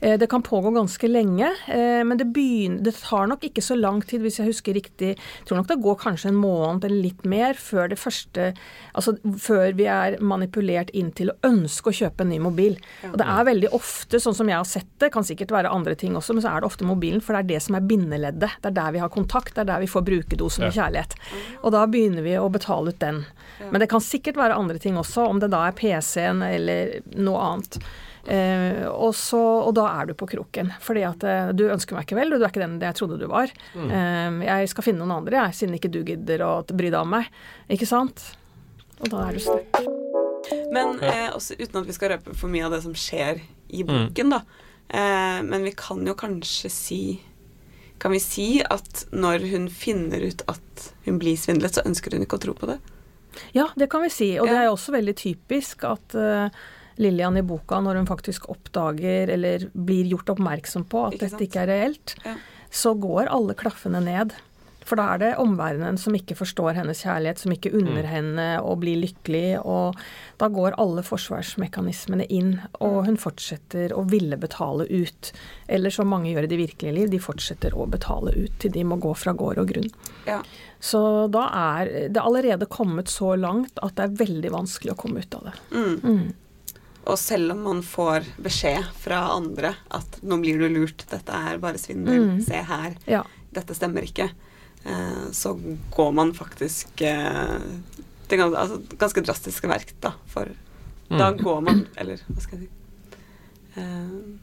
Eh, 0.00 0.18
Det 0.18 0.26
kan 0.30 0.42
pågå 0.42 0.70
ganske 0.72 1.08
lenge, 1.08 1.50
eh, 1.68 2.04
men 2.04 2.16
det, 2.18 2.24
begynner, 2.32 2.82
det 2.82 2.94
tar 3.02 3.26
nok 3.28 3.42
ikke 3.44 3.60
så 3.62 3.76
lang 3.76 4.00
tid, 4.02 4.22
hvis 4.24 4.38
jeg 4.40 4.48
husker 4.48 4.72
riktig. 4.74 5.10
Jeg 5.18 5.46
tror 5.48 5.60
nok 5.60 5.68
det 5.68 5.80
går 5.82 5.98
kanskje 6.00 6.30
en 6.30 6.38
måned 6.40 6.84
eller 6.84 7.02
litt 7.04 7.24
mer 7.28 7.54
før 7.54 7.88
det 7.92 7.98
første 8.00 8.54
Altså 8.94 9.12
før 9.38 9.74
vi 9.76 9.84
er 9.86 10.16
manipulert 10.20 10.90
inn 10.96 11.10
til 11.12 11.30
å 11.30 11.36
ønske 11.46 11.90
å 11.90 11.94
kjøpe 11.94 12.24
en 12.24 12.30
ny 12.32 12.38
mobil. 12.42 12.76
Og 13.06 13.16
det 13.20 13.26
er 13.28 13.44
veldig 13.46 13.70
ofte, 13.76 14.18
sånn 14.20 14.34
som 14.34 14.48
jeg 14.48 14.56
har 14.56 14.64
sett 14.66 14.88
det, 14.98 15.12
kan 15.12 15.22
sikkert 15.24 15.52
være 15.54 15.70
andre 15.70 15.94
ting 15.94 16.16
også, 16.18 16.34
men 16.34 16.42
så 16.42 16.50
er 16.50 16.60
det 16.60 16.66
ofte 16.70 16.84
mobilen, 16.88 17.20
for 17.22 17.34
det 17.36 17.44
er 17.44 17.48
det 17.54 17.62
som 17.62 17.76
er 17.78 17.86
bindeleddet. 17.86 18.56
Det 18.60 18.72
er 18.72 18.76
der 18.80 18.92
vi 18.96 18.98
har 19.04 19.08
kontakt, 19.14 19.54
det 19.54 19.62
er 19.62 19.70
der 19.74 19.80
vi 19.84 19.86
får 19.92 20.02
brukerdosen 20.08 20.64
med 20.66 20.74
kjærlighet. 20.74 21.14
Og 21.62 21.72
da 21.76 21.84
begynner 21.86 22.22
vi 22.26 22.34
å 22.40 22.50
betale 22.50 22.90
ut 22.90 22.98
den. 22.98 23.24
Men 23.70 23.80
det 23.80 23.88
kan 23.92 24.00
sikkert 24.04 24.36
være 24.40 24.58
andre 24.58 24.78
ting 24.78 24.96
også, 24.98 25.28
om 25.28 25.38
det 25.40 25.50
da 25.54 25.66
er 25.68 25.76
PC-en 25.78 26.42
eller 26.42 27.00
noe 27.16 27.38
annet. 27.52 27.78
Eh, 28.26 28.84
og, 28.90 29.14
så, 29.16 29.40
og 29.64 29.72
da 29.78 29.86
er 30.00 30.10
du 30.10 30.14
på 30.18 30.28
kroken. 30.30 30.72
Fordi 30.84 31.04
at 31.08 31.24
eh, 31.24 31.52
du 31.56 31.64
ønsker 31.70 31.96
meg 31.96 32.08
ikke 32.08 32.18
vel, 32.18 32.34
du 32.34 32.40
er 32.42 32.50
ikke 32.50 32.64
den 32.64 32.76
jeg 32.82 32.98
trodde 32.98 33.20
du 33.20 33.26
var. 33.30 33.52
Eh, 33.76 34.42
jeg 34.46 34.72
skal 34.72 34.86
finne 34.86 35.04
noen 35.04 35.20
andre, 35.22 35.46
jeg, 35.46 35.60
siden 35.62 35.78
ikke 35.78 35.92
du 35.92 36.02
gidder 36.04 36.44
å 36.46 36.52
bry 36.68 36.92
deg 36.92 37.00
om 37.00 37.16
meg. 37.18 37.30
Ikke 37.72 37.88
sant? 37.88 38.32
Og 39.00 39.08
da 39.12 39.26
er 39.28 39.38
du 39.38 39.44
stuck. 39.44 39.80
Men 40.72 41.00
eh, 41.04 41.28
også 41.34 41.56
uten 41.58 41.80
at 41.82 41.88
vi 41.88 41.96
skal 41.96 42.14
røpe 42.14 42.34
for 42.36 42.52
mye 42.52 42.66
av 42.66 42.74
det 42.74 42.82
som 42.84 42.96
skjer 42.96 43.40
i 43.70 43.84
boken, 43.86 44.34
da. 44.34 44.44
Eh, 44.88 45.40
men 45.46 45.66
vi 45.66 45.72
kan 45.78 46.02
jo 46.06 46.16
kanskje 46.18 46.70
si 46.74 47.02
Kan 48.02 48.10
vi 48.10 48.18
si 48.18 48.46
at 48.64 49.04
når 49.12 49.44
hun 49.52 49.66
finner 49.70 50.22
ut 50.24 50.40
at 50.48 50.86
hun 51.04 51.18
blir 51.20 51.36
svindlet, 51.36 51.76
så 51.76 51.84
ønsker 51.84 52.16
hun 52.16 52.24
ikke 52.24 52.38
å 52.38 52.42
tro 52.46 52.54
på 52.56 52.70
det? 52.70 52.78
Ja, 53.52 53.66
det 53.76 53.90
kan 53.92 54.00
vi 54.02 54.08
si. 54.10 54.30
Og 54.40 54.48
det 54.48 54.56
er 54.56 54.70
jo 54.70 54.76
også 54.78 54.94
veldig 54.94 55.14
typisk 55.20 55.84
at 55.84 56.16
eh, 56.16 56.48
Lillian 57.00 57.38
i 57.40 57.42
boka, 57.46 57.80
når 57.80 58.00
hun 58.02 58.10
faktisk 58.10 58.48
oppdager 58.52 59.32
eller 59.36 59.66
blir 59.72 60.10
gjort 60.12 60.34
oppmerksom 60.36 60.84
på 60.90 61.06
at 61.08 61.16
Ikke 61.16 61.30
dette 61.30 61.46
ikke 61.48 61.64
er 61.64 61.72
reelt, 61.72 62.14
Ja. 62.26 62.36
så 62.70 62.94
går 63.00 63.30
alle 63.32 63.56
klaffene 63.58 64.02
ned. 64.04 64.36
For 64.90 64.98
da 64.98 65.04
er 65.14 65.18
det 65.22 65.28
omverdenen 65.38 65.98
som 66.00 66.16
ikke 66.16 66.34
forstår 66.34 66.74
hennes 66.74 67.02
kjærlighet, 67.04 67.38
som 67.38 67.52
ikke 67.54 67.70
unner 67.78 68.02
henne 68.10 68.46
å 68.64 68.72
bli 68.80 68.96
lykkelig, 68.98 69.60
og 69.62 69.94
da 70.40 70.48
går 70.50 70.74
alle 70.82 71.04
forsvarsmekanismene 71.06 72.26
inn, 72.32 72.56
og 72.80 73.04
hun 73.06 73.16
fortsetter 73.20 73.94
å 73.94 74.02
ville 74.10 74.36
betale 74.40 74.88
ut. 74.90 75.30
Eller 75.68 75.94
som 75.94 76.10
mange 76.10 76.32
gjør 76.32 76.48
i 76.48 76.50
det 76.50 76.58
virkelige 76.58 76.96
liv, 76.96 77.10
de 77.12 77.22
fortsetter 77.22 77.76
å 77.76 77.86
betale 77.90 78.34
ut 78.34 78.58
til 78.58 78.72
de 78.74 78.82
må 78.88 78.98
gå 78.98 79.14
fra 79.14 79.32
gård 79.36 79.62
og 79.62 79.70
grunn. 79.70 79.90
Ja. 80.26 80.40
Så 80.80 81.28
da 81.30 81.46
er 81.78 82.08
det 82.10 82.22
allerede 82.24 82.66
kommet 82.66 83.12
så 83.12 83.36
langt 83.38 83.78
at 83.84 83.94
det 83.94 84.08
er 84.08 84.18
veldig 84.26 84.50
vanskelig 84.56 84.96
å 84.96 85.00
komme 85.00 85.22
ut 85.22 85.34
av 85.38 85.50
det. 85.50 85.58
Mm. 85.70 86.00
Mm. 86.02 86.34
Og 87.08 87.16
selv 87.18 87.52
om 87.54 87.62
man 87.64 87.82
får 87.82 88.26
beskjed 88.42 88.84
fra 89.00 89.22
andre 89.34 89.74
at 89.90 90.18
'nå 90.22 90.40
blir 90.40 90.58
du 90.58 90.68
lurt, 90.68 91.06
dette 91.10 91.30
er 91.32 91.58
bare 91.58 91.78
svindel, 91.78 92.20
Mm. 92.36 92.42
se 92.44 92.54
her', 92.62 92.96
Ja. 93.06 93.22
dette 93.52 93.74
stemmer 93.74 94.02
ikke, 94.02 94.30
eh, 94.84 95.30
så 95.32 95.54
går 95.90 96.12
man 96.14 96.32
faktisk 96.32 97.00
eh, 97.02 97.58
til 98.28 98.38
gans, 98.38 98.54
altså, 98.54 98.82
ganske 98.98 99.24
drastiske 99.24 99.68
verk, 99.68 99.92
da. 100.00 100.12
For 100.26 100.44
da 101.10 101.32
Mm. 101.32 101.38
går 101.42 101.62
man 101.62 101.86
Eller 101.96 102.16
hva 102.16 102.40
skal 102.40 102.58
jeg 102.60 102.68
si 102.68 103.80
eh, 103.80 104.36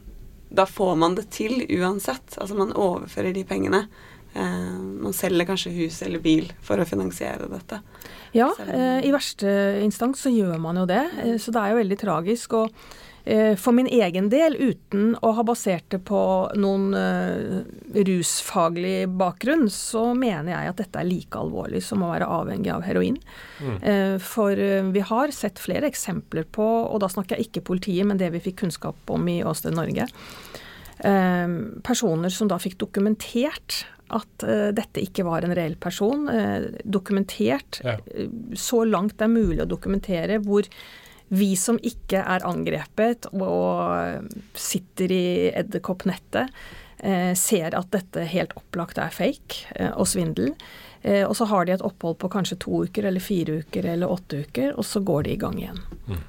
Da 0.54 0.66
får 0.66 0.98
man 0.98 1.16
det 1.16 1.30
til 1.30 1.60
uansett. 1.70 2.38
Altså 2.38 2.56
man 2.56 2.72
overfører 2.72 3.34
de 3.34 3.44
pengene. 3.44 3.88
Eh, 4.34 4.78
man 5.02 5.12
selger 5.14 5.46
kanskje 5.46 5.76
hus 5.76 6.02
eller 6.02 6.20
bil 6.20 6.52
for 6.62 6.78
å 6.78 6.86
finansiere 6.88 7.50
dette. 7.50 7.82
Ja, 8.36 8.52
eh, 8.68 9.06
i 9.06 9.12
verste 9.14 9.50
instans 9.84 10.24
så 10.26 10.32
gjør 10.34 10.58
man 10.62 10.80
jo 10.82 10.88
det, 10.90 11.04
eh, 11.24 11.36
så 11.42 11.54
det 11.54 11.62
er 11.62 11.74
jo 11.74 11.82
veldig 11.82 11.98
tragisk. 12.02 12.56
Og 12.60 12.74
eh, 13.26 13.56
for 13.60 13.76
min 13.76 13.90
egen 13.92 14.30
del, 14.34 14.58
uten 14.58 15.16
å 15.22 15.34
ha 15.38 15.46
basert 15.48 15.88
det 15.94 16.02
på 16.08 16.22
noen 16.60 16.90
rusfaglig 17.96 19.08
bakgrunn, 19.20 19.68
så 19.74 20.10
mener 20.18 20.54
jeg 20.54 20.74
at 20.74 20.84
dette 20.84 21.02
er 21.02 21.10
like 21.10 21.40
alvorlig 21.40 21.84
som 21.86 22.04
å 22.04 22.12
være 22.12 22.30
avhengig 22.40 22.72
av 22.74 22.86
heroin. 22.88 23.20
Mm. 23.62 23.76
Eh, 23.82 24.16
For 24.24 24.64
vi 24.94 25.06
har 25.12 25.36
sett 25.36 25.62
flere 25.62 25.90
eksempler 25.92 26.48
på, 26.52 26.68
og 26.88 27.02
da 27.04 27.12
snakker 27.12 27.38
jeg 27.38 27.50
ikke 27.50 27.68
politiet, 27.74 28.08
men 28.08 28.20
det 28.22 28.32
vi 28.36 28.44
fikk 28.50 28.64
kunnskap 28.66 29.14
om 29.14 29.28
i 29.32 29.42
Åsted 29.46 29.76
Norge, 29.78 30.10
personer 31.86 32.32
som 32.34 32.48
da 32.50 32.58
fikk 32.58 32.80
dokumentert 32.82 33.84
at 34.16 34.46
uh, 34.48 34.70
dette 34.76 35.04
ikke 35.04 35.26
var 35.28 35.46
en 35.46 35.56
reell 35.58 35.76
person. 35.82 36.28
Uh, 36.30 36.70
dokumentert 36.84 37.82
Ja. 37.84 37.98
eh, 38.14 38.32
så 38.56 38.84
langt 38.88 39.18
det 39.18 39.28
er 39.28 39.34
mulig 39.34 39.62
å 39.64 39.70
dokumentere 39.70 40.40
hvor 40.44 40.68
vi 41.28 41.56
som 41.60 41.76
ikke 41.84 42.22
er 42.24 42.46
angrepet 42.48 43.28
og 43.36 44.30
sitter 44.56 45.12
i 45.12 45.26
edderkoppnettet, 45.52 46.54
ser 47.38 47.76
at 47.78 47.92
dette 47.94 48.26
helt 48.32 48.56
opplagt 48.58 48.98
er 48.98 49.14
fake 49.14 49.68
eh, 49.76 49.92
og 49.94 50.08
svindel. 50.10 50.56
Eh, 51.02 51.24
og 51.28 51.36
så 51.38 51.46
har 51.46 51.68
de 51.68 51.76
et 51.76 51.84
opphold 51.86 52.18
på 52.20 52.30
kanskje 52.34 52.58
to 52.64 52.82
uker 52.88 53.06
eller 53.06 53.24
fire 53.24 53.60
uker 53.62 53.86
eller 53.86 54.12
åtte 54.12 54.42
uker, 54.48 54.74
og 54.74 54.86
så 54.86 55.00
går 55.06 55.28
de 55.28 55.36
i 55.36 55.40
gang 55.40 55.60
igjen. 55.62 55.80
Mm. 56.08 56.24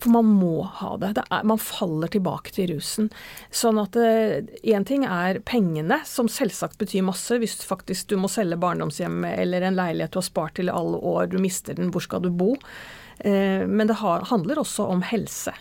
For 0.00 0.14
man 0.14 0.30
må 0.40 0.64
ha 0.80 0.94
det. 1.02 1.12
det 1.18 1.26
er, 1.28 1.44
man 1.46 1.60
faller 1.60 2.10
tilbake 2.10 2.54
til 2.56 2.72
rusen. 2.72 3.10
Sånn 3.54 3.78
at 3.82 3.98
én 3.98 4.88
ting 4.88 5.04
er 5.04 5.42
pengene, 5.44 6.00
som 6.08 6.30
selvsagt 6.30 6.80
betyr 6.80 7.04
masse. 7.06 7.36
Hvis 7.42 7.60
faktisk 7.68 8.08
du 8.10 8.16
må 8.20 8.32
selge 8.32 8.58
barndomshjemmet 8.60 9.38
eller 9.44 9.68
en 9.68 9.78
leilighet 9.78 10.16
du 10.16 10.22
har 10.22 10.28
spart 10.30 10.56
til 10.58 10.72
i 10.72 10.74
alle 10.74 10.98
år, 10.98 11.28
du 11.30 11.38
mister 11.42 11.76
den, 11.76 11.92
hvor 11.92 12.04
skal 12.06 12.24
du 12.24 12.32
bo? 12.32 12.54
Eh, 13.18 13.66
men 13.66 13.86
det 13.86 14.00
handler 14.00 14.62
også 14.62 14.88
om 14.90 15.04
helse. 15.06 15.54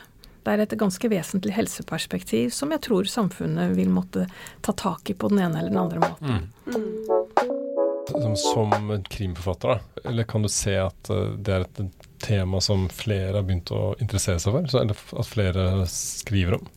Det 0.44 0.52
er 0.52 0.64
et 0.66 0.76
ganske 0.80 1.10
vesentlig 1.10 1.54
helseperspektiv 1.56 2.50
som 2.56 2.72
jeg 2.76 2.84
tror 2.84 3.08
samfunnet 3.08 3.78
vil 3.78 3.92
måtte 3.94 4.28
ta 4.62 4.76
tak 4.76 5.10
i 5.10 5.16
på 5.16 5.32
den 5.32 5.40
ene 5.46 5.62
eller 5.62 5.72
den 5.72 5.84
andre 5.86 6.00
måten. 6.04 6.30
Mm. 6.68 8.36
Som 8.38 9.04
krimforfatter, 9.10 9.68
da, 9.68 10.10
eller 10.10 10.28
kan 10.28 10.44
du 10.44 10.50
se 10.52 10.76
at 10.78 11.10
eh, 11.10 11.36
det 11.40 11.54
er 11.56 11.66
et 11.66 11.82
tema 12.24 12.60
som 12.62 12.90
flere 12.92 13.38
har 13.38 13.46
begynt 13.48 13.72
å 13.72 13.96
interessere 14.04 14.40
seg 14.44 14.56
for? 14.56 14.68
Eller 14.82 14.96
at 14.96 15.30
flere 15.30 15.86
skriver 15.90 16.60
om? 16.60 16.72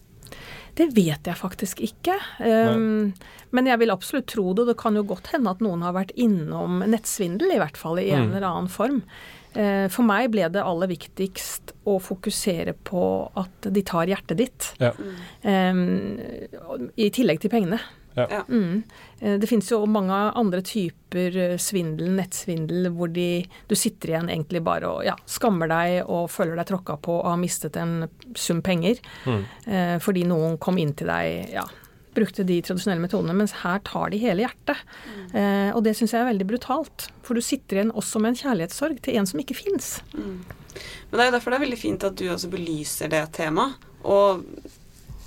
Det 0.77 0.91
vet 0.93 1.25
jeg 1.25 1.39
faktisk 1.41 1.81
ikke. 1.81 2.15
Um, 2.45 3.15
men 3.57 3.69
jeg 3.71 3.81
vil 3.81 3.93
absolutt 3.95 4.27
tro 4.29 4.51
det. 4.53 4.67
Det 4.69 4.77
kan 4.81 4.99
jo 4.99 5.07
godt 5.09 5.31
hende 5.33 5.55
at 5.55 5.63
noen 5.65 5.85
har 5.87 5.95
vært 5.97 6.13
innom 6.21 6.83
nettsvindel, 6.85 7.55
i 7.55 7.61
hvert 7.63 7.81
fall 7.81 8.01
i 8.03 8.11
en 8.11 8.29
mm. 8.29 8.35
eller 8.35 8.49
annen 8.51 8.69
form. 8.73 9.01
Uh, 9.57 9.87
for 9.93 10.05
meg 10.05 10.31
ble 10.35 10.49
det 10.53 10.65
aller 10.65 10.91
viktigst 10.91 11.73
å 11.89 11.99
fokusere 12.03 12.77
på 12.87 13.03
at 13.41 13.71
de 13.73 13.85
tar 13.87 14.11
hjertet 14.11 14.43
ditt. 14.43 14.73
Ja. 14.83 14.93
Um, 15.43 16.91
I 16.93 17.09
tillegg 17.15 17.41
til 17.41 17.53
pengene. 17.53 17.81
Ja. 18.17 18.45
Mm. 18.49 18.83
Eh, 19.21 19.35
det 19.39 19.47
finnes 19.47 19.71
jo 19.71 19.83
mange 19.87 20.15
andre 20.15 20.63
typer 20.65 21.37
eh, 21.37 21.57
svindel, 21.61 22.15
nettsvindel, 22.17 22.89
hvor 22.97 23.11
de, 23.13 23.45
du 23.69 23.77
sitter 23.77 24.15
igjen 24.15 24.31
egentlig 24.33 24.63
bare 24.65 24.89
og 24.89 25.03
ja, 25.05 25.17
skammer 25.29 25.69
deg 25.71 25.99
og 26.07 26.31
føler 26.33 26.57
deg 26.57 26.71
tråkka 26.71 26.97
på 27.05 27.19
og 27.21 27.29
har 27.29 27.41
mistet 27.41 27.77
en 27.81 28.07
sum 28.37 28.63
penger 28.65 29.03
mm. 29.27 29.43
eh, 29.69 29.97
fordi 30.03 30.25
noen 30.29 30.57
kom 30.63 30.81
inn 30.81 30.95
til 30.97 31.13
deg 31.13 31.53
ja, 31.59 31.67
brukte 32.17 32.47
de 32.49 32.59
tradisjonelle 32.65 33.05
metodene, 33.05 33.37
mens 33.37 33.55
her 33.63 33.83
tar 33.87 34.13
de 34.13 34.21
hele 34.23 34.47
hjertet. 34.47 34.81
Mm. 35.07 35.27
Eh, 35.41 35.71
og 35.77 35.83
det 35.87 35.97
syns 35.99 36.15
jeg 36.17 36.23
er 36.25 36.31
veldig 36.31 36.49
brutalt. 36.49 37.09
For 37.27 37.37
du 37.37 37.45
sitter 37.45 37.81
igjen 37.81 37.95
også 37.95 38.23
med 38.23 38.35
en 38.35 38.41
kjærlighetssorg 38.43 39.03
til 39.05 39.21
en 39.21 39.29
som 39.29 39.43
ikke 39.43 39.59
fins. 39.59 39.99
Mm. 40.17 40.41
Men 40.47 41.15
det 41.15 41.23
er 41.23 41.31
jo 41.31 41.37
derfor 41.37 41.53
det 41.53 41.61
er 41.61 41.67
veldig 41.67 41.81
fint 41.81 42.09
at 42.09 42.19
du 42.19 42.27
også 42.33 42.51
belyser 42.53 43.13
det 43.13 43.23
temaet. 43.37 43.87
Og 44.07 44.45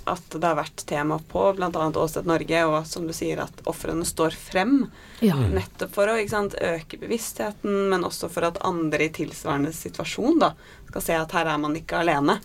at 0.08 0.32
det 0.32 0.46
har 0.46 0.56
vært 0.58 0.84
tema 0.88 1.18
på 1.30 1.42
bl.a. 1.56 1.68
Åsted 2.02 2.26
Norge, 2.28 2.62
og 2.66 2.86
som 2.88 3.06
du 3.06 3.12
sier, 3.14 3.42
at 3.44 3.62
ofrene 3.70 4.06
står 4.06 4.34
frem. 4.36 4.86
Ja. 5.20 5.36
Mm. 5.38 5.54
Nettopp 5.58 5.92
for 5.94 6.10
å 6.10 6.16
sant, 6.30 6.56
øke 6.56 6.98
bevisstheten, 7.00 7.90
men 7.92 8.06
også 8.08 8.30
for 8.32 8.48
at 8.48 8.60
andre 8.66 9.06
i 9.06 9.12
tilsvarende 9.20 9.72
situasjon 9.76 10.40
da, 10.42 10.54
skal 10.90 11.06
se 11.06 11.18
at 11.20 11.36
her 11.36 11.52
er 11.52 11.62
man 11.62 11.76
ikke 11.78 12.00
alene. 12.02 12.40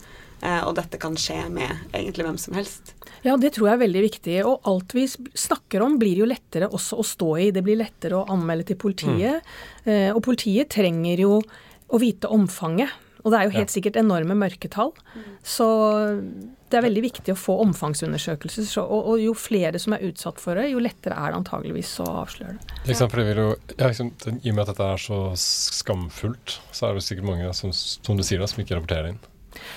Eh, 0.45 0.61
og 0.67 0.75
dette 0.77 0.99
kan 1.01 1.15
skje 1.17 1.39
med 1.53 1.95
egentlig 1.95 2.27
hvem 2.27 2.39
som 2.41 2.57
helst. 2.57 2.93
Ja, 3.25 3.35
det 3.41 3.55
tror 3.55 3.71
jeg 3.71 3.79
er 3.79 3.85
veldig 3.85 4.03
viktig. 4.05 4.35
Og 4.45 4.67
alt 4.69 4.93
vi 4.97 5.07
snakker 5.09 5.85
om 5.85 5.97
blir 6.01 6.21
jo 6.21 6.29
lettere 6.29 6.69
også 6.69 6.99
å 7.01 7.07
stå 7.07 7.31
i. 7.41 7.47
Det 7.55 7.63
blir 7.65 7.79
lettere 7.81 8.19
å 8.19 8.27
anmelde 8.31 8.69
til 8.71 8.79
politiet. 8.81 9.41
Mm. 9.85 9.89
Eh, 9.89 10.11
og 10.13 10.21
politiet 10.25 10.69
trenger 10.75 11.25
jo 11.25 11.39
å 11.41 12.01
vite 12.01 12.29
omfanget. 12.31 13.01
Og 13.25 13.31
det 13.33 13.39
er 13.39 13.47
jo 13.47 13.55
helt 13.55 13.71
ja. 13.71 13.73
sikkert 13.73 13.97
enorme 13.97 14.35
mørketall. 14.37 14.91
Mm. 15.15 15.29
Så 15.41 15.65
det 16.69 16.77
er 16.77 16.85
veldig 16.85 17.01
viktig 17.07 17.33
å 17.33 17.39
få 17.39 17.55
omfangsundersøkelser. 17.63 18.67
Så, 18.69 18.83
og, 18.85 19.09
og, 19.09 19.21
jo 19.23 19.33
flere 19.33 19.81
som 19.81 19.95
er 19.97 20.05
utsatt 20.05 20.37
for 20.43 20.61
det, 20.61 20.67
jo 20.69 20.83
lettere 20.83 21.17
er 21.17 21.33
det 21.33 21.39
antageligvis 21.41 21.95
å 22.05 22.09
avsløre 22.21 22.53
det. 22.59 22.81
Liksom, 22.91 23.17
jo, 23.25 23.47
ja, 23.79 23.89
liksom, 23.89 24.13
I 24.35 24.51
og 24.51 24.59
med 24.59 24.61
at 24.67 24.75
dette 24.75 24.91
er 24.93 25.01
så 25.01 25.19
skamfullt, 25.41 26.59
så 26.69 26.91
er 26.91 26.99
det 26.99 27.07
sikkert 27.07 27.31
mange 27.31 27.49
som, 27.57 27.73
som 27.73 28.13
du 28.13 28.21
sier 28.21 28.45
da, 28.45 28.51
som 28.51 28.61
ikke 28.61 28.77
rapporterer 28.77 29.15
inn. 29.15 29.23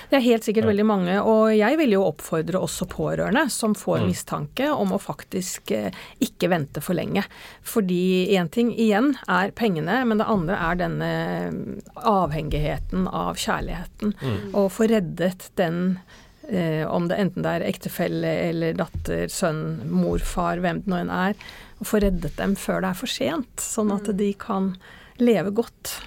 Det 0.09 0.19
er 0.19 0.25
helt 0.25 0.45
sikkert 0.47 0.67
ja. 0.67 0.71
veldig 0.71 0.85
mange, 0.87 1.17
og 1.21 1.53
jeg 1.55 1.79
vil 1.79 1.95
jo 1.95 2.05
oppfordre 2.07 2.61
også 2.61 2.87
pårørende 2.89 3.45
som 3.53 3.75
får 3.77 4.03
mm. 4.03 4.07
mistanke, 4.09 4.69
om 4.73 4.93
å 4.95 5.01
faktisk 5.01 5.73
eh, 5.75 5.89
ikke 6.23 6.51
vente 6.51 6.83
for 6.83 6.97
lenge. 6.97 7.25
Fordi 7.65 8.29
én 8.37 8.49
ting 8.53 8.71
igjen 8.75 9.13
er 9.27 9.53
pengene, 9.57 10.01
men 10.09 10.21
det 10.21 10.29
andre 10.29 10.59
er 10.69 10.79
denne 10.79 11.11
avhengigheten 11.95 13.07
av 13.07 13.39
kjærligheten. 13.39 14.15
Mm. 14.19 14.39
Og 14.53 14.71
få 14.73 14.89
reddet 14.91 15.49
den 15.59 15.99
eh, 16.49 16.85
om 16.87 17.07
det 17.09 17.19
enten 17.21 17.45
det 17.45 17.55
er 17.57 17.67
ektefelle 17.69 18.35
eller 18.49 18.77
datter, 18.77 19.27
sønn, 19.31 19.81
mor, 19.89 20.21
far, 20.23 20.61
hvem 20.63 20.83
det 20.83 20.91
nå 20.91 21.01
enn 21.03 21.13
er. 21.13 21.49
Få 21.85 22.01
reddet 22.03 22.35
dem 22.39 22.57
før 22.59 22.83
det 22.83 22.93
er 22.93 23.01
for 23.01 23.11
sent, 23.11 23.63
sånn 23.63 23.93
at 23.95 24.09
mm. 24.09 24.17
de 24.19 24.31
kan 24.39 24.73
leve 25.19 25.53
godt. 25.55 25.99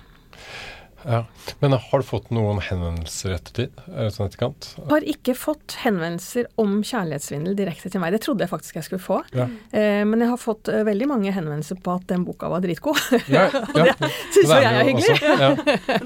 Ja. 1.05 1.25
Men 1.61 1.77
har 1.77 2.03
du 2.03 2.07
fått 2.07 2.31
noen 2.35 2.61
henvendelser 2.63 3.33
i 3.33 3.37
ettertid? 3.37 3.83
Sånn 4.15 4.29
etterkant? 4.29 4.69
Har 4.91 5.07
ikke 5.09 5.35
fått 5.39 5.77
henvendelser 5.83 6.49
om 6.61 6.81
kjærlighetssvindel 6.87 7.57
direkte 7.59 7.91
til 7.93 8.03
meg. 8.03 8.15
Det 8.15 8.23
trodde 8.27 8.47
jeg 8.47 8.53
faktisk 8.53 8.79
jeg 8.79 8.87
skulle 8.89 9.03
få. 9.03 9.21
Ja. 9.37 9.49
Eh, 9.73 10.03
men 10.09 10.23
jeg 10.23 10.33
har 10.33 10.41
fått 10.41 10.71
uh, 10.73 10.83
veldig 10.87 11.09
mange 11.11 11.33
henvendelser 11.35 11.79
på 11.83 11.97
at 11.97 12.07
den 12.11 12.27
boka 12.27 12.51
var 12.53 12.63
dritgod. 12.65 12.99
Ja, 13.33 13.49
ja. 13.79 13.87
det 13.99 14.11
syns 14.35 14.51
jo 14.51 14.61
jeg 14.63 14.71
er 14.71 14.89
hyggelig. 14.89 15.17
ja. 15.23 15.51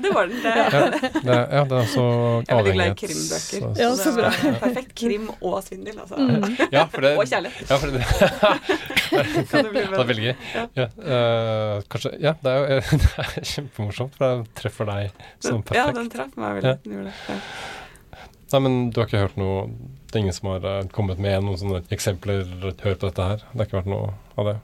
det 0.04 0.14
var 0.14 0.30
den. 0.30 0.40
Det. 0.42 0.54
Ja, 0.56 0.82
det, 0.90 1.38
ja, 1.38 1.64
det 1.70 1.80
er 1.80 1.90
så 1.92 2.06
avhengighets... 2.06 2.48
Jeg 2.48 2.56
er 2.56 2.64
veldig 2.66 2.76
glad 2.76 2.86
i 2.86 2.98
krimbøker. 3.02 3.82
Ja, 3.82 3.90
så 4.00 4.14
bra. 4.16 4.32
Perfekt 4.62 4.94
krim 4.98 5.28
og 5.40 5.58
svindel, 5.66 6.00
altså. 6.02 6.20
Mm. 6.20 6.56
Ja, 6.72 6.86
for 6.92 7.06
det, 7.06 7.12
og 7.16 7.30
kjærlighet. 7.30 7.70
Ja, 7.70 7.80
for 7.80 7.94
det, 7.94 8.02
det, 9.52 10.00
er 10.00 10.10
veldig 10.10 10.26
gøy. 10.28 10.34
Ja. 10.76 10.88
Uh, 10.96 11.82
kanskje, 11.92 12.14
ja, 12.22 12.34
det 12.42 12.52
er 12.52 12.58
jo 12.60 12.80
det 13.02 13.12
er 13.22 13.48
kjempemorsomt, 13.52 14.16
for 14.16 14.26
det 14.26 14.56
treffer 14.58 14.85
for 14.86 14.94
deg 14.94 15.26
som 15.42 15.66
perfekt. 15.66 15.82
Ja, 15.82 15.96
den 15.98 16.12
traff 16.12 16.38
meg 16.38 16.60
veldig. 16.60 16.76
Ja. 16.86 17.02
Den 17.02 17.10
ja. 17.10 17.40
Nei, 18.52 18.62
men 18.62 18.78
du 18.94 19.00
har 19.00 19.08
ikke 19.08 19.24
hørt 19.24 19.38
noe 19.40 19.64
Det 20.06 20.14
er 20.14 20.22
ingen 20.22 20.36
som 20.36 20.52
har 20.52 20.62
uh, 20.62 20.84
kommet 20.94 21.18
med 21.18 21.42
noen 21.42 21.58
sånne 21.58 21.82
eksempler? 21.92 22.46
Hør 22.62 22.94
på 22.94 23.08
dette 23.08 23.28
her. 23.32 23.42
Det 23.50 23.58
har 23.58 23.66
ikke 23.68 23.80
vært 23.80 23.90
noe 23.90 24.12
av 24.38 24.52
det? 24.52 24.56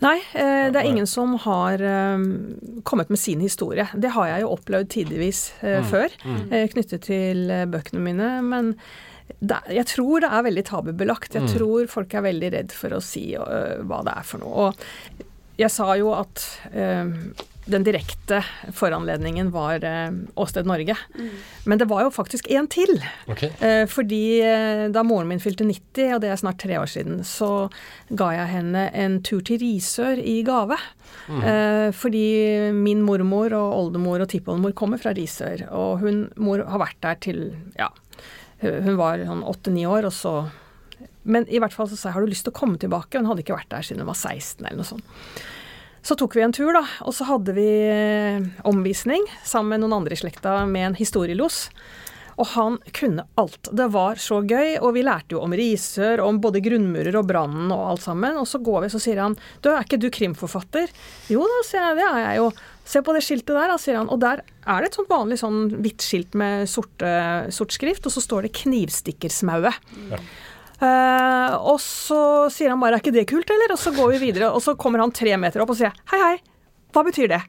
Nei, 0.00 0.16
eh, 0.32 0.70
det 0.72 0.80
er 0.80 0.88
ingen 0.88 1.08
som 1.08 1.34
har 1.44 1.82
eh, 1.84 2.22
kommet 2.88 3.10
med 3.12 3.20
sin 3.20 3.42
historie. 3.44 3.84
Det 3.92 4.14
har 4.14 4.30
jeg 4.30 4.44
jo 4.44 4.54
opplevd 4.54 4.88
tidvis 4.94 5.42
eh, 5.60 5.82
mm. 5.82 5.88
før, 5.90 6.16
mm. 6.24 6.40
Eh, 6.48 6.66
knyttet 6.72 7.04
til 7.04 7.42
eh, 7.52 7.66
bøkene 7.68 8.00
mine. 8.06 8.30
Men 8.46 8.72
det, 9.38 9.60
jeg 9.76 9.86
tror 9.92 10.24
det 10.24 10.30
er 10.32 10.46
veldig 10.48 10.64
tabubelagt. 10.70 11.36
Jeg 11.36 11.44
mm. 11.44 11.52
tror 11.52 11.92
folk 11.92 12.16
er 12.16 12.26
veldig 12.30 12.52
redd 12.56 12.74
for 12.76 12.96
å 12.96 13.02
si 13.04 13.26
hva 13.36 14.00
det 14.08 14.16
er 14.16 14.26
for 14.26 14.42
noe. 14.42 14.70
Og 14.70 15.60
jeg 15.60 15.72
sa 15.74 15.92
jo 16.00 16.14
at 16.16 16.46
den 17.70 17.84
direkte 17.86 18.40
foranledningen 18.76 19.50
var 19.54 19.84
eh, 19.86 20.10
Åsted 20.40 20.68
Norge. 20.68 20.96
Mm. 21.16 21.30
Men 21.64 21.80
det 21.80 21.88
var 21.90 22.04
jo 22.04 22.12
faktisk 22.14 22.50
en 22.50 22.68
til. 22.70 22.96
Okay. 23.30 23.50
Eh, 23.64 23.84
fordi 23.90 24.40
eh, 24.44 24.86
da 24.92 25.04
moren 25.06 25.30
min 25.30 25.42
fylte 25.42 25.66
90, 25.66 26.16
og 26.16 26.22
det 26.24 26.32
er 26.32 26.40
snart 26.40 26.60
tre 26.62 26.78
år 26.80 26.90
siden, 26.90 27.22
så 27.26 27.68
ga 28.10 28.32
jeg 28.36 28.52
henne 28.54 28.86
en 28.96 29.20
tur 29.26 29.42
til 29.46 29.60
Risør 29.62 30.20
i 30.20 30.40
gave. 30.46 30.78
Mm. 31.30 31.40
Eh, 31.40 31.88
fordi 31.96 32.26
min 32.76 33.04
mormor 33.06 33.54
og 33.56 33.78
oldemor 33.84 34.24
og 34.24 34.30
tippoldemor 34.32 34.74
kommer 34.78 35.00
fra 35.00 35.14
Risør. 35.16 35.66
Og 35.70 36.04
hun 36.04 36.24
mor 36.40 36.64
har 36.66 36.82
vært 36.82 37.00
der 37.04 37.20
til 37.22 37.44
ja, 37.78 37.90
hun 38.60 38.98
var 39.00 39.22
sånn 39.24 39.46
åtte-ni 39.46 39.86
år, 39.88 40.10
og 40.10 40.12
så 40.12 40.34
Men 41.22 41.44
i 41.52 41.58
hvert 41.60 41.74
fall 41.76 41.88
så 41.88 41.96
sa 41.96 42.08
jeg 42.08 42.14
har 42.14 42.24
du 42.24 42.30
lyst 42.30 42.46
til 42.46 42.52
å 42.52 42.56
komme 42.56 42.78
tilbake? 42.80 43.20
Hun 43.20 43.26
hadde 43.28 43.42
ikke 43.42 43.56
vært 43.56 43.68
der 43.72 43.84
siden 43.84 44.00
hun 44.00 44.08
var 44.08 44.16
16 44.16 44.64
eller 44.64 44.78
noe 44.80 44.88
sånt. 44.88 45.04
Så 46.02 46.16
tok 46.16 46.36
vi 46.36 46.44
en 46.44 46.54
tur, 46.56 46.72
da, 46.72 46.84
og 47.04 47.14
så 47.16 47.26
hadde 47.28 47.54
vi 47.56 47.66
eh, 47.92 48.46
omvisning 48.68 49.26
sammen 49.44 49.74
med 49.74 49.84
noen 49.84 50.00
andre 50.00 50.16
i 50.16 50.20
slekta 50.22 50.62
med 50.66 50.92
en 50.92 50.96
historielos. 50.98 51.66
Og 52.40 52.48
han 52.54 52.78
kunne 52.96 53.26
alt. 53.40 53.68
Det 53.76 53.86
var 53.92 54.16
så 54.16 54.38
gøy, 54.40 54.78
og 54.80 54.94
vi 54.96 55.04
lærte 55.04 55.36
jo 55.36 55.42
om 55.44 55.52
Risør, 55.52 56.22
om 56.24 56.38
både 56.40 56.62
grunnmurer 56.64 57.18
og 57.20 57.26
brannen 57.28 57.68
og 57.74 57.82
alt 57.90 58.04
sammen. 58.06 58.38
Og 58.40 58.48
så 58.48 58.62
går 58.64 58.86
vi, 58.86 58.92
så 58.94 59.00
sier 59.02 59.20
han 59.20 59.36
du, 59.60 59.68
er 59.68 59.84
ikke 59.84 60.00
du 60.00 60.08
krimforfatter? 60.14 60.88
Jo 61.28 61.44
da, 61.44 61.58
sier 61.68 61.84
jeg, 61.84 61.98
det 62.00 62.06
er 62.08 62.22
jeg 62.24 62.38
jo. 62.40 62.46
Se 62.90 63.02
på 63.04 63.12
det 63.14 63.22
skiltet 63.26 63.52
der, 63.52 63.68
da, 63.68 63.76
sier 63.78 64.00
han. 64.00 64.08
Og 64.08 64.22
der 64.24 64.40
er 64.40 64.80
det 64.80 64.88
et 64.88 64.96
sånt 64.96 65.12
vanlig 65.12 65.36
sånn 65.42 65.60
hvitt 65.84 66.06
skilt 66.06 66.38
med 66.38 66.64
sorte, 66.70 67.12
sort 67.52 67.76
skrift, 67.76 68.08
og 68.08 68.16
så 68.16 68.24
står 68.24 68.48
det 68.48 68.54
'Knivstikkersmauet'. 68.56 69.92
Ja. 70.08 70.24
Uh, 70.80 71.60
og 71.60 71.76
så 71.84 72.48
sier 72.52 72.72
han 72.72 72.80
bare 72.80 72.96
'er 72.96 73.02
ikke 73.02 73.12
det 73.12 73.28
kult', 73.28 73.50
eller? 73.52 73.74
Og 73.74 73.78
så 73.78 73.92
går 73.92 74.16
vi 74.16 74.30
videre, 74.30 74.48
og 74.48 74.62
så 74.64 74.76
kommer 74.80 75.00
han 75.00 75.12
tre 75.12 75.36
meter 75.36 75.60
opp 75.60 75.70
og 75.70 75.76
sier 75.76 75.92
'hei, 76.08 76.20
hei, 76.20 76.36
hva 76.92 77.04
betyr 77.04 77.28
det'? 77.28 77.44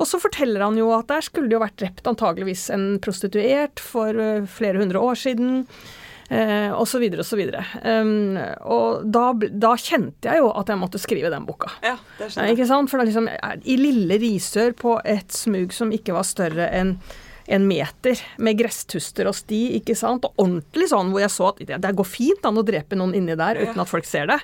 Og 0.00 0.06
så 0.08 0.18
forteller 0.18 0.64
han 0.64 0.76
jo 0.76 0.90
at 0.90 1.06
der 1.06 1.20
skulle 1.22 1.46
det 1.46 1.54
jo 1.54 1.62
vært 1.62 1.78
drept 1.78 2.06
antageligvis 2.10 2.70
en 2.74 2.98
prostituert 2.98 3.78
for 3.78 4.10
uh, 4.10 4.46
flere 4.46 4.78
hundre 4.78 4.98
år 4.98 5.14
siden. 5.14 5.66
Uh, 6.32 6.72
og 6.72 6.88
så 6.88 6.98
videre 6.98 7.20
og 7.20 7.28
så 7.28 7.36
videre. 7.36 7.62
Um, 7.84 8.38
og 8.64 9.04
da, 9.04 9.32
da, 9.36 9.74
kjente 9.76 10.30
jeg 10.30 10.40
jo 10.40 10.48
at 10.50 10.70
jeg 10.70 10.80
måtte 10.80 10.98
skrive 10.98 11.30
den 11.30 11.44
boka. 11.44 11.70
Ja, 11.84 11.98
det 12.18 12.32
skjønner 12.32 12.48
jeg. 12.48 12.56
Ikke 12.56 12.66
sant? 12.70 12.90
For 12.90 12.98
det 12.98 13.04
er 13.04 13.10
liksom 13.12 13.28
I 13.62 13.76
lille 13.76 14.18
Risør, 14.22 14.72
på 14.72 14.96
et 15.04 15.30
smug 15.30 15.76
som 15.76 15.92
ikke 15.92 16.16
var 16.16 16.24
større 16.24 16.70
enn 16.72 16.96
en 17.46 17.66
meter 17.66 18.20
med 18.42 18.58
gresstuster 18.58 19.28
og 19.30 19.36
sti, 19.36 19.60
ikke 19.78 19.96
sant. 19.98 20.26
Og 20.28 20.42
ordentlig 20.44 20.88
sånn 20.92 21.10
hvor 21.12 21.22
jeg 21.24 21.32
så 21.32 21.48
at 21.50 21.62
det, 21.62 21.92
går 21.98 22.08
fint 22.08 22.46
an 22.48 22.60
å 22.60 22.64
drepe 22.66 22.98
noen 22.98 23.14
inni 23.18 23.36
der 23.38 23.60
uten 23.62 23.80
at 23.82 23.90
folk 23.90 24.06
ser 24.08 24.28
det. 24.30 24.38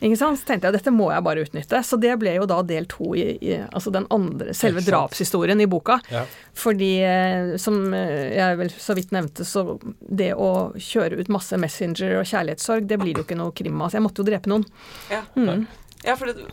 Ikke 0.00 0.18
sant. 0.20 0.40
Så 0.40 0.48
tenkte 0.48 0.68
jeg 0.70 0.78
dette 0.78 0.94
må 0.94 1.10
jeg 1.12 1.26
bare 1.26 1.44
utnytte. 1.46 1.82
Så 1.86 1.98
det 2.00 2.14
ble 2.20 2.34
jo 2.36 2.48
da 2.50 2.60
del 2.66 2.88
to 2.90 3.12
i, 3.18 3.26
i 3.40 3.58
altså 3.64 3.92
den 3.94 4.08
andre, 4.14 4.54
selve 4.56 4.84
drapshistorien 4.86 5.60
i 5.62 5.68
boka. 5.70 6.00
Ja. 6.12 6.24
Fordi, 6.58 6.92
eh, 7.06 7.54
som 7.62 7.78
eh, 7.96 8.34
jeg 8.36 8.58
vel 8.60 8.72
så 8.74 8.96
vidt 8.98 9.14
nevnte, 9.14 9.46
så 9.48 9.78
det 10.00 10.32
å 10.34 10.72
kjøre 10.76 11.20
ut 11.20 11.32
masse 11.32 11.56
Messenger 11.60 12.18
og 12.20 12.28
kjærlighetssorg, 12.28 12.88
det 12.90 12.98
blir 13.00 13.20
jo 13.20 13.26
ikke 13.26 13.38
noe 13.38 13.54
krim 13.56 13.80
av. 13.80 13.92
Så 13.92 14.00
jeg 14.00 14.06
måtte 14.08 14.24
jo 14.24 14.28
drepe 14.28 14.52
noen. 14.52 14.66
Ja, 15.12 15.22
Mm. 15.36 15.66
ja 16.04 16.16
for 16.16 16.26
det, 16.28 16.44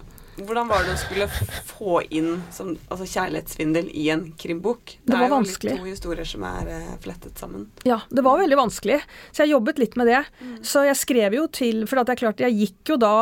hvordan 0.47 0.69
var 0.69 0.85
det 0.85 0.95
å 0.95 0.99
skulle 1.01 1.27
få 1.67 1.99
inn 2.15 2.41
som, 2.53 2.71
altså 2.89 3.07
kjærlighetssvindel 3.09 3.89
i 3.91 4.09
en 4.13 4.27
krimbok? 4.39 4.95
Det 5.03 5.15
var 5.15 5.25
er 5.25 5.31
jo 5.31 5.35
vanskelig. 5.37 5.73
litt 5.75 5.83
to 5.83 5.93
historier 5.93 6.29
som 6.29 6.45
er 6.47 6.71
uh, 6.71 6.93
flettet 7.03 7.41
sammen. 7.41 7.67
Ja, 7.87 8.01
det 8.09 8.23
var 8.25 8.39
veldig 8.41 8.59
vanskelig. 8.59 9.01
Så 9.31 9.45
jeg 9.45 9.55
jobbet 9.55 9.81
litt 9.81 9.99
med 9.99 10.09
det. 10.11 10.23
Så 10.65 10.85
jeg 10.87 10.97
skrev 10.99 11.35
jo 11.37 11.45
til 11.51 11.85
For 11.89 12.01
at 12.01 12.09
det 12.09 12.17
er 12.17 12.23
klart, 12.23 12.41
jeg 12.43 12.57
gikk 12.57 12.93
jo 12.93 12.99
da 13.01 13.13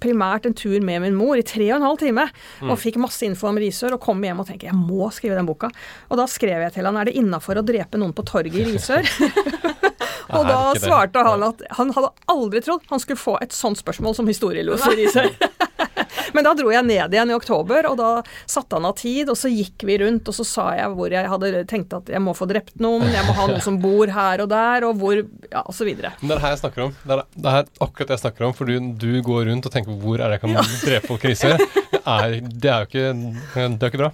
primært 0.00 0.46
en 0.48 0.56
tur 0.56 0.80
med 0.80 1.02
min 1.04 1.16
mor 1.16 1.36
i 1.36 1.44
tre 1.46 1.66
og 1.70 1.78
en 1.78 1.86
halv 1.90 2.00
time. 2.00 2.26
Og 2.66 2.78
fikk 2.80 2.96
masse 3.02 3.24
info 3.26 3.50
om 3.50 3.60
Risør 3.60 3.98
og 3.98 4.04
kom 4.04 4.22
hjem 4.24 4.42
og 4.42 4.48
tenkte 4.48 4.70
jeg 4.70 4.78
må 4.78 5.10
skrive 5.14 5.36
den 5.38 5.48
boka. 5.48 5.70
Og 6.08 6.20
da 6.20 6.26
skrev 6.30 6.64
jeg 6.64 6.76
til 6.76 6.88
han 6.88 7.00
er 7.00 7.10
det 7.10 7.18
innafor 7.20 7.60
å 7.60 7.66
drepe 7.66 8.00
noen 8.00 8.16
på 8.16 8.24
torget 8.28 8.62
i 8.62 8.68
Risør. 8.72 9.10
og 10.28 10.46
da 10.48 10.60
svarte 10.80 11.24
han 11.26 11.42
at 11.46 11.62
han 11.78 11.92
hadde 11.96 12.12
aldri 12.30 12.62
trodd 12.64 12.84
han 12.90 13.02
skulle 13.02 13.20
få 13.20 13.36
et 13.40 13.54
sånt 13.56 13.80
spørsmål 13.80 14.16
som 14.18 14.28
historieloser 14.30 14.98
i 14.98 15.08
seg. 15.12 15.36
Men 16.34 16.46
da 16.46 16.52
dro 16.54 16.70
jeg 16.70 16.86
ned 16.86 17.14
igjen 17.14 17.32
i 17.32 17.34
oktober, 17.34 17.86
og 17.90 17.96
da 17.98 18.10
satte 18.48 18.76
han 18.78 18.86
av 18.86 18.94
tid, 19.00 19.30
og 19.32 19.38
så 19.38 19.50
gikk 19.50 19.82
vi 19.88 19.96
rundt, 20.02 20.28
og 20.30 20.36
så 20.36 20.46
sa 20.46 20.66
jeg 20.78 20.92
hvor 20.94 21.10
jeg 21.14 21.26
hadde 21.32 21.64
tenkt 21.70 21.94
at 21.96 22.10
jeg 22.12 22.22
må 22.22 22.34
få 22.38 22.46
drept 22.50 22.76
noen, 22.82 23.08
jeg 23.10 23.24
må 23.26 23.34
ha 23.34 23.48
noen 23.50 23.64
som 23.64 23.80
bor 23.82 24.10
her 24.14 24.44
og 24.44 24.50
der, 24.52 24.86
og 24.86 24.98
hvor 25.00 25.18
Ja, 25.50 25.64
og 25.64 25.74
så 25.74 25.82
videre. 25.88 26.12
Det 26.20 26.28
er 26.28 26.36
det 26.36 26.42
her 26.44 26.52
jeg 26.54 26.60
snakker 26.60 26.84
om. 26.84 26.92
Det 27.02 27.16
er, 27.16 27.22
det 27.34 27.52
er 27.58 27.70
akkurat 27.82 28.10
det 28.10 28.14
jeg 28.14 28.22
snakker 28.22 28.46
om. 28.46 28.52
For 28.54 28.70
du, 28.70 28.90
du 29.00 29.08
går 29.26 29.48
rundt 29.50 29.66
og 29.66 29.74
tenker 29.74 29.96
hvor 29.98 30.20
er 30.20 30.30
det 30.30 30.38
jeg 30.38 30.44
kan 30.44 30.54
drepe 30.84 31.10
folk 31.10 31.24
i 31.24 31.32
krise? 31.32 31.56
Det 32.00 32.08
er, 32.08 32.32
det 32.40 32.70
er 32.70 32.78
jo 32.80 32.86
ikke, 32.88 33.02
det 33.54 33.84
er 33.84 33.90
ikke 33.90 33.98
bra. 34.00 34.08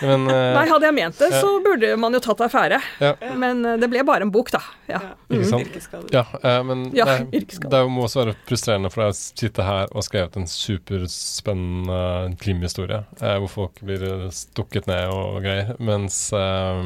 Men 0.00 0.22
uh, 0.28 0.34
Nei, 0.54 0.62
hadde 0.70 0.86
jeg 0.86 0.94
ment 0.96 1.18
det, 1.20 1.30
så 1.34 1.50
burde 1.64 1.90
man 2.00 2.14
jo 2.16 2.20
tatt 2.22 2.42
affære. 2.46 2.78
ja, 3.02 3.10
Men 3.36 3.64
eh, 3.66 3.78
det 3.82 3.88
ble 3.92 4.04
bare 4.06 4.24
en 4.24 4.30
bok, 4.32 4.52
da. 4.54 4.60
Ja. 4.88 5.00
Ikke 5.30 5.48
sant? 5.48 5.68
Yrkesskader. 5.70 6.08
Ja, 6.14 6.24
eh, 6.42 6.60
men 6.66 6.84
Ja, 6.96 7.06
det, 7.22 7.42
det 7.70 7.80
må 7.90 8.04
også 8.06 8.24
være 8.24 8.34
frustrerende 8.48 8.90
for 8.92 9.04
deg 9.04 9.14
å 9.14 9.18
sitte 9.18 9.66
her 9.66 9.92
og 9.94 10.06
skrevet 10.06 10.36
en 10.40 10.48
superspennende 10.50 12.36
krimhistorie 12.42 13.04
eh, 13.20 13.36
hvor 13.42 13.52
folk 13.54 13.80
blir 13.86 14.04
eh, 14.08 14.26
stukket 14.34 14.90
ned 14.90 15.06
og 15.14 15.40
greier, 15.46 15.74
mens 15.78 16.18
eh, 16.36 16.82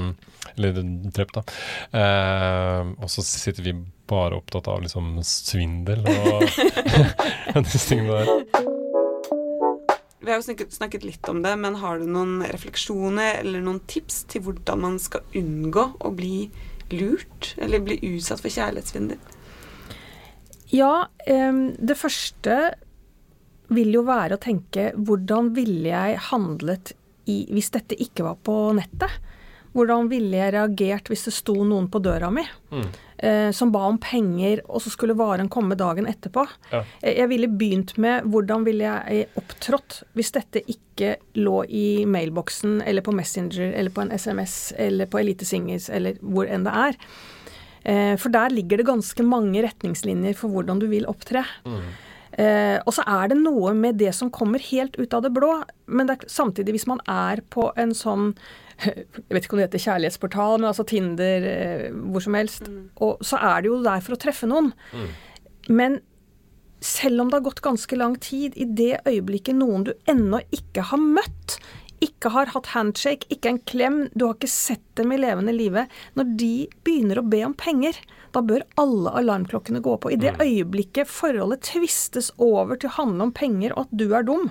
Eller 0.54 0.76
drept, 0.84 1.40
da. 1.40 1.44
Eh, 1.96 2.94
og 3.00 3.10
så 3.10 3.24
sitter 3.24 3.64
vi 3.64 3.74
bare 4.10 4.36
opptatt 4.36 4.68
av 4.68 4.82
liksom 4.84 5.16
svindel 5.24 6.04
og 6.04 6.44
disse 7.64 7.86
tingene 7.88 8.20
der. 8.20 8.72
Vi 10.24 10.30
har 10.32 10.38
jo 10.40 10.44
snakket, 10.46 10.72
snakket 10.72 11.02
litt 11.04 11.28
om 11.28 11.42
det, 11.44 11.52
men 11.60 11.74
har 11.82 11.98
du 12.00 12.06
noen 12.08 12.38
refleksjoner 12.48 13.42
eller 13.42 13.64
noen 13.64 13.82
tips 13.88 14.22
til 14.32 14.46
hvordan 14.46 14.80
man 14.80 14.94
skal 15.02 15.24
unngå 15.36 15.84
å 16.00 16.12
bli 16.16 16.46
lurt 16.92 17.54
eller 17.62 17.84
bli 17.84 17.98
utsatt 18.14 18.42
for 18.42 18.52
kjærlighetssvindel? 18.52 19.20
Ja, 20.74 21.06
det 21.24 21.96
første 21.96 22.56
vil 23.74 23.94
jo 23.94 24.02
være 24.06 24.36
å 24.36 24.42
tenke 24.42 24.90
hvordan 24.96 25.52
ville 25.56 25.88
jeg 25.88 26.18
handlet 26.30 26.92
i, 27.30 27.44
hvis 27.52 27.70
dette 27.72 27.96
ikke 28.00 28.26
var 28.26 28.40
på 28.44 28.56
nettet? 28.76 29.12
Hvordan 29.74 30.08
ville 30.08 30.38
jeg 30.38 30.52
reagert 30.54 31.08
hvis 31.10 31.24
det 31.26 31.32
sto 31.34 31.56
noen 31.66 31.88
på 31.90 32.00
døra 32.02 32.30
mi 32.30 32.44
Mm. 32.70 32.86
eh, 33.18 33.50
som 33.50 33.70
ba 33.72 33.80
om 33.88 33.98
penger, 33.98 34.60
og 34.68 34.80
så 34.82 34.90
skulle 34.90 35.14
varen 35.18 35.48
komme 35.48 35.76
dagen 35.76 36.06
etterpå? 36.06 36.46
Ja. 36.72 36.82
Jeg, 37.02 37.16
jeg 37.18 37.28
ville 37.28 37.48
begynt 37.48 37.96
med 37.98 38.24
hvordan 38.30 38.64
ville 38.64 38.84
jeg 38.84 39.28
opptrådt 39.36 40.02
hvis 40.14 40.32
dette 40.32 40.62
ikke 40.66 41.16
lå 41.34 41.64
i 41.68 42.04
mailboksen 42.06 42.82
eller 42.86 43.02
på 43.02 43.14
Messenger 43.14 43.72
eller 43.74 43.90
på 43.90 44.02
en 44.02 44.12
SMS 44.14 44.72
eller 44.78 45.06
på 45.06 45.18
Elite 45.22 45.44
Singers 45.44 45.88
eller 45.90 46.14
hvor 46.22 46.46
enn 46.50 46.64
det 46.64 46.74
er. 46.74 46.98
Eh, 47.84 48.16
for 48.16 48.30
der 48.30 48.48
ligger 48.54 48.78
det 48.80 48.86
ganske 48.86 49.22
mange 49.26 49.62
retningslinjer 49.66 50.34
for 50.38 50.48
hvordan 50.54 50.78
du 50.80 50.86
vil 50.88 51.04
opptre. 51.10 51.44
Eh, 52.34 52.78
og 52.82 52.90
så 52.96 53.04
er 53.06 53.28
det 53.30 53.36
noe 53.38 53.74
med 53.78 53.98
det 54.00 54.10
som 54.16 54.30
kommer 54.34 54.58
helt 54.70 54.96
ut 54.98 55.12
av 55.14 55.22
det 55.22 55.30
blå, 55.36 55.60
men 55.86 56.08
det 56.08 56.16
er, 56.16 56.28
samtidig, 56.32 56.72
hvis 56.74 56.86
man 56.90 56.98
er 57.06 57.42
på 57.54 57.68
en 57.78 57.92
sånn 57.94 58.32
jeg 58.82 59.30
vet 59.30 59.44
ikke 59.44 59.56
om 59.56 59.60
det 59.60 59.68
heter 59.68 59.84
kjærlighetsportal, 59.84 60.56
men 60.58 60.70
altså 60.70 60.86
Tinder, 60.88 61.46
eh, 61.50 61.86
hvor 62.10 62.24
som 62.24 62.38
helst, 62.38 62.68
og 63.02 63.22
så 63.24 63.38
er 63.38 63.62
det 63.62 63.70
jo 63.70 63.82
der 63.84 64.02
for 64.04 64.16
å 64.16 64.20
treffe 64.20 64.48
noen. 64.50 64.72
Men 65.68 66.00
selv 66.84 67.22
om 67.22 67.30
det 67.30 67.38
har 67.38 67.46
gått 67.46 67.64
ganske 67.64 67.96
lang 67.96 68.18
tid, 68.20 68.56
i 68.60 68.66
det 68.68 68.98
øyeblikket 69.08 69.56
noen 69.56 69.86
du 69.88 69.94
ennå 70.10 70.42
ikke 70.52 70.84
har 70.90 71.00
møtt, 71.00 71.56
ikke 72.04 72.32
har 72.34 72.50
hatt 72.52 72.72
handshake, 72.74 73.30
ikke 73.32 73.54
en 73.54 73.62
klem, 73.64 73.96
du 74.12 74.26
har 74.26 74.34
ikke 74.36 74.50
sett 74.50 74.84
dem 74.98 75.14
i 75.14 75.20
levende 75.20 75.54
live, 75.54 75.86
når 76.18 76.34
de 76.40 76.52
begynner 76.84 77.20
å 77.20 77.24
be 77.30 77.40
om 77.46 77.54
penger, 77.56 77.96
da 78.34 78.42
bør 78.44 78.66
alle 78.80 79.14
alarmklokkene 79.22 79.80
gå 79.80 79.94
på. 80.02 80.12
I 80.12 80.20
det 80.20 80.34
øyeblikket 80.42 81.08
forholdet 81.08 81.64
tvistes 81.70 82.32
over 82.42 82.76
til 82.76 82.90
å 82.90 82.98
handle 82.98 83.28
om 83.28 83.34
penger 83.34 83.72
og 83.74 83.86
at 83.86 83.96
du 84.02 84.08
er 84.10 84.26
dum, 84.26 84.50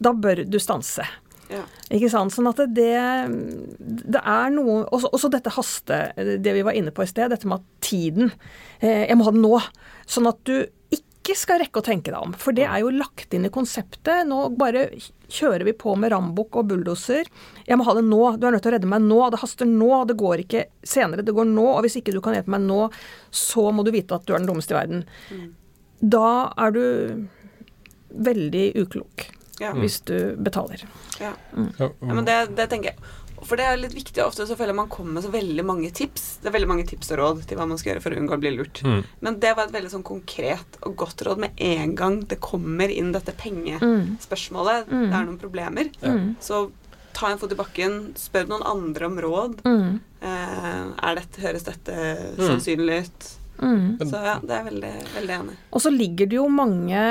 da 0.00 0.14
bør 0.14 0.44
du 0.48 0.58
stanse. 0.62 1.04
Ja. 1.52 1.64
Ikke 1.92 2.08
sant? 2.12 2.32
Sånn 2.34 2.48
at 2.48 2.60
det, 2.72 2.92
det 3.78 4.20
er 4.20 4.52
noe 4.54 4.84
Også, 4.88 5.10
også 5.12 5.28
dette 5.32 5.52
haste, 5.52 5.98
det 6.16 6.54
vi 6.56 6.62
var 6.64 6.76
inne 6.76 6.94
på 6.94 7.04
i 7.04 7.10
sted, 7.10 7.28
dette 7.32 7.48
med 7.50 7.60
at 7.60 7.84
tiden 7.84 8.30
eh, 8.80 9.04
Jeg 9.10 9.18
må 9.18 9.26
ha 9.26 9.34
den 9.34 9.44
nå. 9.44 9.58
Sånn 10.08 10.30
at 10.30 10.40
du 10.48 10.56
ikke 10.94 11.36
skal 11.40 11.62
rekke 11.62 11.80
å 11.80 11.84
tenke 11.84 12.12
deg 12.12 12.20
om. 12.20 12.34
For 12.36 12.52
det 12.56 12.66
er 12.68 12.82
jo 12.82 12.90
lagt 12.92 13.32
inn 13.32 13.46
i 13.48 13.52
konseptet. 13.52 14.26
Nå 14.28 14.50
bare 14.60 14.90
kjører 15.32 15.64
vi 15.64 15.72
på 15.80 15.94
med 15.96 16.12
rambukk 16.12 16.58
og 16.60 16.68
bulldoser. 16.68 17.30
Jeg 17.64 17.78
må 17.80 17.86
ha 17.88 17.94
det 17.96 18.02
nå. 18.04 18.18
Du 18.36 18.44
er 18.44 18.52
nødt 18.52 18.64
til 18.66 18.74
å 18.74 18.74
redde 18.74 18.90
meg 18.92 19.06
nå. 19.06 19.22
Det 19.32 19.40
haster 19.40 19.70
nå. 19.70 19.88
Det 20.10 20.18
går 20.20 20.42
ikke 20.44 20.66
senere. 20.84 21.24
Det 21.24 21.32
går 21.32 21.48
nå. 21.48 21.64
Og 21.70 21.80
hvis 21.86 21.96
ikke 22.02 22.12
du 22.12 22.20
kan 22.24 22.36
hjelpe 22.36 22.52
meg 22.52 22.66
nå, 22.66 22.82
så 23.32 23.70
må 23.72 23.86
du 23.86 23.94
vite 23.94 24.18
at 24.18 24.28
du 24.28 24.34
er 24.34 24.42
den 24.42 24.50
dummeste 24.52 24.76
i 24.76 24.78
verden. 24.82 25.06
Da 26.04 26.52
er 26.60 26.76
du 26.76 26.84
veldig 28.28 28.66
uklok 28.84 29.24
Ja. 29.60 29.74
hvis 29.78 30.00
du 30.08 30.34
betaler. 30.36 30.82
Ja. 31.20 31.34
Mm. 31.54 31.70
Ja, 31.78 31.90
men 32.00 32.24
det, 32.26 32.38
det 32.58 32.70
tenker 32.72 32.92
jeg. 32.92 33.12
For 33.44 33.60
det 33.60 33.66
er 33.68 33.76
litt 33.76 33.94
viktig. 33.94 34.22
Ofte 34.24 34.46
så 34.48 34.56
føler 34.56 34.76
man 34.76 34.88
kommer 34.92 35.18
med 35.18 35.26
så 35.26 35.30
veldig 35.32 35.64
mange 35.66 35.90
tips. 35.94 36.38
Det 36.40 36.48
er 36.48 36.54
veldig 36.54 36.70
mange 36.70 36.86
tips 36.88 37.10
og 37.12 37.20
råd 37.20 37.42
til 37.48 37.58
hva 37.58 37.66
man 37.68 37.80
skal 37.80 37.92
gjøre 37.92 38.04
for 38.04 38.14
å 38.14 38.20
unngå 38.20 38.36
å 38.36 38.40
bli 38.40 38.54
lurt. 38.54 38.80
Mm. 38.86 39.02
Men 39.26 39.36
det 39.42 39.52
var 39.56 39.68
et 39.68 39.74
veldig 39.74 39.92
sånn 39.92 40.06
konkret 40.06 40.78
og 40.80 40.96
godt 41.02 41.26
råd 41.26 41.42
med 41.44 41.60
en 41.66 41.92
gang 41.98 42.22
det 42.30 42.40
kommer 42.44 42.92
inn 42.92 43.12
dette 43.14 43.36
pengespørsmålet. 43.36 44.88
Mm. 44.88 45.04
Det 45.10 45.18
er 45.18 45.28
noen 45.28 45.40
problemer. 45.42 45.92
Mm. 46.00 46.34
Så 46.44 46.64
ta 47.14 47.30
en 47.30 47.38
fot 47.38 47.52
i 47.52 47.58
bakken, 47.58 48.00
spør 48.18 48.48
noen 48.50 48.64
andre 48.66 49.10
om 49.10 49.20
råd. 49.26 49.60
Mm. 49.68 50.00
Eh, 50.24 50.82
er 51.10 51.20
dette, 51.20 51.44
høres 51.44 51.68
dette 51.68 51.98
sannsynlig 52.40 53.04
ut? 53.04 53.30
Mm. 53.60 54.00
Så 54.00 54.18
ja, 54.18 54.38
det 54.42 54.50
er 54.50 54.62
jeg 54.62 54.70
veldig, 54.72 54.94
veldig 55.14 55.36
enig. 55.36 55.60
Og 55.70 55.84
så 55.84 55.92
ligger 55.94 56.30
det 56.30 56.40
jo 56.40 56.48
mange 56.50 57.04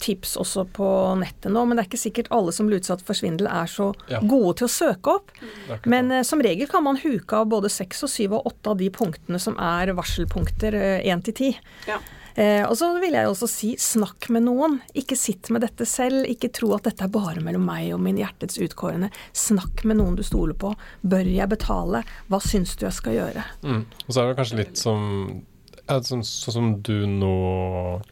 tips 0.00 0.36
også 0.40 0.64
på 0.76 0.88
nettet 1.20 1.52
nå, 1.52 1.64
men 1.66 1.76
det 1.76 1.84
er 1.84 1.90
ikke 1.90 2.00
sikkert 2.02 2.30
alle 2.34 2.52
som 2.54 2.66
blir 2.70 2.80
utsatt 2.80 3.02
for 3.04 3.14
svindel 3.18 3.46
er 3.50 3.66
så 3.70 3.92
Ja. 4.08 4.20
gode 4.20 4.56
til 4.60 4.68
å 4.68 4.72
søke 4.72 5.14
opp. 5.18 5.30
akkurat 5.68 5.86
Men 5.86 6.10
eh, 6.12 6.22
som 6.22 6.40
regel 6.42 6.68
kan 6.68 6.84
man 6.84 6.96
huke 7.02 7.32
av 7.32 7.48
både 7.48 7.70
seks 7.70 8.02
og 8.04 8.08
syv 8.12 8.32
og 8.38 8.46
åtte 8.52 8.70
av 8.70 8.78
de 8.78 8.90
punktene 8.90 9.40
som 9.40 9.58
er 9.58 9.92
varselpunkter, 9.94 10.72
én 11.04 11.22
til 11.24 11.34
ti. 11.34 11.58
Ja. 11.86 11.98
Eh, 12.38 12.62
og 12.68 12.76
så 12.78 12.92
vil 13.00 13.16
jeg 13.16 13.26
også 13.26 13.48
si 13.50 13.72
snakk 13.76 14.28
med 14.30 14.44
noen. 14.46 14.76
Ikke 14.94 15.16
sitt 15.18 15.50
med 15.50 15.64
dette 15.64 15.84
selv. 15.84 16.22
Ikke 16.30 16.52
tro 16.54 16.70
at 16.76 16.84
dette 16.86 17.02
er 17.02 17.08
bare 17.10 17.40
mellom 17.42 17.64
meg 17.66 17.92
og 17.96 18.00
min 18.04 18.16
hjertets 18.20 18.60
utkårende. 18.62 19.10
Snakk 19.34 19.82
med 19.84 19.98
noen 19.98 20.14
du 20.14 20.22
stoler 20.22 20.54
på. 20.54 20.70
Bør 21.02 21.26
jeg 21.26 21.48
betale? 21.50 22.04
Hva 22.30 22.38
syns 22.44 22.76
du 22.78 22.86
jeg 22.86 22.94
skal 22.94 23.12
gjøre? 23.18 23.44
Mm. 23.64 23.82
Og 24.06 24.14
så 24.14 24.22
er 24.22 24.28
det 24.30 24.38
kanskje 24.38 24.60
litt 24.62 24.78
som 24.78 25.42
ja, 25.88 25.98
sånn, 26.04 26.24
sånn 26.26 26.54
som 26.54 26.70
du 26.84 26.94
nå 27.08 27.34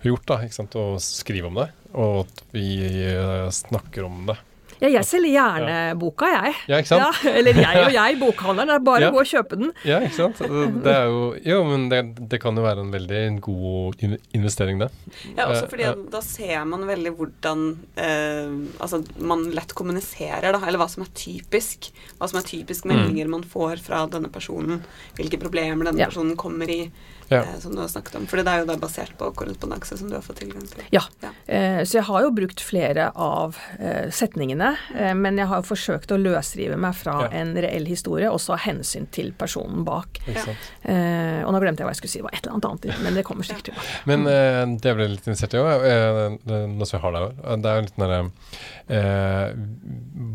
har 0.01 0.11
gjort, 0.11 0.27
da, 0.31 0.41
ikke 0.45 0.59
sant, 0.59 0.77
å 0.81 0.97
skrive 1.03 1.51
om 1.51 1.59
det, 1.61 1.69
og 1.93 2.23
at 2.25 2.45
vi 2.57 2.69
eh, 3.13 3.49
snakker 3.53 4.09
om 4.09 4.25
det. 4.31 4.39
Ja, 4.81 4.89
jeg 4.93 5.05
selger 5.09 5.33
gjerne 5.33 5.77
boka, 5.99 6.27
jeg. 6.29 6.55
Ja, 6.69 6.79
ikke 6.83 6.91
sant? 6.91 7.21
Ja, 7.25 7.31
eller 7.33 7.55
jeg 7.63 7.85
og 7.87 7.93
jeg, 7.97 8.19
bokhandleren. 8.25 8.69
Det 8.69 8.75
er 8.77 8.85
bare 8.91 9.01
Ja. 9.01 9.11
å 9.11 9.15
gå 9.17 9.21
og 9.23 9.31
kjøpe 9.31 9.59
den. 9.61 9.73
Ja, 9.89 10.01
ikke 10.05 10.17
sant? 10.19 10.39
Det 10.85 10.93
er 10.93 11.07
jo 11.11 11.23
Jo, 11.47 11.59
men 11.65 11.89
det, 11.89 12.01
det 12.29 12.41
kan 12.43 12.57
jo 12.57 12.63
være 12.67 12.81
en 12.85 12.93
veldig 12.93 13.23
god 13.41 14.05
investering, 14.37 14.79
det. 14.85 14.91
Ja, 15.37 15.47
også 15.49 15.65
Eh, 15.65 15.71
fordi 15.73 15.83
ja. 15.87 15.95
da 16.13 16.21
ser 16.21 16.65
man 16.69 16.85
veldig 16.89 17.15
hvordan 17.17 17.65
eh, 17.97 18.53
altså 18.83 19.03
man 19.19 19.47
lett 19.57 19.73
kommuniserer, 19.75 20.53
da, 20.53 20.61
eller 20.67 20.79
hva 20.83 20.89
som 20.93 21.03
er 21.07 21.13
typisk. 21.17 21.91
Hva 22.19 22.29
som 22.29 22.41
er 22.41 22.47
typisk 22.49 22.85
Mm. 22.87 23.29
man 23.31 23.43
får 23.43 23.81
fra 23.83 24.07
denne 24.07 24.29
personen. 24.33 24.83
Hvilke 25.17 25.39
problemer 25.41 25.85
denne 25.85 25.99
Ja. 25.99 26.07
personen 26.11 26.37
kommer 26.37 26.69
i, 26.71 26.91
Ja. 27.31 27.41
eh, 27.43 27.59
som 27.59 27.75
du 27.75 27.81
har 27.81 27.89
snakket 27.89 28.15
om. 28.17 28.27
For 28.27 28.37
det 28.37 28.47
er 28.47 28.61
jo 28.61 28.67
da 28.67 28.77
basert 28.77 29.17
på 29.19 29.33
korrespondanse 29.35 29.99
som 29.99 30.09
du 30.09 30.15
har 30.15 30.23
fått 30.23 30.37
tilgang 30.41 30.63
til. 30.69 30.85
Ja. 30.93 31.01
Ja. 31.23 31.31
Eh, 31.49 31.81
så 31.83 31.95
jeg 31.99 32.05
har 32.05 32.23
jo 32.23 32.31
brukt 32.31 32.61
flere 32.61 33.11
av 33.17 33.57
eh, 33.81 34.11
setningene 34.11 34.66
inne, 34.67 35.01
eh, 35.09 35.15
men 35.15 35.39
jeg 35.39 35.47
har 35.51 35.63
forsøkt 35.67 36.13
å 36.15 36.19
løsrive 36.21 36.77
meg 36.81 36.95
fra 36.95 37.17
Ja. 37.27 37.29
en 37.41 37.55
reell 37.55 37.87
historie, 37.87 38.29
også 38.31 38.53
av 38.55 38.59
hensyn 38.61 39.07
til 39.11 39.33
personen 39.33 39.85
bak. 39.85 40.19
Ja. 40.27 40.43
Eh, 40.83 41.45
og 41.45 41.53
nå 41.53 41.61
glemte 41.61 41.81
jeg 41.83 41.87
hva 41.87 41.93
jeg 41.95 42.01
skulle 42.01 42.11
si, 42.11 42.19
det 42.19 42.25
var 42.25 42.35
et 42.35 42.47
eller 42.47 42.55
annet 42.55 42.65
annet, 42.87 43.03
men 43.03 43.15
det 43.15 43.25
kommer 43.25 43.45
sikkert 43.45 43.65
tilbake. 43.71 44.07
Men 44.07 44.27
eh, 44.27 44.77
det 44.77 44.91
jeg 44.91 44.97
ble 44.97 45.09
litt 45.09 45.27
interessert 45.27 45.55
i 45.55 45.59
òg, 45.59 45.87
eh, 45.87 46.67
nå 46.67 46.87
som 46.87 46.99
jeg 46.99 47.03
har 47.03 47.13
deg 47.13 47.23
her, 47.27 47.57
det 47.57 47.71
er 47.71 47.77
jo 47.77 47.87
litt 47.87 47.97
den 47.97 48.07
derre 48.07 48.31
eh, 48.89 49.55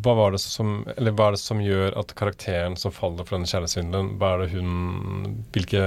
Hva 0.01 0.15
var 0.15 0.31
det 0.35 0.39
som 0.43 0.85
Eller 0.97 1.11
hva 1.15 1.27
er 1.29 1.31
det 1.35 1.39
som 1.41 1.61
gjør 1.63 1.97
at 1.99 2.13
karakteren 2.15 2.77
som 2.79 2.91
faller 2.91 3.23
for 3.27 3.37
denne 3.37 3.49
kjærlighetssvindelen, 3.49 4.17
hva 4.19 4.33
er 4.35 4.43
det 4.45 4.51
hun 4.55 5.43
Hvilke 5.53 5.83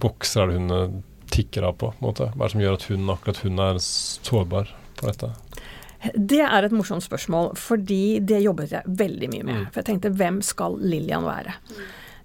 bokser 0.00 0.44
er 0.44 0.52
det 0.52 0.60
hun 0.60 1.02
tikker 1.30 1.62
av 1.68 1.76
på? 1.78 1.90
på 1.90 2.00
en 2.02 2.08
måte? 2.08 2.30
Hva 2.34 2.44
er 2.44 2.48
det 2.48 2.54
som 2.56 2.60
gjør 2.64 2.78
at 2.78 2.88
hun 2.90 3.10
akkurat 3.14 3.42
hun 3.44 3.58
er 3.66 3.78
sårbar 3.82 4.72
på 4.98 5.06
dette? 5.06 5.30
Det 6.14 6.40
er 6.40 6.64
et 6.64 6.74
morsomt 6.74 7.04
spørsmål, 7.04 7.52
fordi 7.60 8.20
det 8.24 8.42
jobbet 8.44 8.72
jeg 8.72 8.98
veldig 9.00 9.30
mye 9.34 9.46
med. 9.46 9.56
Mm. 9.58 9.64
For 9.70 9.82
jeg 9.82 9.88
tenkte, 9.90 10.12
hvem 10.16 10.40
skal 10.44 10.78
Lillian 10.80 11.26
være? 11.28 11.56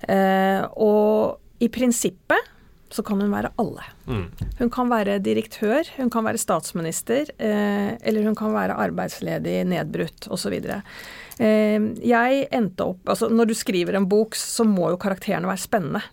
Uh, 0.05 0.61
og 0.85 1.63
i 1.63 1.69
prinsippet 1.71 2.51
så 2.95 3.03
kan 3.03 3.19
hun 3.21 3.33
være 3.33 3.51
alle. 3.59 3.83
Mm. 4.07 4.25
Hun 4.59 4.71
kan 4.71 4.89
være 4.91 5.17
direktør, 5.23 5.88
hun 5.97 6.11
kan 6.13 6.25
være 6.27 6.39
statsminister, 6.39 7.31
eh, 7.38 7.95
eller 7.99 8.27
hun 8.27 8.38
kan 8.38 8.53
være 8.55 8.77
arbeidsledig, 8.85 9.57
nedbrutt 9.67 10.29
osv. 10.31 10.53
Eh, 10.55 11.88
jeg 12.05 12.45
endte 12.55 12.85
opp 12.85 13.09
Altså, 13.09 13.27
når 13.29 13.49
du 13.49 13.55
skriver 13.57 13.97
en 13.97 14.07
bok, 14.07 14.38
så 14.39 14.63
må 14.63 14.93
jo 14.93 15.01
karakterene 15.01 15.49
være 15.49 15.65
spennende. 15.65 16.03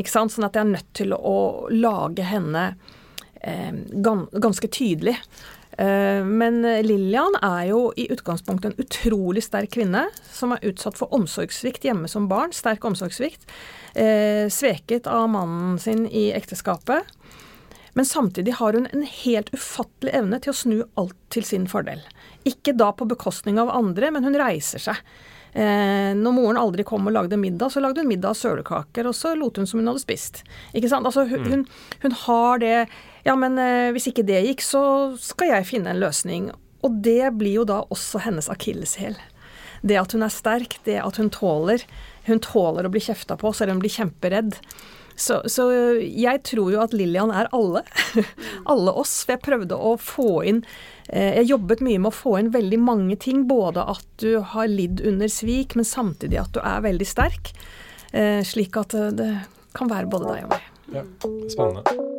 Ikke 0.00 0.10
sant? 0.10 0.32
Sånn 0.32 0.46
at 0.46 0.56
jeg 0.56 0.64
er 0.64 0.72
nødt 0.72 0.94
til 0.96 1.12
å 1.14 1.36
lage 1.74 2.24
henne 2.26 2.64
eh, 3.42 3.74
gan 4.02 4.26
ganske 4.32 4.70
tydelig. 4.70 5.18
Eh, 5.78 6.24
Men 6.24 6.62
Lillian 6.86 7.38
er 7.42 7.70
jo 7.70 7.80
i 7.96 8.06
utgangspunktet 8.12 8.72
en 8.72 8.84
utrolig 8.84 9.44
sterk 9.46 9.72
kvinne 9.74 10.06
som 10.30 10.54
er 10.54 10.64
utsatt 10.70 10.98
for 10.98 11.12
omsorgssvikt 11.14 11.86
hjemme 11.88 12.10
som 12.10 12.28
barn. 12.30 12.54
Sterk 12.54 12.84
omsorgssvikt. 12.84 13.48
Eh, 13.94 14.46
sveket 14.50 15.06
av 15.06 15.28
mannen 15.30 15.78
sin 15.78 16.06
i 16.06 16.30
ekteskapet. 16.34 17.04
Men 17.94 18.04
samtidig 18.04 18.56
har 18.58 18.72
hun 18.72 18.88
en 18.92 19.06
helt 19.06 19.52
ufattelig 19.54 20.14
evne 20.18 20.40
til 20.42 20.50
å 20.50 20.58
snu 20.58 20.80
alt 20.98 21.16
til 21.30 21.46
sin 21.46 21.68
fordel. 21.70 22.02
Ikke 22.44 22.74
da 22.74 22.90
på 22.92 23.06
bekostning 23.06 23.60
av 23.62 23.70
andre, 23.70 24.10
men 24.10 24.26
hun 24.26 24.34
reiser 24.38 24.82
seg. 24.82 24.98
Eh, 25.54 26.10
når 26.18 26.34
moren 26.34 26.58
aldri 26.58 26.82
kom 26.86 27.06
og 27.06 27.14
lagde 27.14 27.38
middag, 27.38 27.70
så 27.70 27.78
lagde 27.78 28.02
hun 28.02 28.10
middag 28.10 28.34
av 28.34 28.40
sølekaker, 28.40 29.06
og 29.06 29.14
så 29.14 29.36
lot 29.38 29.60
hun 29.62 29.70
som 29.70 29.78
hun 29.78 29.92
hadde 29.92 30.02
spist. 30.02 30.42
Ikke 30.74 30.90
sant? 30.90 31.06
Altså, 31.06 31.22
hun, 31.30 31.46
hun, 31.52 31.66
hun 32.02 32.16
har 32.24 32.58
det 32.58 32.78
Ja, 33.24 33.34
men 33.40 33.56
eh, 33.60 33.90
hvis 33.94 34.10
ikke 34.10 34.26
det 34.28 34.42
gikk, 34.44 34.64
så 34.64 34.82
skal 35.20 35.54
jeg 35.54 35.68
finne 35.68 35.94
en 35.94 36.02
løsning. 36.02 36.50
Og 36.84 36.98
det 37.04 37.32
blir 37.38 37.62
jo 37.62 37.68
da 37.68 37.80
også 37.92 38.20
hennes 38.26 38.50
akilleshæl. 38.52 39.16
Det 39.84 39.96
at 40.00 40.12
hun 40.16 40.24
er 40.24 40.32
sterk, 40.32 40.76
det 40.84 40.98
at 41.00 41.20
hun 41.20 41.30
tåler. 41.32 41.84
Hun 42.28 42.40
tåler 42.44 42.86
å 42.86 42.92
bli 42.92 43.02
kjefta 43.04 43.36
på, 43.40 43.52
selv 43.52 43.72
om 43.72 43.78
hun 43.78 43.84
blir 43.84 43.96
kjemperedd. 43.96 44.58
Så, 45.16 45.38
så 45.48 45.68
jeg 46.00 46.40
tror 46.48 46.72
jo 46.74 46.80
at 46.82 46.94
Lillian 46.96 47.32
er 47.32 47.48
alle. 47.54 47.84
alle 48.72 48.92
oss. 48.92 49.16
For 49.24 49.36
jeg 49.36 49.44
prøvde 49.46 49.78
å 49.78 49.94
få 50.00 50.42
inn 50.48 50.64
eh, 51.08 51.38
Jeg 51.38 51.52
jobbet 51.52 51.84
mye 51.86 52.00
med 52.02 52.10
å 52.10 52.16
få 52.16 52.36
inn 52.40 52.50
veldig 52.54 52.80
mange 52.82 53.16
ting. 53.24 53.46
Både 53.48 53.86
at 53.94 54.08
du 54.20 54.42
har 54.54 54.68
lidd 54.68 55.04
under 55.06 55.32
svik, 55.32 55.78
men 55.78 55.88
samtidig 55.88 56.42
at 56.42 56.56
du 56.56 56.60
er 56.64 56.84
veldig 56.84 57.08
sterk. 57.08 57.54
Eh, 58.12 58.42
slik 58.44 58.76
at 58.80 58.96
det 59.16 59.30
kan 59.74 59.90
være 59.90 60.10
både 60.12 60.34
deg 60.34 60.48
og 60.48 60.56
meg. 60.56 60.68
Ja, 60.94 61.06
spennende. 61.48 62.12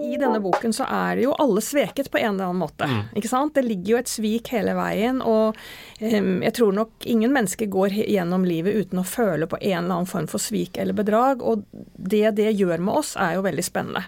I 0.00 0.16
denne 0.20 0.40
boken 0.44 0.74
så 0.76 0.86
er 0.88 1.16
det 1.16 1.26
jo 1.26 1.34
alle 1.40 1.62
sveket 1.64 2.10
på 2.12 2.20
en 2.20 2.34
eller 2.34 2.50
annen 2.50 2.62
måte. 2.62 2.88
ikke 3.16 3.30
sant? 3.30 3.54
Det 3.56 3.64
ligger 3.66 3.94
jo 3.94 4.00
et 4.00 4.10
svik 4.10 4.50
hele 4.54 4.74
veien, 4.76 5.22
og 5.22 5.56
um, 6.00 6.30
jeg 6.44 6.54
tror 6.58 6.76
nok 6.76 7.06
ingen 7.08 7.32
mennesker 7.34 7.70
går 7.72 7.96
gjennom 8.04 8.44
livet 8.46 8.76
uten 8.76 9.02
å 9.02 9.06
føle 9.06 9.48
på 9.50 9.58
en 9.60 9.78
eller 9.84 9.98
annen 9.98 10.10
form 10.10 10.28
for 10.30 10.42
svik 10.42 10.78
eller 10.82 10.96
bedrag, 10.96 11.42
og 11.42 11.64
det 11.96 12.24
det 12.36 12.50
gjør 12.58 12.82
med 12.84 13.00
oss, 13.00 13.14
er 13.16 13.36
jo 13.36 13.44
veldig 13.46 13.64
spennende. 13.64 14.04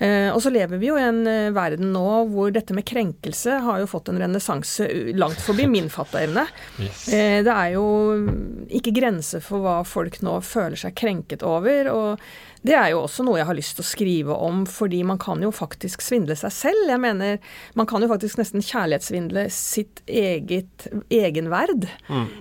Eh, 0.00 0.28
og 0.32 0.40
så 0.42 0.50
lever 0.52 0.80
vi 0.80 0.88
jo 0.90 0.96
i 0.98 1.04
en 1.04 1.22
eh, 1.28 1.50
verden 1.54 1.92
nå 1.94 2.06
hvor 2.30 2.52
dette 2.54 2.74
med 2.76 2.86
krenkelse 2.88 3.60
har 3.64 3.82
jo 3.82 3.88
fått 3.90 4.08
en 4.10 4.20
renessanse 4.20 4.86
langt 5.18 5.40
forbi 5.44 5.66
min 5.70 5.90
fatteevne. 5.92 6.46
Yes. 6.80 7.06
Uh, 7.08 7.40
Det 7.46 7.54
er 7.54 7.74
jo 7.74 7.86
ikke 8.80 8.94
grenser 8.96 9.42
for 9.44 9.64
hva 9.64 9.80
folk 9.86 10.20
nå 10.24 10.38
føler 10.44 10.78
seg 10.80 10.96
krenket 10.98 11.44
over. 11.46 11.90
Og 11.92 12.30
det 12.66 12.74
er 12.76 12.90
jo 12.92 13.00
også 13.06 13.24
noe 13.24 13.38
jeg 13.40 13.48
har 13.48 13.56
lyst 13.56 13.78
til 13.78 13.84
å 13.84 13.88
skrive 13.88 14.36
om, 14.36 14.64
fordi 14.68 15.00
man 15.06 15.18
kan 15.20 15.40
jo 15.40 15.48
faktisk 15.54 16.02
svindle 16.04 16.36
seg 16.36 16.52
selv. 16.52 16.90
Jeg 16.92 17.00
mener, 17.00 17.38
man 17.78 17.88
kan 17.88 18.04
jo 18.04 18.10
faktisk 18.10 18.40
nesten 18.40 18.64
kjærlighetssvindle 18.64 19.46
sitt 19.54 20.02
eget 20.04 20.88
egenverd 21.08 21.88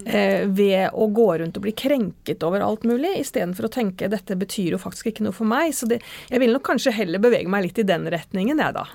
eh, 0.06 0.44
ved 0.46 0.92
å 0.92 1.08
gå 1.16 1.30
rundt 1.40 1.60
og 1.60 1.64
bli 1.64 1.76
krenket 1.78 2.44
over 2.44 2.66
alt 2.66 2.84
mulig, 2.90 3.16
istedenfor 3.22 3.70
å 3.70 3.74
tenke 3.80 4.12
dette 4.12 4.36
betyr 4.40 4.76
jo 4.76 4.82
faktisk 4.82 5.14
ikke 5.14 5.30
noe 5.30 5.36
for 5.36 5.48
meg. 5.48 5.72
Så 5.78 5.88
det, 5.90 6.02
jeg 6.28 6.44
vil 6.44 6.52
nok 6.56 6.68
kanskje 6.68 6.96
heller 7.00 7.24
bevege 7.24 7.52
meg 7.52 7.70
litt 7.70 7.80
i 7.80 7.88
den 7.88 8.10
retningen, 8.12 8.60
jeg, 8.60 8.76
da. 8.76 8.90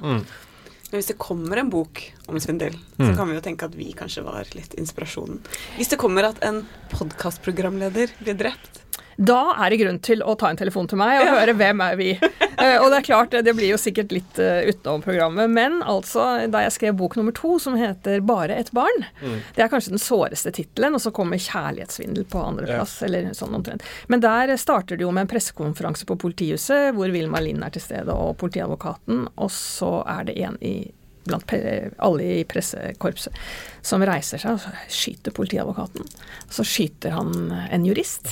Men 0.93 1.01
hvis 1.01 1.09
det 1.11 1.17
kommer 1.19 1.59
en 1.59 1.73
bok 1.73 2.05
om 2.31 2.37
svindel, 2.39 2.77
så 3.01 3.09
kan 3.17 3.27
vi 3.27 3.35
jo 3.35 3.43
tenke 3.43 3.67
at 3.67 3.73
vi 3.75 3.89
kanskje 3.97 4.23
var 4.23 4.47
litt 4.55 4.77
inspirasjonen. 4.79 5.41
Hvis 5.75 5.91
det 5.91 5.99
kommer 5.99 6.29
at 6.29 6.39
en 6.47 6.61
podkastprogramleder 6.93 8.13
blir 8.21 8.37
drept, 8.39 8.84
Da 9.17 9.55
er 9.59 9.71
det 9.71 9.81
grunn 9.83 10.01
til 10.05 10.23
å 10.23 10.35
ta 10.39 10.51
en 10.51 10.59
telefon 10.59 10.89
til 10.91 10.99
meg 11.01 11.23
og 11.23 11.31
høre 11.37 11.55
hvem 11.59 11.83
er 11.85 11.99
vi. 12.01 12.11
Eh, 12.55 12.79
og 12.79 12.91
det 12.93 13.01
er 13.01 13.07
klart, 13.07 13.35
det 13.45 13.55
blir 13.57 13.73
jo 13.73 13.79
sikkert 13.81 14.13
litt 14.15 14.39
uh, 14.39 14.63
utenom 14.69 15.03
programmet, 15.05 15.51
men 15.51 15.81
altså, 15.83 16.47
da 16.51 16.63
jeg 16.63 16.75
skrev 16.77 16.97
bok 17.01 17.17
nummer 17.19 17.35
to, 17.35 17.57
som 17.59 17.75
heter 17.79 18.21
'Bare 18.23 18.55
et 18.55 18.71
barn', 18.73 19.07
det 19.57 19.65
er 19.65 19.71
kanskje 19.73 19.95
den 19.97 20.03
såreste 20.03 20.53
tittelen, 20.55 20.95
og 20.95 21.03
så 21.03 21.11
kommer 21.11 21.37
'Kjærlighetssvindel' 21.37 22.29
på 22.31 22.43
andreplass, 22.43 23.03
eller 23.03 23.33
sånn 23.35 23.59
omtrent. 23.59 23.83
Men 24.07 24.23
der 24.23 24.55
starter 24.57 24.97
det 24.97 25.03
jo 25.03 25.11
med 25.11 25.27
en 25.27 25.33
pressekonferanse 25.35 26.07
på 26.07 26.17
politihuset, 26.17 26.95
hvor 26.95 27.11
Vilma 27.11 27.43
Lind 27.43 27.65
er 27.65 27.75
til 27.75 27.83
stede, 27.83 28.15
og 28.15 28.39
politiadvokaten, 28.39 29.27
og 29.35 29.51
så 29.51 29.97
er 30.07 30.31
det 30.31 30.39
en 30.39 30.59
i 30.63 30.77
blant 31.25 31.55
alle 31.99 32.23
i 32.41 32.45
pressekorpset 32.49 33.35
som 33.85 34.01
reiser 34.01 34.41
seg, 34.41 34.57
og 34.57 34.63
så 34.63 34.71
skyter 34.89 35.33
politiadvokaten. 35.37 36.07
Så 36.53 36.65
skyter 36.65 37.13
han 37.13 37.51
en 37.53 37.85
jurist. 37.85 38.31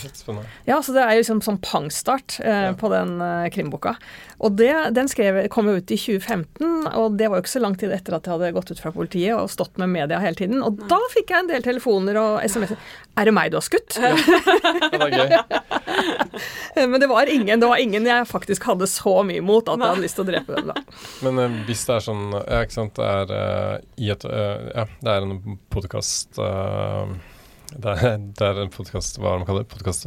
Ja, 0.65 0.79
så 0.81 0.95
det 0.97 1.03
er 1.05 1.13
jo 1.19 1.21
liksom 1.21 1.43
sånn 1.45 1.59
pangstart 1.61 2.39
eh, 2.41 2.71
Ja. 2.71 2.73
på 2.79 2.89
den 2.93 3.19
eh, 3.21 3.51
krimboka. 3.53 3.95
Og 4.43 4.57
det, 4.57 4.71
den 4.97 5.11
skrev, 5.13 5.43
kom 5.53 5.69
jo 5.69 5.77
ut 5.77 5.93
i 5.93 5.99
2015, 6.01 6.89
og 6.97 7.19
det 7.21 7.29
var 7.29 7.37
jo 7.39 7.45
ikke 7.45 7.53
så 7.53 7.61
lang 7.63 7.77
tid 7.79 7.93
etter 7.95 8.17
at 8.17 8.25
jeg 8.27 8.33
hadde 8.33 8.53
gått 8.57 8.73
ut 8.73 8.81
fra 8.81 8.95
politiet 8.97 9.37
og 9.37 9.51
stått 9.53 9.77
med 9.83 9.93
media 9.93 10.19
hele 10.25 10.39
tiden. 10.41 10.65
Og 10.65 10.81
da 10.89 10.99
fikk 11.13 11.35
jeg 11.35 11.45
en 11.45 11.53
del 11.53 11.63
telefoner 11.69 12.17
og 12.23 12.41
SMS-er. 12.49 12.81
'Er 13.13 13.29
det 13.29 13.35
meg 13.37 13.51
du 13.53 13.59
har 13.61 13.67
skutt?' 13.67 13.99
Ja, 14.01 14.17
det 14.89 14.99
var 15.03 15.13
gøy. 15.13 15.37
Men 16.89 17.01
det 17.01 17.09
var 17.11 17.29
ingen 17.29 17.61
det 17.61 17.69
var 17.69 17.77
ingen 17.77 18.07
jeg 18.09 18.27
faktisk 18.27 18.65
hadde 18.71 18.87
så 18.89 19.19
mye 19.27 19.43
mot 19.45 19.69
at 19.69 19.77
jeg 19.79 19.89
hadde 19.93 20.05
lyst 20.05 20.17
til 20.17 20.25
å 20.25 20.31
drepe 20.31 20.57
dem 20.57 20.73
da. 20.73 20.81
Men 21.23 21.39
eh, 21.43 21.59
hvis 21.69 21.85
det 21.89 21.99
er 21.99 22.07
sånn 22.09 22.25
jeg 22.33 22.57
er 22.57 22.67
ikke 22.67 22.79
sant, 22.83 22.99
det 22.99 23.09
er 23.09 23.33
uh, 23.33 23.75
i 24.03 24.11
et 24.15 24.27
uh, 24.29 24.69
Ja, 24.75 24.85
det 25.03 25.15
er 25.17 25.27
en 25.27 25.59
podkast 25.73 26.37
det, 26.37 27.97
er- 27.97 28.19
det 28.21 28.47
er 28.51 28.63
en 28.67 28.73
podkast 28.75 29.17
Hva 29.19 29.33
er 29.33 29.39
det 29.39 29.43
man 29.45 29.49
kaller 29.51 29.65
det? 29.67 29.73
Podkast 29.73 30.07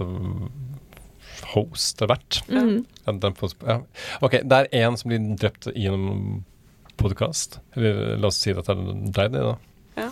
host 1.51 2.01
eller 2.01 2.15
vert? 2.15 2.41
Mm. 2.47 2.85
Ja, 3.05 3.13
den 3.21 3.35
ja. 3.67 3.77
Ok, 4.23 4.37
det 4.43 4.57
er 4.61 4.69
én 4.85 4.95
som 4.97 5.11
blir 5.11 5.23
drept 5.39 5.67
i 5.75 5.87
en 5.91 6.43
podkast. 6.99 7.59
Eller 7.75 8.15
la 8.21 8.29
oss 8.31 8.39
si 8.41 8.53
at 8.55 8.63
det 8.67 8.71
er 8.75 8.83
deg, 9.17 9.33
det, 9.35 9.41
da. 9.43 9.55
Ja. 9.99 10.07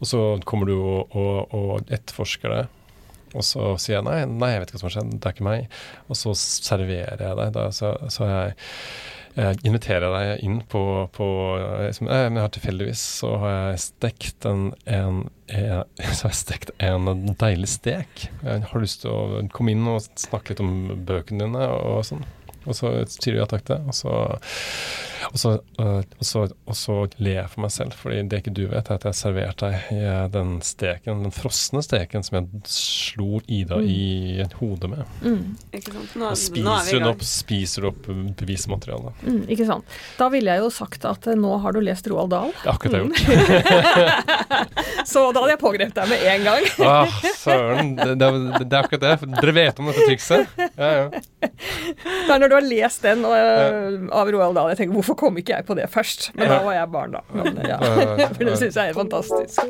Og 0.00 0.10
så 0.10 0.22
kommer 0.48 0.68
du 0.68 0.74
og, 0.76 1.14
og, 1.16 1.54
og 1.54 1.92
etterforsker 1.94 2.52
det. 2.52 2.64
Og 3.36 3.44
så 3.46 3.72
sier 3.82 3.98
jeg 3.98 4.06
nei, 4.06 4.18
nei, 4.30 4.52
jeg 4.54 4.62
vet 4.62 4.70
ikke 4.72 4.78
hva 4.78 4.82
som 4.82 4.88
har 4.90 4.96
skjedd, 4.96 5.14
det 5.20 5.28
er 5.30 5.36
ikke 5.36 5.48
meg. 5.48 5.78
Og 6.10 6.18
så 6.18 6.34
serverer 6.40 7.24
jeg 7.28 7.38
deg. 7.40 7.52
Da, 7.56 7.66
så, 7.74 7.94
så 8.12 8.28
jeg, 8.30 8.56
jeg 9.36 9.58
inviterer 9.68 10.14
deg 10.14 10.44
inn 10.46 10.60
på, 10.64 10.82
på 11.12 11.26
liksom, 11.84 12.06
som, 12.06 12.10
eh, 12.12 12.26
men 12.28 12.38
jeg 12.40 12.46
har 12.46 12.54
Tilfeldigvis 12.56 13.02
så 13.20 13.32
har 13.42 13.52
jeg 13.52 13.82
stekt 13.84 14.46
en, 14.48 14.70
en, 14.88 15.18
så 16.16 16.26
har 16.26 16.32
jeg 16.32 16.38
stekt 16.40 16.72
en 16.80 17.10
deilig 17.36 17.68
stek. 17.74 18.28
Jeg 18.40 18.64
har 18.70 18.82
lyst 18.82 19.04
til 19.04 19.12
å 19.12 19.42
komme 19.52 19.76
inn 19.76 19.84
og 19.92 20.08
snakke 20.16 20.54
litt 20.54 20.64
om 20.64 20.72
bøkene 21.08 21.44
dine 21.44 21.68
og 21.68 22.00
sånn. 22.08 22.24
Og 22.66 22.74
så 22.74 22.94
sier 23.12 23.36
du 23.36 23.42
ja 23.42 23.46
takk 23.50 23.66
til 23.66 23.76
det, 23.76 23.92
og 23.92 23.94
så, 23.94 24.14
og 25.32 25.38
så, 25.40 25.52
øh, 25.80 26.02
og 26.18 26.26
så, 26.26 26.46
og 27.02 27.14
ler 27.22 27.40
jeg 27.40 27.50
for 27.52 27.64
meg 27.64 27.72
selv, 27.74 27.94
fordi 27.96 28.22
det 28.30 28.40
ikke 28.42 28.54
du 28.56 28.64
vet, 28.70 28.88
er 28.90 28.96
at 28.98 29.06
jeg 29.06 29.12
har 29.12 29.16
servert 29.18 29.62
deg 29.62 29.90
eh, 29.94 30.26
den 30.34 30.56
steken, 30.64 31.22
den 31.26 31.34
frosne 31.34 31.82
steken 31.84 32.24
som 32.26 32.38
jeg 32.38 32.62
slo 32.70 33.40
Ida 33.46 33.78
i 33.82 34.44
hodet 34.60 34.90
med. 34.92 35.04
Mm. 35.22 35.56
ikke 35.76 35.94
sant? 35.94 36.16
Nå, 36.16 36.24
Og 36.26 36.32
er 36.32 36.36
vi 36.36 36.42
spiser 36.42 36.90
i 36.90 36.96
hun 36.98 37.06
gang. 37.06 37.10
opp, 37.14 37.26
spiser 37.28 37.86
du 37.86 37.90
opp 37.90 38.10
bevismaterialet. 38.40 39.24
Mm, 39.26 39.42
ikke 39.56 39.68
sant. 39.68 39.96
Da 40.18 40.28
ville 40.32 40.56
jeg 40.56 40.64
jo 40.64 40.70
sagt 40.74 41.06
at 41.08 41.28
eh, 41.30 41.38
nå 41.38 41.56
har 41.64 41.76
du 41.76 41.80
lest 41.84 42.08
Roald 42.10 42.32
Dahl, 42.34 42.52
Det 42.62 42.66
er 42.66 42.74
akkurat 42.74 42.92
det 42.92 43.00
jeg 43.00 43.06
har 43.06 43.56
gjort. 43.76 44.36
så 45.12 45.24
da 45.32 45.42
hadde 45.42 45.54
jeg 45.54 45.62
pågrepet 45.62 45.98
deg 46.00 46.12
med 46.12 46.26
en 46.34 46.46
gang. 46.50 46.68
Ah, 46.86 47.18
søren. 47.40 47.94
Det, 47.98 48.14
det, 48.20 48.30
det 48.62 48.70
er 48.70 48.80
akkurat 48.82 49.06
det. 49.06 49.30
Dere 49.40 49.56
vet 49.56 49.80
om 49.82 49.90
dette 49.90 50.06
trikset? 50.06 50.54
Ja, 50.76 50.90
ja. 50.90 51.06
Det 51.46 52.32
er 52.34 52.40
når 52.42 52.50
du 52.50 52.54
har 52.56 52.66
lest 52.66 53.04
den 53.06 53.24
øh, 53.26 54.06
av 54.14 54.30
Roald 54.32 54.56
Dahl, 54.58 54.70
jeg 54.72 54.80
tenker 54.82 54.96
hvorfor 54.98 55.15
kom 55.18 55.36
ikke 55.40 55.56
jeg 55.56 55.66
på 55.68 55.76
det 55.78 55.88
først? 55.92 56.30
Men 56.36 56.48
da 56.52 56.60
var 56.66 56.76
jeg 56.78 56.90
barn, 56.92 57.16
da. 57.16 57.22
Men, 57.34 57.58
ja. 57.66 57.78
For 58.36 58.44
det 58.46 58.56
syns 58.60 58.76
jeg 58.78 58.92
er 58.92 58.96
fantastisk. 58.96 59.62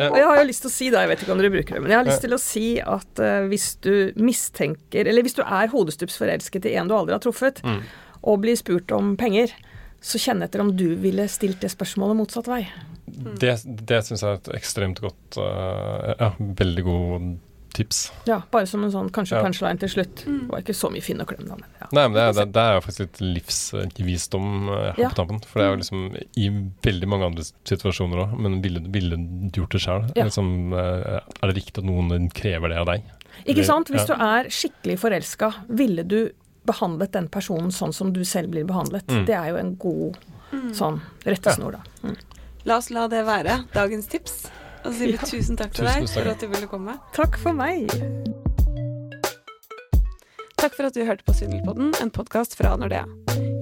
Og 0.00 0.16
jeg 0.16 0.26
har 0.28 0.38
jo 0.40 0.44
lyst 0.48 0.62
til 0.64 0.70
å 0.70 0.72
si 0.74 0.86
da, 0.92 1.00
jeg 1.04 1.10
vet 1.10 1.22
ikke 1.24 1.32
om 1.34 1.40
dere 1.40 1.50
bruker 1.52 1.76
det, 1.76 1.80
men 1.84 1.92
jeg 1.92 1.98
har 2.00 2.06
lyst 2.08 2.22
til 2.24 2.34
å 2.36 2.38
si 2.40 2.66
at 2.80 3.20
uh, 3.24 3.40
hvis 3.50 3.66
du 3.84 3.90
mistenker 4.22 5.08
Eller 5.10 5.24
hvis 5.26 5.34
du 5.36 5.42
er 5.42 5.68
hodestups 5.72 6.16
forelsket 6.20 6.68
i 6.70 6.76
en 6.80 6.88
du 6.88 6.94
aldri 6.96 7.16
har 7.16 7.22
truffet, 7.24 7.60
Mm. 7.66 7.82
og 8.22 8.40
blir 8.44 8.56
spurt 8.60 8.92
om 8.96 9.14
penger, 9.20 9.52
så 10.00 10.20
kjenn 10.20 10.42
etter 10.44 10.62
om 10.62 10.70
du 10.76 10.94
ville 11.00 11.26
stilt 11.28 11.60
det 11.60 11.72
spørsmålet 11.72 12.16
motsatt 12.16 12.48
vei. 12.48 12.62
Det, 13.10 13.52
det 13.66 14.00
syns 14.06 14.22
jeg 14.22 14.30
er 14.30 14.38
et 14.40 14.50
ekstremt 14.60 15.00
godt 15.02 15.40
uh, 15.42 16.14
Ja, 16.20 16.30
veldig 16.38 16.84
god 16.86 17.30
tips. 17.76 18.12
Ja, 18.26 18.42
bare 18.50 18.66
som 18.66 18.82
en 18.84 18.90
sånn 18.92 19.10
kanskje 19.14 19.36
Ja. 19.38 19.42
punchline 19.44 19.78
til 19.80 19.88
slutt. 19.88 20.24
Det 20.26 20.48
var 20.50 20.60
ikke 20.62 20.74
så 20.76 20.90
mye 20.92 21.02
finn 21.02 21.20
og 21.20 21.28
klem, 21.28 21.46
da, 21.48 21.54
men 21.56 21.68
ja. 21.80 21.86
Nei, 21.92 22.02
men 22.08 22.12
det 22.16 22.22
er, 22.22 22.32
det, 22.38 22.46
det 22.52 22.62
er 22.64 22.74
jo 22.74 22.80
faktisk 22.86 23.00
litt 23.00 23.20
livsvisdom 23.36 24.68
uh, 24.68 24.74
her 24.92 25.00
Ja. 25.04 25.08
på 25.10 25.14
tampen. 25.20 25.40
For 25.46 25.60
det 25.60 25.66
er 25.66 25.70
jo 25.74 25.80
liksom 25.82 26.16
i 26.36 26.48
veldig 26.82 27.08
mange 27.08 27.26
andre 27.30 27.42
situasjoner 27.44 28.24
òg, 28.24 28.38
men 28.38 28.60
ville, 28.62 28.80
ville 28.92 29.16
du 29.50 29.60
gjort 29.62 29.70
det 29.76 29.80
sjøl? 29.84 30.10
Ja. 30.16 30.24
Liksom, 30.28 30.72
uh, 30.74 31.20
er 31.42 31.46
det 31.52 31.56
riktig 31.56 31.78
at 31.82 31.88
noen 31.88 32.28
krever 32.30 32.68
det 32.74 32.78
av 32.82 32.86
deg? 32.86 33.02
Ikke 33.46 33.64
sant? 33.64 33.88
Hvis 33.88 34.06
Ja. 34.08 34.14
du 34.16 34.22
er 34.22 34.50
skikkelig 34.50 34.98
forelska, 34.98 35.52
ville 35.68 36.02
du 36.04 36.30
behandlet 36.66 37.12
den 37.12 37.28
personen 37.28 37.70
sånn 37.72 37.92
som 37.94 38.12
du 38.12 38.24
selv 38.24 38.50
blir 38.50 38.64
behandlet? 38.68 39.06
Mm. 39.08 39.24
Det 39.26 39.34
er 39.34 39.48
jo 39.50 39.56
en 39.56 39.76
god 39.76 40.18
sånn 40.74 41.00
rettesnor, 41.24 41.72
da. 41.78 41.82
Mm. 42.02 42.16
La 42.66 42.76
oss 42.76 42.90
la 42.90 43.06
det 43.08 43.24
være 43.24 43.64
dagens 43.72 44.06
tips. 44.10 44.50
Og 44.84 44.92
så 44.92 44.96
sier 44.98 45.12
vi 45.12 45.18
Ja. 45.18 45.26
tusen 45.28 45.56
takk 45.56 45.72
til 45.74 45.84
Tusen 45.86 46.00
deg 46.00 46.08
for 46.08 46.30
at 46.30 46.40
du 46.40 46.46
ville 46.48 46.66
komme. 46.70 46.98
Takk 47.12 47.36
for 47.38 47.52
meg. 47.52 47.90
Takk 50.60 50.74
for 50.76 50.84
at 50.84 50.94
du 50.94 51.04
hørte 51.08 51.24
på 51.24 51.32
Svindelpodden, 51.32 51.94
en 52.02 52.10
podkast 52.12 52.54
fra 52.58 52.74
Nordea. 52.76 53.06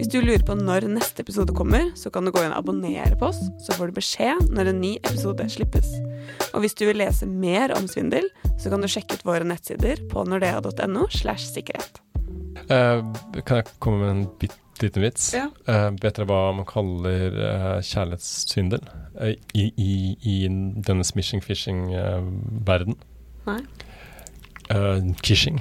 Hvis 0.01 0.11
du 0.11 0.19
lurer 0.21 0.43
på 0.43 0.57
når 0.59 0.89
neste 0.91 1.23
episode 1.23 1.55
kommer, 1.55 1.93
så 1.95 2.11
kan 2.11 2.25
du 2.27 2.33
gå 2.35 2.43
inn 2.43 2.51
og 2.51 2.59
abonnere 2.65 3.15
på 3.19 3.29
oss, 3.31 3.39
så 3.63 3.77
får 3.79 3.87
du 3.93 4.01
beskjed 4.01 4.51
når 4.51 4.73
en 4.73 4.81
ny 4.81 4.97
episode 4.97 5.47
slippes. 5.51 5.87
Og 6.55 6.61
hvis 6.65 6.75
du 6.75 6.87
vil 6.87 6.99
lese 6.99 7.27
mer 7.27 7.71
om 7.77 7.87
svindel, 7.87 8.27
så 8.59 8.71
kan 8.71 8.83
du 8.83 8.89
sjekke 8.91 9.15
ut 9.15 9.25
våre 9.25 9.47
nettsider 9.47 10.03
på 10.11 10.27
nordea.no 10.27 11.07
slash 11.15 11.53
sikkerhet. 11.55 12.03
Uh, 12.67 13.07
kan 13.47 13.63
jeg 13.63 13.71
komme 13.79 14.03
med 14.03 14.11
en 14.11 14.25
bitte 14.43 14.59
liten 14.83 15.03
vits? 15.05 15.31
Ja. 15.35 15.47
Uh, 15.69 15.91
vet 16.03 16.17
dere 16.19 16.27
hva 16.29 16.41
man 16.57 16.67
kaller 16.69 17.35
uh, 17.39 17.81
kjærlighetssyndel 17.85 18.83
uh, 19.21 19.33
i, 19.55 19.67
i, 19.77 19.91
i 20.23 20.37
denne 20.87 21.05
smishing-fishing-verden? 21.07 22.97
Nei. 23.49 23.61
Uh, 24.73 25.01
kishing. 25.25 25.61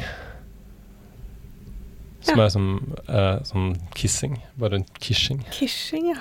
Som 2.28 2.38
Ja. 2.42 2.44
er 2.46 2.50
som, 2.52 2.66
som 3.48 3.76
kissing, 3.96 4.34
bare 4.60 4.76
en 4.82 4.86
kishing. 5.00 5.46
Kishing, 5.52 6.10
ja. 6.12 6.20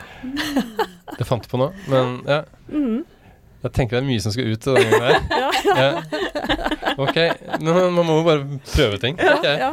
Det 1.19 1.27
fant 1.27 1.43
jeg 1.43 1.51
på 1.51 1.59
nå, 1.59 1.73
men 1.91 2.21
ja. 2.29 2.43
Mm. 2.71 3.01
Jeg 3.65 3.73
tenker 3.75 3.97
det 3.97 4.05
er 4.05 4.07
mye 4.07 4.23
som 4.23 4.31
skal 4.35 4.53
ut. 4.53 4.63
denne 4.69 4.85
gangen 4.87 5.03
her. 5.03 5.17
Ja. 5.77 5.89
Ok, 7.03 7.17
men 7.61 7.75
man 7.97 8.07
må 8.07 8.21
jo 8.21 8.25
bare 8.29 8.61
prøve 8.71 8.99
ting. 9.03 9.19
ja, 9.19 9.35
ja. 9.43 9.73